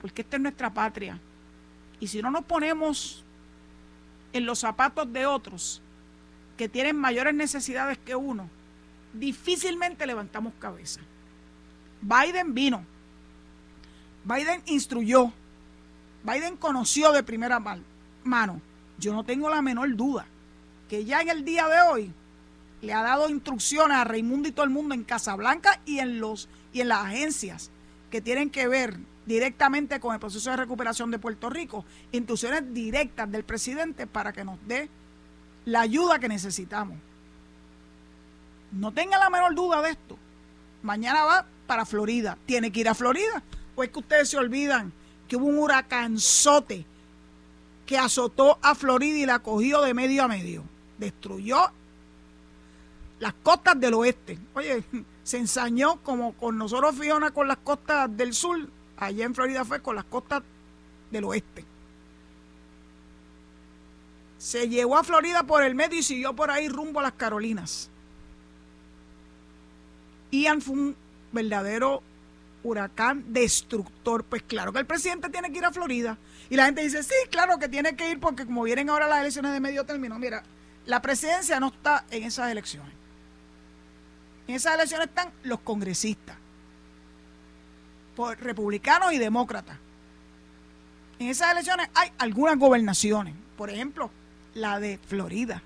porque 0.02 0.24
esta 0.24 0.38
es 0.38 0.42
nuestra 0.42 0.74
patria. 0.74 1.20
Y 2.00 2.08
si 2.08 2.22
no 2.22 2.32
nos 2.32 2.44
ponemos 2.44 3.24
en 4.34 4.46
los 4.46 4.60
zapatos 4.60 5.12
de 5.14 5.28
otros 5.28 5.82
que 6.58 6.68
tienen 6.68 6.96
mayores 6.96 7.36
necesidades 7.36 8.00
que 8.00 8.16
uno, 8.16 8.50
difícilmente 9.14 10.08
levantamos 10.08 10.54
cabeza. 10.60 11.02
Biden 12.02 12.56
vino, 12.56 12.84
Biden 14.24 14.64
instruyó, 14.66 15.32
Biden 16.24 16.58
conoció 16.58 17.12
de 17.12 17.24
primera 17.24 17.60
mano. 18.24 18.62
Yo 18.98 19.14
no 19.14 19.24
tengo 19.24 19.50
la 19.50 19.62
menor 19.62 19.96
duda 19.96 20.26
que 20.90 21.06
ya 21.06 21.22
en 21.22 21.30
el 21.30 21.46
día 21.46 21.68
de 21.68 21.82
hoy 21.82 22.14
le 22.82 22.94
ha 22.94 23.02
dado 23.02 23.30
instrucciones 23.30 23.98
a 23.98 24.04
Raimundo 24.04 24.50
y 24.50 24.52
todo 24.52 24.66
el 24.66 24.72
mundo 24.72 24.94
en 24.94 25.04
Casablanca 25.04 25.80
y 25.86 26.00
en 26.00 26.20
los 26.20 26.50
y 26.74 26.82
en 26.82 26.90
las 26.90 27.06
agencias 27.06 27.72
que 28.10 28.22
tienen 28.22 28.50
que 28.50 28.68
ver 28.68 28.98
directamente 29.26 30.00
con 30.00 30.14
el 30.14 30.20
proceso 30.20 30.50
de 30.50 30.58
recuperación 30.58 31.12
de 31.12 31.20
Puerto 31.20 31.50
Rico, 31.50 31.86
instrucciones 32.12 32.74
directas 32.74 33.32
del 33.32 33.44
presidente 33.44 34.08
para 34.08 34.34
que 34.34 34.44
nos 34.44 34.58
dé 34.68 34.90
la 35.66 35.82
ayuda 35.82 36.20
que 36.20 36.28
necesitamos. 36.28 36.98
No 38.72 38.92
tenga 38.92 39.18
la 39.18 39.30
menor 39.30 39.54
duda 39.54 39.82
de 39.82 39.92
esto. 39.92 40.18
Mañana 40.82 41.24
va 41.24 41.46
para 41.68 41.86
Florida. 41.86 42.38
Tiene 42.46 42.72
que 42.72 42.80
ir 42.80 42.90
a 42.90 42.96
Florida 42.96 43.44
¿O 43.76 43.84
es 43.84 43.90
que 43.90 44.00
ustedes 44.00 44.30
se 44.30 44.38
olvidan 44.38 44.92
que 45.32 45.38
hubo 45.38 45.46
un 45.46 45.60
huracanzote 45.60 46.86
que 47.86 47.98
azotó 47.98 48.60
a 48.62 48.76
Florida 48.76 49.18
y 49.18 49.26
la 49.26 49.40
cogió 49.40 49.82
de 49.82 49.94
medio 49.94 50.24
a 50.26 50.28
medio? 50.28 50.62
Destruyó 50.98 51.72
las 53.18 53.34
costas 53.36 53.80
del 53.80 53.94
oeste. 53.94 54.38
Oye, 54.54 54.84
se 55.24 55.38
ensañó 55.38 56.02
como 56.04 56.34
con 56.34 56.58
nosotros 56.58 56.98
Fiona 57.00 57.32
con 57.32 57.48
las 57.48 57.56
costas 57.60 58.10
del 58.18 58.34
sur, 58.34 58.60
allá 58.98 59.24
en 59.24 59.34
Florida 59.34 59.64
fue 59.64 59.82
con 59.82 59.96
las 59.96 60.04
costas 60.04 60.44
del 61.12 61.24
oeste. 61.24 61.64
Se 64.38 64.68
llevó 64.68 64.98
a 64.98 65.06
Florida 65.06 65.44
por 65.44 65.64
el 65.64 65.76
medio 65.76 65.98
y 65.98 66.04
siguió 66.04 66.36
por 66.36 66.52
ahí 66.52 66.68
rumbo 66.68 67.00
a 67.00 67.04
las 67.04 67.14
Carolinas. 67.14 67.90
Ian 70.30 70.62
fue 70.62 70.74
un 70.74 70.96
verdadero 71.32 72.04
huracán 72.64 73.34
destructor. 73.34 74.24
Pues 74.24 74.44
claro 74.44 74.74
que 74.74 74.80
el 74.80 74.86
presidente 74.86 75.30
tiene 75.30 75.52
que 75.52 75.60
ir 75.60 75.66
a 75.66 75.72
Florida. 75.72 76.18
Y 76.50 76.56
la 76.56 76.66
gente 76.66 76.82
dice, 76.84 77.04
sí, 77.04 77.16
claro 77.30 77.58
que 77.60 77.70
tiene 77.70 77.96
que 77.96 78.10
ir 78.10 78.20
porque 78.20 78.46
como 78.46 78.64
vienen 78.64 78.90
ahora 78.90 79.08
las 79.08 79.22
elecciones 79.22 79.54
de 79.54 79.60
medio 79.60 79.86
término, 79.86 80.18
mira, 80.20 80.44
la 80.86 81.02
presidencia 81.02 81.60
no 81.60 81.68
está 81.68 82.06
en 82.12 82.24
esas 82.24 82.52
elecciones. 82.52 82.94
En 84.48 84.56
esas 84.56 84.74
elecciones 84.76 85.08
están 85.08 85.32
los 85.44 85.62
congresistas, 85.62 86.36
republicanos 88.40 89.14
y 89.14 89.18
demócratas. 89.18 89.78
En 91.20 91.28
esas 91.28 91.52
elecciones 91.52 91.88
hay 91.94 92.12
algunas 92.18 92.58
gobernaciones, 92.58 93.36
por 93.56 93.70
ejemplo, 93.70 94.10
la 94.54 94.80
de 94.80 95.00
Florida. 95.08 95.62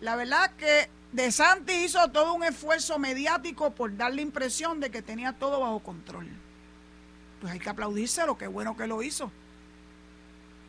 La 0.00 0.16
verdad 0.16 0.52
que 0.56 0.88
De 1.12 1.32
Santi 1.32 1.72
hizo 1.72 2.08
todo 2.10 2.34
un 2.34 2.44
esfuerzo 2.44 2.98
mediático 2.98 3.72
por 3.72 3.96
dar 3.96 4.14
la 4.14 4.20
impresión 4.20 4.78
de 4.78 4.90
que 4.90 5.02
tenía 5.02 5.32
todo 5.32 5.60
bajo 5.60 5.80
control. 5.80 6.28
Pues 7.40 7.52
hay 7.52 7.58
que 7.58 7.68
aplaudírselo, 7.68 8.38
qué 8.38 8.46
bueno 8.46 8.76
que 8.76 8.86
lo 8.86 9.02
hizo. 9.02 9.32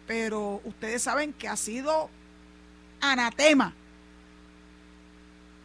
Pero 0.07 0.61
ustedes 0.63 1.03
saben 1.03 1.33
que 1.33 1.47
ha 1.47 1.55
sido 1.55 2.09
anatema 3.01 3.73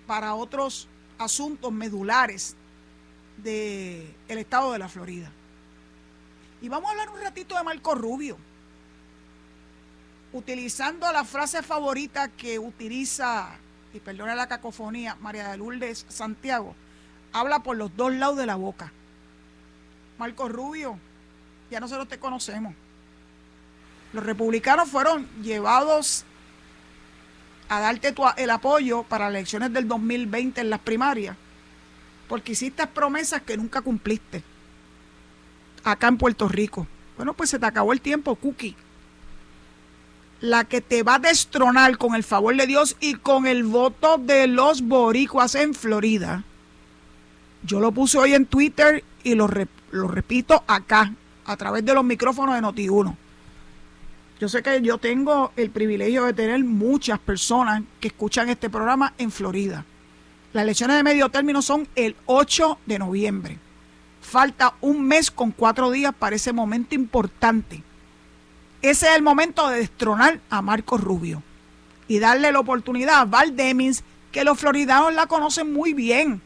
para 0.06 0.34
otros 0.34 0.88
asuntos 1.18 1.72
medulares 1.72 2.54
del 3.38 4.14
estado 4.28 4.72
de 4.72 4.78
la 4.78 4.88
Florida. 4.88 5.30
Y 6.60 6.68
vamos 6.68 6.88
a 6.88 6.92
hablar 6.92 7.10
un 7.10 7.20
ratito 7.20 7.56
de 7.56 7.64
Marco 7.64 7.94
Rubio, 7.94 8.36
utilizando 10.32 11.10
la 11.12 11.24
frase 11.24 11.62
favorita 11.62 12.28
que 12.28 12.58
utiliza, 12.58 13.56
y 13.96 14.00
perdona 14.00 14.34
la 14.34 14.46
cacofonía, 14.46 15.16
María 15.20 15.48
de 15.48 15.56
Lourdes 15.56 16.04
Santiago, 16.08 16.74
habla 17.32 17.60
por 17.60 17.76
los 17.76 17.96
dos 17.96 18.12
lados 18.14 18.36
de 18.36 18.46
la 18.46 18.56
boca. 18.56 18.92
Marco 20.18 20.48
Rubio, 20.48 20.98
ya 21.70 21.80
nosotros 21.80 22.08
te 22.08 22.18
conocemos. 22.18 22.74
Los 24.12 24.24
republicanos 24.24 24.88
fueron 24.88 25.28
llevados 25.42 26.24
a 27.68 27.80
darte 27.80 28.14
el 28.36 28.50
apoyo 28.50 29.02
para 29.02 29.26
las 29.26 29.34
elecciones 29.34 29.72
del 29.72 29.88
2020 29.88 30.60
en 30.60 30.70
las 30.70 30.80
primarias, 30.80 31.36
porque 32.28 32.52
hiciste 32.52 32.86
promesas 32.86 33.42
que 33.42 33.56
nunca 33.56 33.80
cumpliste 33.80 34.42
acá 35.84 36.08
en 36.08 36.18
Puerto 36.18 36.48
Rico. 36.48 36.86
Bueno, 37.16 37.34
pues 37.34 37.50
se 37.50 37.58
te 37.58 37.66
acabó 37.66 37.92
el 37.92 38.00
tiempo, 38.00 38.34
Cookie. 38.36 38.76
La 40.40 40.64
que 40.64 40.80
te 40.80 41.02
va 41.02 41.14
a 41.14 41.18
destronar 41.18 41.96
con 41.98 42.14
el 42.14 42.22
favor 42.22 42.54
de 42.56 42.66
Dios 42.66 42.96
y 43.00 43.14
con 43.14 43.46
el 43.46 43.64
voto 43.64 44.18
de 44.18 44.46
los 44.46 44.82
boricuas 44.82 45.54
en 45.54 45.74
Florida. 45.74 46.44
Yo 47.62 47.80
lo 47.80 47.92
puse 47.92 48.18
hoy 48.18 48.34
en 48.34 48.46
Twitter 48.46 49.02
y 49.24 49.34
lo, 49.34 49.46
repito 49.46 50.62
acá, 50.66 51.12
a 51.44 51.56
través 51.56 51.84
de 51.84 51.94
los 51.94 52.04
micrófonos 52.04 52.54
de 52.54 52.60
Noti1 52.60 53.16
yo 54.38 54.48
sé 54.48 54.62
que 54.62 54.82
yo 54.82 54.98
tengo 54.98 55.52
el 55.56 55.70
privilegio 55.70 56.24
de 56.24 56.34
tener 56.34 56.62
muchas 56.62 57.18
personas 57.18 57.82
que 58.00 58.08
escuchan 58.08 58.50
este 58.50 58.68
programa 58.68 59.14
en 59.16 59.30
Florida. 59.30 59.84
Las 60.52 60.64
elecciones 60.64 60.96
de 60.96 61.02
medio 61.02 61.30
término 61.30 61.62
son 61.62 61.88
el 61.94 62.16
8 62.26 62.78
de 62.84 62.98
noviembre. 62.98 63.58
Falta 64.20 64.74
un 64.80 65.06
mes 65.06 65.30
con 65.30 65.52
cuatro 65.52 65.90
días 65.90 66.14
para 66.14 66.36
ese 66.36 66.52
momento 66.52 66.94
importante. 66.94 67.82
Ese 68.82 69.08
es 69.08 69.16
el 69.16 69.22
momento 69.22 69.68
de 69.68 69.78
destronar 69.78 70.40
a 70.50 70.62
Marco 70.62 70.96
Rubio 70.96 71.42
y 72.08 72.18
darle 72.18 72.52
la 72.52 72.60
oportunidad 72.60 73.20
a 73.20 73.24
Val 73.24 73.56
Demings, 73.56 74.04
que 74.32 74.44
los 74.44 74.58
floridanos 74.58 75.14
la 75.14 75.26
conocen 75.26 75.72
muy 75.72 75.92
bien, 75.92 76.40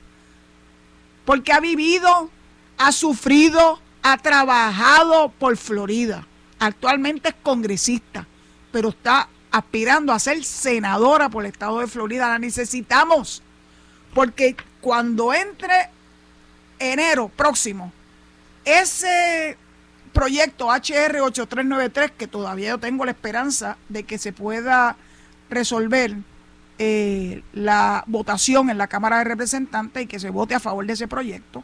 porque 1.25 1.53
ha 1.53 1.61
vivido, 1.61 2.31
ha 2.79 2.93
sufrido, 2.93 3.81
ha 4.03 4.17
trabajado 4.19 5.33
por 5.39 5.57
Florida 5.57 6.25
actualmente 6.61 7.31
es 7.31 7.35
congresista, 7.43 8.27
pero 8.71 8.91
está 8.91 9.29
aspirando 9.51 10.13
a 10.13 10.19
ser 10.21 10.45
senadora 10.45 11.29
por 11.29 11.45
el 11.45 11.51
estado 11.51 11.81
de 11.81 11.89
Florida. 11.89 12.29
La 12.29 12.39
necesitamos, 12.39 13.43
porque 14.15 14.55
cuando 14.81 15.35
entre 15.35 15.89
enero 16.79 17.29
próximo, 17.35 17.93
ese 18.65 19.57
proyecto 20.13 20.69
HR 20.69 21.21
8393, 21.21 22.13
que 22.13 22.27
todavía 22.27 22.71
yo 22.71 22.79
tengo 22.79 23.05
la 23.05 23.13
esperanza 23.13 23.77
de 23.89 24.05
que 24.05 24.19
se 24.19 24.33
pueda 24.33 24.97
resolver 25.49 26.17
eh, 26.79 27.43
la 27.53 28.05
votación 28.07 28.71
en 28.71 28.79
la 28.79 28.87
Cámara 28.87 29.19
de 29.19 29.25
Representantes 29.25 30.03
y 30.03 30.07
que 30.07 30.19
se 30.19 30.31
vote 30.31 30.55
a 30.55 30.61
favor 30.61 30.87
de 30.87 30.93
ese 30.95 31.09
proyecto, 31.09 31.63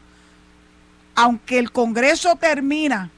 aunque 1.14 1.58
el 1.58 1.72
Congreso 1.72 2.36
termina 2.36 3.10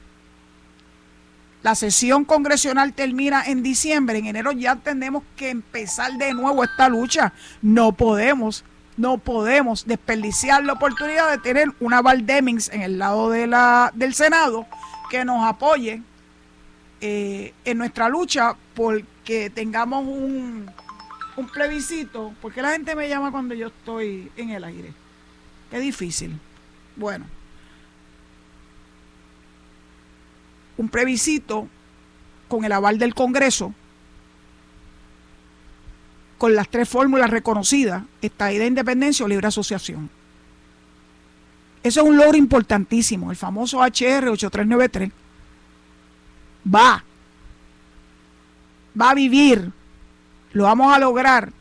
la 1.61 1.75
sesión 1.75 2.23
congresional 2.23 2.93
termina 2.93 3.43
en 3.45 3.63
diciembre, 3.63 4.17
en 4.17 4.27
enero 4.27 4.53
ya 4.53 4.77
tenemos 4.77 5.23
que 5.35 5.49
empezar 5.49 6.13
de 6.13 6.33
nuevo 6.33 6.63
esta 6.63 6.87
lucha. 6.87 7.33
No 7.61 7.91
podemos, 7.91 8.63
no 8.95 9.17
podemos 9.17 9.85
desperdiciar 9.85 10.63
la 10.63 10.73
oportunidad 10.73 11.29
de 11.29 11.37
tener 11.39 11.67
una 11.81 12.01
Val 12.01 12.25
Demings 12.25 12.69
en 12.69 12.81
el 12.81 12.97
lado 12.97 13.29
de 13.29 13.47
la, 13.47 13.91
del 13.93 14.13
Senado 14.13 14.67
que 15.09 15.25
nos 15.25 15.45
apoye 15.45 16.01
eh, 17.01 17.53
en 17.65 17.77
nuestra 17.77 18.09
lucha 18.09 18.55
porque 18.75 19.49
tengamos 19.49 20.05
un, 20.05 20.69
un 21.35 21.47
plebiscito. 21.47 22.33
porque 22.41 22.61
la 22.61 22.71
gente 22.71 22.95
me 22.95 23.09
llama 23.09 23.31
cuando 23.31 23.55
yo 23.55 23.67
estoy 23.67 24.31
en 24.37 24.51
el 24.51 24.63
aire? 24.63 24.93
Es 25.71 25.81
difícil. 25.81 26.39
Bueno. 26.95 27.25
un 30.79 30.87
plebiscito 30.87 31.67
con 32.47 32.63
el 32.63 32.71
aval 32.71 32.97
del 32.97 33.13
Congreso, 33.13 33.73
con 36.37 36.55
las 36.55 36.69
tres 36.69 36.87
fórmulas 36.87 37.29
reconocidas, 37.29 38.03
estadía 38.21 38.61
de 38.61 38.67
independencia 38.67 39.25
o 39.25 39.27
libre 39.27 39.47
asociación. 39.47 40.09
Eso 41.81 42.01
es 42.01 42.07
un 42.07 42.17
logro 42.17 42.37
importantísimo, 42.37 43.31
el 43.31 43.37
famoso 43.37 43.79
HR 43.79 44.29
8393. 44.29 45.11
Va, 46.73 47.03
va 48.99 49.09
a 49.09 49.13
vivir, 49.15 49.71
lo 50.51 50.63
vamos 50.63 50.93
a 50.93 50.99
lograr. 50.99 51.51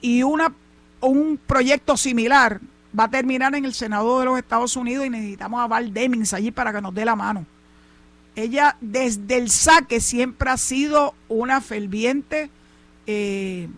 Y 0.00 0.22
una, 0.22 0.52
un 1.00 1.38
proyecto 1.46 1.96
similar 1.96 2.60
va 2.98 3.04
a 3.04 3.10
terminar 3.10 3.54
en 3.54 3.64
el 3.64 3.74
Senado 3.74 4.18
de 4.18 4.24
los 4.24 4.38
Estados 4.38 4.76
Unidos 4.76 5.06
y 5.06 5.10
necesitamos 5.10 5.60
a 5.60 5.66
Val 5.66 5.92
Demings 5.92 6.34
allí 6.34 6.50
para 6.50 6.72
que 6.72 6.80
nos 6.80 6.94
dé 6.94 7.04
la 7.04 7.16
mano. 7.16 7.46
Ella 8.34 8.76
desde 8.80 9.36
el 9.36 9.50
saque 9.50 10.00
siempre 10.00 10.50
ha 10.50 10.56
sido 10.56 11.14
una 11.28 11.60
ferviente, 11.60 12.50
eh, 13.06 13.68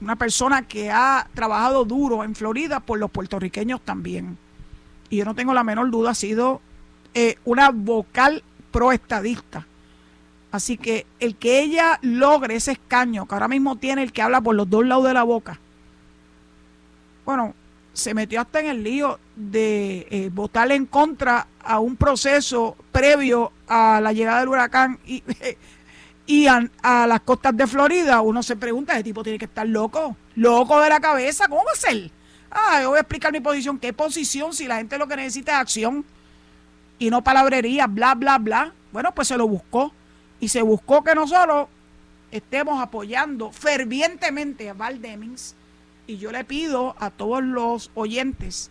una 0.00 0.16
persona 0.16 0.62
que 0.62 0.90
ha 0.90 1.28
trabajado 1.34 1.84
duro 1.84 2.24
en 2.24 2.34
Florida 2.34 2.80
por 2.80 2.98
los 2.98 3.10
puertorriqueños 3.10 3.80
también. 3.80 4.38
Y 5.10 5.16
yo 5.16 5.24
no 5.24 5.34
tengo 5.34 5.54
la 5.54 5.64
menor 5.64 5.90
duda, 5.90 6.10
ha 6.10 6.14
sido 6.14 6.60
eh, 7.14 7.36
una 7.44 7.70
vocal 7.70 8.42
proestadista. 8.70 9.66
Así 10.50 10.78
que 10.78 11.06
el 11.20 11.36
que 11.36 11.60
ella 11.60 11.98
logre 12.02 12.56
ese 12.56 12.72
escaño 12.72 13.26
que 13.26 13.34
ahora 13.34 13.48
mismo 13.48 13.76
tiene 13.76 14.02
el 14.02 14.12
que 14.12 14.22
habla 14.22 14.40
por 14.40 14.54
los 14.54 14.68
dos 14.68 14.86
lados 14.86 15.06
de 15.06 15.14
la 15.14 15.22
boca, 15.22 15.58
bueno, 17.24 17.54
se 17.92 18.14
metió 18.14 18.40
hasta 18.40 18.60
en 18.60 18.66
el 18.66 18.84
lío 18.84 19.18
de 19.36 20.06
eh, 20.10 20.30
votar 20.32 20.70
en 20.72 20.86
contra 20.86 21.48
a 21.62 21.80
un 21.80 21.96
proceso 21.96 22.76
previo 22.92 23.52
a 23.66 24.00
la 24.00 24.12
llegada 24.12 24.40
del 24.40 24.48
huracán 24.48 24.98
y, 25.04 25.22
y 26.28 26.46
a, 26.46 26.60
las 27.06 27.20
costas 27.22 27.56
de 27.56 27.66
Florida, 27.66 28.20
uno 28.20 28.42
se 28.42 28.54
pregunta, 28.54 28.92
ese 28.92 29.02
tipo 29.02 29.22
tiene 29.22 29.38
que 29.38 29.46
estar 29.46 29.66
loco, 29.66 30.14
loco 30.34 30.78
de 30.78 30.90
la 30.90 31.00
cabeza, 31.00 31.48
¿cómo 31.48 31.64
va 31.64 31.72
a 31.72 31.74
ser? 31.74 32.10
Ah, 32.50 32.80
yo 32.82 32.90
voy 32.90 32.98
a 32.98 33.00
explicar 33.00 33.32
mi 33.32 33.40
posición. 33.40 33.78
¿Qué 33.78 33.94
posición 33.94 34.52
si 34.52 34.68
la 34.68 34.76
gente 34.76 34.98
lo 34.98 35.08
que 35.08 35.16
necesita 35.16 35.52
es 35.52 35.58
acción 35.58 36.04
y 36.98 37.08
no 37.08 37.24
palabrería, 37.24 37.86
bla, 37.86 38.14
bla, 38.14 38.36
bla? 38.36 38.74
Bueno, 38.92 39.14
pues 39.14 39.28
se 39.28 39.38
lo 39.38 39.48
buscó 39.48 39.90
y 40.38 40.48
se 40.48 40.60
buscó 40.60 41.02
que 41.02 41.14
nosotros 41.14 41.68
estemos 42.30 42.78
apoyando 42.82 43.50
fervientemente 43.50 44.68
a 44.68 44.74
Val 44.74 45.00
Demings 45.00 45.54
y 46.06 46.18
yo 46.18 46.30
le 46.30 46.44
pido 46.44 46.94
a 46.98 47.08
todos 47.08 47.42
los 47.42 47.90
oyentes 47.94 48.70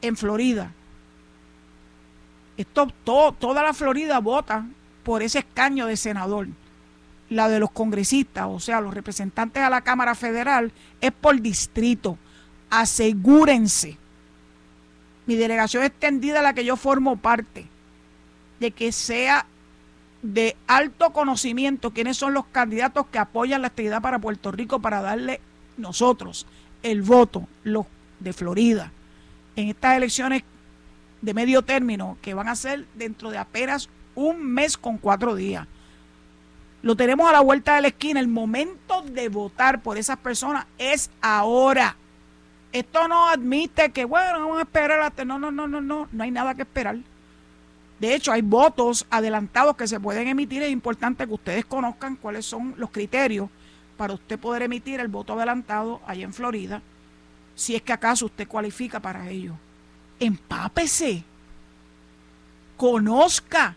en 0.00 0.16
Florida. 0.16 0.72
Esto, 2.56 2.86
todo, 3.02 3.32
toda 3.32 3.64
la 3.64 3.74
Florida 3.74 4.20
vota 4.20 4.64
por 5.08 5.22
ese 5.22 5.38
escaño 5.38 5.86
de 5.86 5.96
senador. 5.96 6.48
La 7.30 7.48
de 7.48 7.60
los 7.60 7.70
congresistas, 7.70 8.44
o 8.46 8.60
sea, 8.60 8.82
los 8.82 8.92
representantes 8.92 9.62
a 9.62 9.70
la 9.70 9.80
Cámara 9.80 10.14
Federal, 10.14 10.70
es 11.00 11.12
por 11.12 11.40
distrito. 11.40 12.18
Asegúrense. 12.68 13.96
Mi 15.24 15.36
delegación 15.36 15.82
extendida, 15.82 16.42
la 16.42 16.52
que 16.52 16.66
yo 16.66 16.76
formo 16.76 17.16
parte, 17.16 17.64
de 18.60 18.70
que 18.70 18.92
sea 18.92 19.46
de 20.20 20.58
alto 20.66 21.14
conocimiento 21.14 21.94
quiénes 21.94 22.18
son 22.18 22.34
los 22.34 22.44
candidatos 22.44 23.06
que 23.06 23.18
apoyan 23.18 23.62
la 23.62 23.68
actividad 23.68 24.02
para 24.02 24.18
Puerto 24.18 24.52
Rico 24.52 24.78
para 24.78 25.00
darle 25.00 25.40
nosotros 25.78 26.46
el 26.82 27.00
voto, 27.00 27.48
los 27.64 27.86
de 28.20 28.34
Florida, 28.34 28.92
en 29.56 29.68
estas 29.70 29.96
elecciones 29.96 30.42
de 31.22 31.32
medio 31.32 31.62
término 31.62 32.18
que 32.20 32.34
van 32.34 32.48
a 32.48 32.56
ser 32.56 32.84
dentro 32.94 33.30
de 33.30 33.38
apenas 33.38 33.88
un 34.18 34.44
mes 34.52 34.76
con 34.76 34.98
cuatro 34.98 35.34
días. 35.34 35.66
Lo 36.82 36.96
tenemos 36.96 37.28
a 37.28 37.32
la 37.32 37.40
vuelta 37.40 37.76
de 37.76 37.82
la 37.82 37.88
esquina. 37.88 38.20
El 38.20 38.28
momento 38.28 39.02
de 39.02 39.28
votar 39.28 39.82
por 39.82 39.96
esas 39.96 40.18
personas 40.18 40.66
es 40.76 41.10
ahora. 41.20 41.96
Esto 42.72 43.08
no 43.08 43.28
admite 43.28 43.90
que, 43.90 44.04
bueno, 44.04 44.40
vamos 44.40 44.58
a 44.58 44.62
esperar 44.62 45.00
hasta. 45.00 45.24
No, 45.24 45.38
no, 45.38 45.50
no, 45.50 45.66
no, 45.66 45.80
no. 45.80 46.08
No 46.10 46.24
hay 46.24 46.30
nada 46.30 46.54
que 46.54 46.62
esperar. 46.62 46.98
De 48.00 48.14
hecho, 48.14 48.32
hay 48.32 48.42
votos 48.42 49.06
adelantados 49.10 49.76
que 49.76 49.88
se 49.88 49.98
pueden 49.98 50.28
emitir. 50.28 50.62
Es 50.62 50.70
importante 50.70 51.26
que 51.26 51.34
ustedes 51.34 51.64
conozcan 51.64 52.16
cuáles 52.16 52.44
son 52.44 52.74
los 52.76 52.90
criterios 52.90 53.48
para 53.96 54.14
usted 54.14 54.38
poder 54.38 54.62
emitir 54.62 55.00
el 55.00 55.08
voto 55.08 55.34
adelantado 55.34 56.00
allá 56.06 56.24
en 56.24 56.32
Florida, 56.32 56.80
si 57.56 57.74
es 57.74 57.82
que 57.82 57.92
acaso 57.92 58.26
usted 58.26 58.46
cualifica 58.46 59.00
para 59.00 59.28
ello. 59.28 59.54
Empápese. 60.20 61.24
Conozca. 62.76 63.76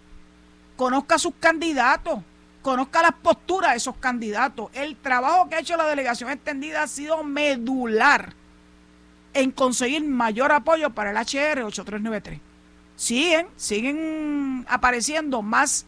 Conozca 0.75 1.17
sus 1.17 1.33
candidatos. 1.39 2.19
Conozca 2.61 3.01
las 3.01 3.13
posturas 3.13 3.71
de 3.71 3.77
esos 3.77 3.97
candidatos. 3.97 4.69
El 4.73 4.95
trabajo 4.95 5.49
que 5.49 5.55
ha 5.55 5.59
hecho 5.59 5.77
la 5.77 5.85
delegación 5.85 6.29
extendida 6.29 6.83
ha 6.83 6.87
sido 6.87 7.23
medular 7.23 8.33
en 9.33 9.51
conseguir 9.51 10.03
mayor 10.03 10.51
apoyo 10.51 10.89
para 10.91 11.11
el 11.11 11.17
HR 11.17 11.63
8393 11.63 12.51
siguen, 13.01 13.47
siguen 13.55 14.63
apareciendo 14.69 15.41
más 15.41 15.87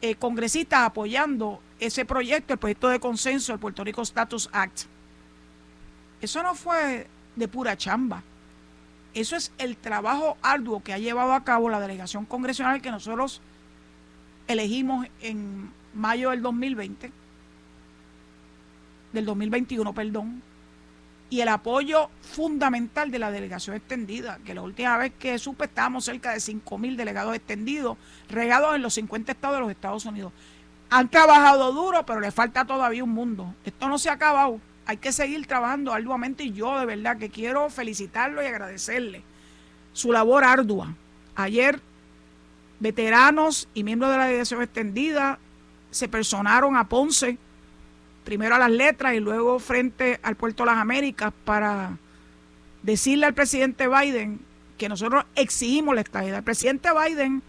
eh, 0.00 0.14
congresistas 0.14 0.80
apoyando 0.80 1.60
ese 1.78 2.06
proyecto, 2.06 2.54
el 2.54 2.58
proyecto 2.58 2.88
de 2.88 2.98
consenso 2.98 3.52
del 3.52 3.60
Puerto 3.60 3.84
Rico 3.84 4.00
Status 4.00 4.48
Act. 4.52 4.84
Eso 6.22 6.42
no 6.42 6.54
fue 6.54 7.08
de 7.36 7.48
pura 7.48 7.76
chamba. 7.76 8.22
Eso 9.12 9.36
es 9.36 9.52
el 9.58 9.76
trabajo 9.76 10.38
arduo 10.40 10.82
que 10.82 10.94
ha 10.94 10.98
llevado 10.98 11.34
a 11.34 11.44
cabo 11.44 11.68
la 11.68 11.78
delegación 11.78 12.24
congresional 12.24 12.80
que 12.80 12.90
nosotros 12.90 13.42
elegimos 14.48 15.06
en 15.20 15.70
mayo 15.94 16.30
del 16.30 16.42
2020, 16.42 17.12
del 19.12 19.24
2021, 19.24 19.92
perdón, 19.92 20.42
y 21.28 21.40
el 21.40 21.48
apoyo 21.48 22.08
fundamental 22.20 23.10
de 23.10 23.18
la 23.18 23.30
delegación 23.30 23.76
extendida, 23.76 24.38
que 24.44 24.54
la 24.54 24.62
última 24.62 24.96
vez 24.96 25.12
que 25.18 25.38
supe 25.38 25.64
estábamos 25.64 26.04
cerca 26.04 26.32
de 26.32 26.40
5 26.40 26.78
mil 26.78 26.96
delegados 26.96 27.34
extendidos, 27.34 27.96
regados 28.28 28.76
en 28.76 28.82
los 28.82 28.94
50 28.94 29.32
estados 29.32 29.56
de 29.56 29.60
los 29.62 29.70
Estados 29.70 30.04
Unidos. 30.04 30.32
Han 30.88 31.08
trabajado 31.08 31.72
duro, 31.72 32.06
pero 32.06 32.20
le 32.20 32.30
falta 32.30 32.64
todavía 32.64 33.02
un 33.02 33.10
mundo. 33.10 33.54
Esto 33.64 33.88
no 33.88 33.98
se 33.98 34.08
ha 34.08 34.12
acabado. 34.12 34.60
Hay 34.86 34.98
que 34.98 35.10
seguir 35.10 35.44
trabajando 35.46 35.92
arduamente 35.92 36.44
y 36.44 36.52
yo 36.52 36.78
de 36.78 36.86
verdad 36.86 37.18
que 37.18 37.28
quiero 37.28 37.68
felicitarlo 37.70 38.40
y 38.40 38.46
agradecerle 38.46 39.24
su 39.92 40.12
labor 40.12 40.44
ardua. 40.44 40.94
Ayer, 41.34 41.80
veteranos 42.80 43.68
y 43.74 43.84
miembros 43.84 44.10
de 44.10 44.18
la 44.18 44.26
delegación 44.26 44.62
extendida 44.62 45.38
se 45.90 46.08
personaron 46.08 46.76
a 46.76 46.88
Ponce 46.88 47.38
primero 48.24 48.56
a 48.56 48.58
las 48.58 48.70
letras 48.70 49.14
y 49.14 49.20
luego 49.20 49.58
frente 49.58 50.18
al 50.22 50.36
puerto 50.36 50.64
de 50.64 50.70
las 50.72 50.78
Américas 50.78 51.32
para 51.44 51.96
decirle 52.82 53.26
al 53.26 53.34
presidente 53.34 53.88
Biden 53.88 54.40
que 54.76 54.88
nosotros 54.88 55.24
exigimos 55.36 55.94
la 55.94 56.00
estadía. 56.00 56.36
El 56.36 56.42
presidente 56.42 56.88
Biden, 56.92 57.42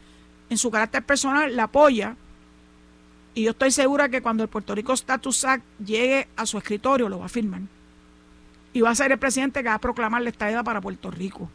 en 0.50 0.58
su 0.58 0.72
carácter 0.72 1.04
personal, 1.04 1.56
la 1.56 1.64
apoya 1.64 2.16
y 3.38 3.44
yo 3.44 3.52
estoy 3.52 3.70
segura 3.70 4.10
que 4.10 4.24
cuando 4.24 4.42
el 4.42 4.50
Puerto 4.50 4.74
Rico 4.74 4.94
Status 4.94 5.46
Act 5.46 5.64
llegue 5.78 6.28
a 6.36 6.48
su 6.48 6.58
escritorio 6.58 7.08
lo 7.08 7.20
va 7.20 7.28
a 7.28 7.30
firmar. 7.30 7.62
Y 8.74 8.82
va 8.82 8.90
a 8.90 8.96
ser 8.96 9.12
el 9.12 9.20
presidente 9.20 9.62
que 9.62 9.70
va 9.70 9.76
a 9.76 9.80
proclamar 9.80 10.24
la 10.24 10.32
estadía 10.32 10.64
para 10.64 10.82
Puerto 10.82 11.12
Rico. 11.12 11.48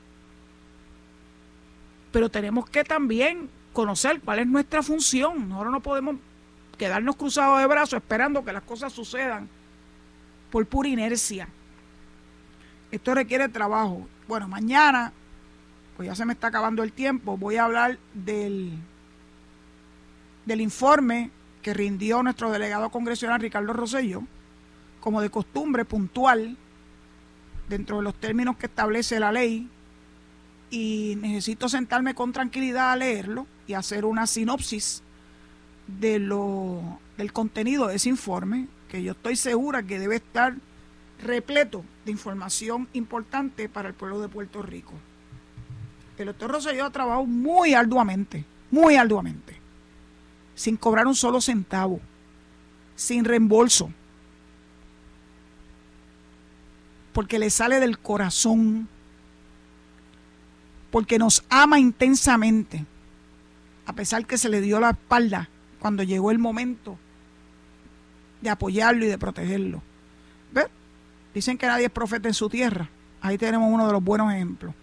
Pero 2.12 2.28
tenemos 2.28 2.70
que 2.70 2.84
también 2.84 3.50
conocer 3.72 4.20
cuál 4.20 4.40
es 4.40 4.46
nuestra 4.46 4.82
función. 4.82 5.48
Nosotros 5.48 5.72
no 5.72 5.80
podemos 5.80 6.16
quedarnos 6.78 7.16
cruzados 7.16 7.60
de 7.60 7.66
brazos 7.66 7.94
esperando 7.94 8.44
que 8.44 8.52
las 8.52 8.62
cosas 8.62 8.92
sucedan 8.92 9.48
por 10.50 10.66
pura 10.66 10.88
inercia. 10.88 11.48
Esto 12.90 13.14
requiere 13.14 13.48
trabajo. 13.48 14.06
Bueno, 14.28 14.48
mañana, 14.48 15.12
pues 15.96 16.08
ya 16.08 16.14
se 16.14 16.24
me 16.24 16.34
está 16.34 16.48
acabando 16.48 16.82
el 16.82 16.92
tiempo, 16.92 17.36
voy 17.36 17.56
a 17.56 17.64
hablar 17.64 17.98
del, 18.14 18.72
del 20.44 20.60
informe 20.60 21.30
que 21.62 21.72
rindió 21.72 22.22
nuestro 22.22 22.50
delegado 22.50 22.90
congresional 22.90 23.40
Ricardo 23.40 23.72
Rosello, 23.72 24.22
como 25.00 25.20
de 25.20 25.30
costumbre 25.30 25.84
puntual, 25.84 26.56
dentro 27.68 27.98
de 27.98 28.02
los 28.02 28.14
términos 28.14 28.56
que 28.56 28.66
establece 28.66 29.18
la 29.20 29.32
ley, 29.32 29.68
y 30.70 31.16
necesito 31.20 31.68
sentarme 31.68 32.14
con 32.14 32.32
tranquilidad 32.32 32.92
a 32.92 32.96
leerlo 32.96 33.46
y 33.66 33.74
hacer 33.74 34.04
una 34.04 34.26
sinopsis 34.26 35.02
de 35.86 36.18
lo, 36.18 36.98
del 37.16 37.32
contenido 37.32 37.86
de 37.86 37.96
ese 37.96 38.08
informe, 38.08 38.68
que 38.88 39.02
yo 39.02 39.12
estoy 39.12 39.36
segura 39.36 39.82
que 39.82 39.98
debe 39.98 40.16
estar 40.16 40.54
repleto 41.22 41.84
de 42.04 42.12
información 42.12 42.88
importante 42.92 43.68
para 43.68 43.88
el 43.88 43.94
pueblo 43.94 44.20
de 44.20 44.28
Puerto 44.28 44.62
Rico. 44.62 44.92
El 46.18 46.26
doctor 46.26 46.50
Rosselló 46.50 46.84
ha 46.84 46.90
trabajado 46.90 47.24
muy 47.24 47.74
arduamente, 47.74 48.44
muy 48.70 48.96
arduamente, 48.96 49.56
sin 50.54 50.76
cobrar 50.76 51.06
un 51.06 51.14
solo 51.14 51.40
centavo, 51.40 52.00
sin 52.96 53.24
reembolso, 53.24 53.90
porque 57.12 57.38
le 57.38 57.50
sale 57.50 57.80
del 57.80 57.98
corazón, 57.98 58.88
porque 60.90 61.18
nos 61.18 61.44
ama 61.48 61.78
intensamente, 61.78 62.84
a 63.92 63.94
pesar 63.94 64.24
que 64.24 64.38
se 64.38 64.48
le 64.48 64.62
dio 64.62 64.80
la 64.80 64.90
espalda 64.90 65.50
cuando 65.78 66.02
llegó 66.02 66.30
el 66.30 66.38
momento 66.38 66.96
de 68.40 68.48
apoyarlo 68.48 69.04
y 69.04 69.08
de 69.08 69.18
protegerlo. 69.18 69.82
¿Ves? 70.50 70.68
Dicen 71.34 71.58
que 71.58 71.66
nadie 71.66 71.86
es 71.86 71.92
profeta 71.92 72.26
en 72.26 72.32
su 72.32 72.48
tierra. 72.48 72.88
Ahí 73.20 73.36
tenemos 73.36 73.70
uno 73.70 73.86
de 73.86 73.92
los 73.92 74.02
buenos 74.02 74.32
ejemplos. 74.32 74.74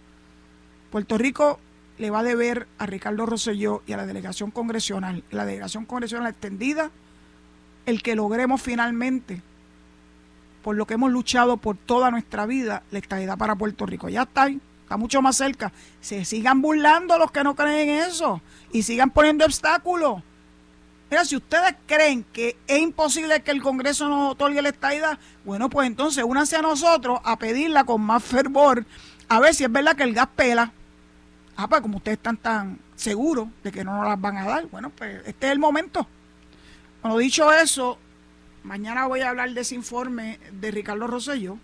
Puerto 0.91 1.17
Rico 1.17 1.59
le 1.97 2.11
va 2.11 2.19
a 2.19 2.23
deber 2.23 2.67
a 2.77 2.85
Ricardo 2.85 3.25
Rosselló 3.25 3.81
y 3.87 3.93
a 3.93 3.97
la 3.97 4.05
delegación 4.05 4.51
congresional, 4.51 5.23
la 5.31 5.43
delegación 5.43 5.85
congresional 5.85 6.29
extendida, 6.29 6.91
el 7.87 8.03
que 8.03 8.15
logremos 8.15 8.61
finalmente, 8.61 9.41
por 10.63 10.75
lo 10.75 10.85
que 10.85 10.93
hemos 10.93 11.11
luchado 11.11 11.57
por 11.57 11.77
toda 11.77 12.11
nuestra 12.11 12.45
vida, 12.45 12.83
la 12.91 12.99
estabilidad 12.99 13.39
para 13.39 13.55
Puerto 13.55 13.87
Rico. 13.87 14.07
Ya 14.07 14.21
está, 14.21 14.49
está 14.89 14.97
mucho 14.97 15.21
más 15.21 15.35
cerca. 15.37 15.71
Se 16.01 16.25
sigan 16.25 16.63
burlando 16.63 17.19
los 17.19 17.31
que 17.31 17.43
no 17.43 17.55
creen 17.55 17.89
en 17.89 18.09
eso 18.09 18.41
y 18.71 18.81
sigan 18.81 19.11
poniendo 19.11 19.45
obstáculos. 19.45 20.23
Mira, 21.11 21.25
si 21.25 21.35
ustedes 21.35 21.75
creen 21.85 22.25
que 22.33 22.57
es 22.65 22.79
imposible 22.79 23.39
que 23.41 23.51
el 23.51 23.61
Congreso 23.61 24.09
nos 24.09 24.31
otorgue 24.31 24.63
la 24.63 24.69
estadidad, 24.69 25.19
bueno, 25.45 25.69
pues 25.69 25.85
entonces 25.85 26.23
únanse 26.23 26.55
a 26.55 26.63
nosotros 26.63 27.19
a 27.23 27.37
pedirla 27.37 27.83
con 27.83 28.01
más 28.01 28.23
fervor, 28.23 28.83
a 29.27 29.39
ver 29.39 29.53
si 29.53 29.63
es 29.63 29.71
verdad 29.71 29.95
que 29.95 30.01
el 30.01 30.15
gas 30.15 30.29
pela. 30.35 30.71
Ah, 31.55 31.67
pues 31.67 31.81
como 31.81 31.97
ustedes 31.97 32.17
están 32.17 32.37
tan 32.37 32.79
seguros 32.95 33.47
de 33.63 33.71
que 33.71 33.83
no 33.83 33.95
nos 33.95 34.07
las 34.07 34.19
van 34.19 34.37
a 34.37 34.45
dar, 34.45 34.65
bueno, 34.67 34.89
pues 34.89 35.21
este 35.27 35.47
es 35.47 35.51
el 35.51 35.59
momento. 35.59 36.07
Bueno, 37.03 37.15
dicho 37.19 37.53
eso, 37.53 37.99
mañana 38.63 39.05
voy 39.05 39.21
a 39.21 39.29
hablar 39.29 39.53
de 39.53 39.61
ese 39.61 39.75
informe 39.75 40.39
de 40.51 40.71
Ricardo 40.71 41.05
Rosselló, 41.05 41.59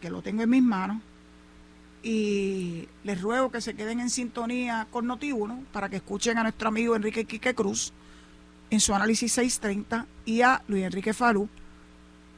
que 0.00 0.10
lo 0.10 0.22
tengo 0.22 0.42
en 0.42 0.50
mis 0.50 0.62
manos, 0.62 1.00
y 2.02 2.88
les 3.04 3.20
ruego 3.20 3.50
que 3.50 3.60
se 3.60 3.74
queden 3.74 4.00
en 4.00 4.10
sintonía 4.10 4.86
con 4.90 5.06
Noti1 5.06 5.64
para 5.72 5.88
que 5.88 5.96
escuchen 5.96 6.38
a 6.38 6.42
nuestro 6.42 6.68
amigo 6.68 6.96
Enrique 6.96 7.24
Quique 7.24 7.54
Cruz 7.54 7.92
en 8.70 8.80
su 8.80 8.94
análisis 8.94 9.32
630 9.32 10.06
y 10.24 10.40
a 10.40 10.62
Luis 10.66 10.84
Enrique 10.84 11.12
Falú, 11.12 11.48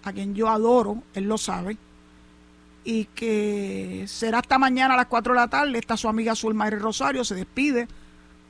a 0.02 0.12
quien 0.12 0.34
yo 0.34 0.48
adoro, 0.48 1.02
él 1.14 1.24
lo 1.24 1.38
sabe, 1.38 1.78
y 2.82 3.06
que 3.06 4.04
será 4.08 4.38
hasta 4.38 4.58
mañana 4.58 4.94
a 4.94 4.96
las 4.96 5.06
4 5.06 5.32
de 5.32 5.40
la 5.40 5.48
tarde. 5.48 5.78
Está 5.78 5.96
su 5.96 6.08
amiga 6.08 6.34
Zulma 6.34 6.68
Rosario, 6.70 7.24
se 7.24 7.34
despide, 7.34 7.88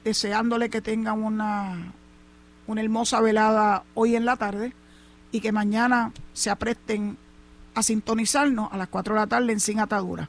deseándole 0.02 0.70
que 0.70 0.80
tengan 0.80 1.22
una, 1.22 1.92
una 2.66 2.80
hermosa 2.80 3.20
velada 3.20 3.84
hoy 3.94 4.16
en 4.16 4.24
la 4.24 4.36
tarde 4.36 4.72
y 5.30 5.40
que 5.40 5.52
mañana 5.52 6.12
se 6.32 6.50
apresten 6.50 7.16
a 7.74 7.82
sintonizarnos 7.82 8.72
a 8.72 8.76
las 8.76 8.88
4 8.88 9.14
de 9.14 9.20
la 9.20 9.26
tarde 9.26 9.52
en 9.52 9.60
Sin 9.60 9.78
Atadura. 9.78 10.28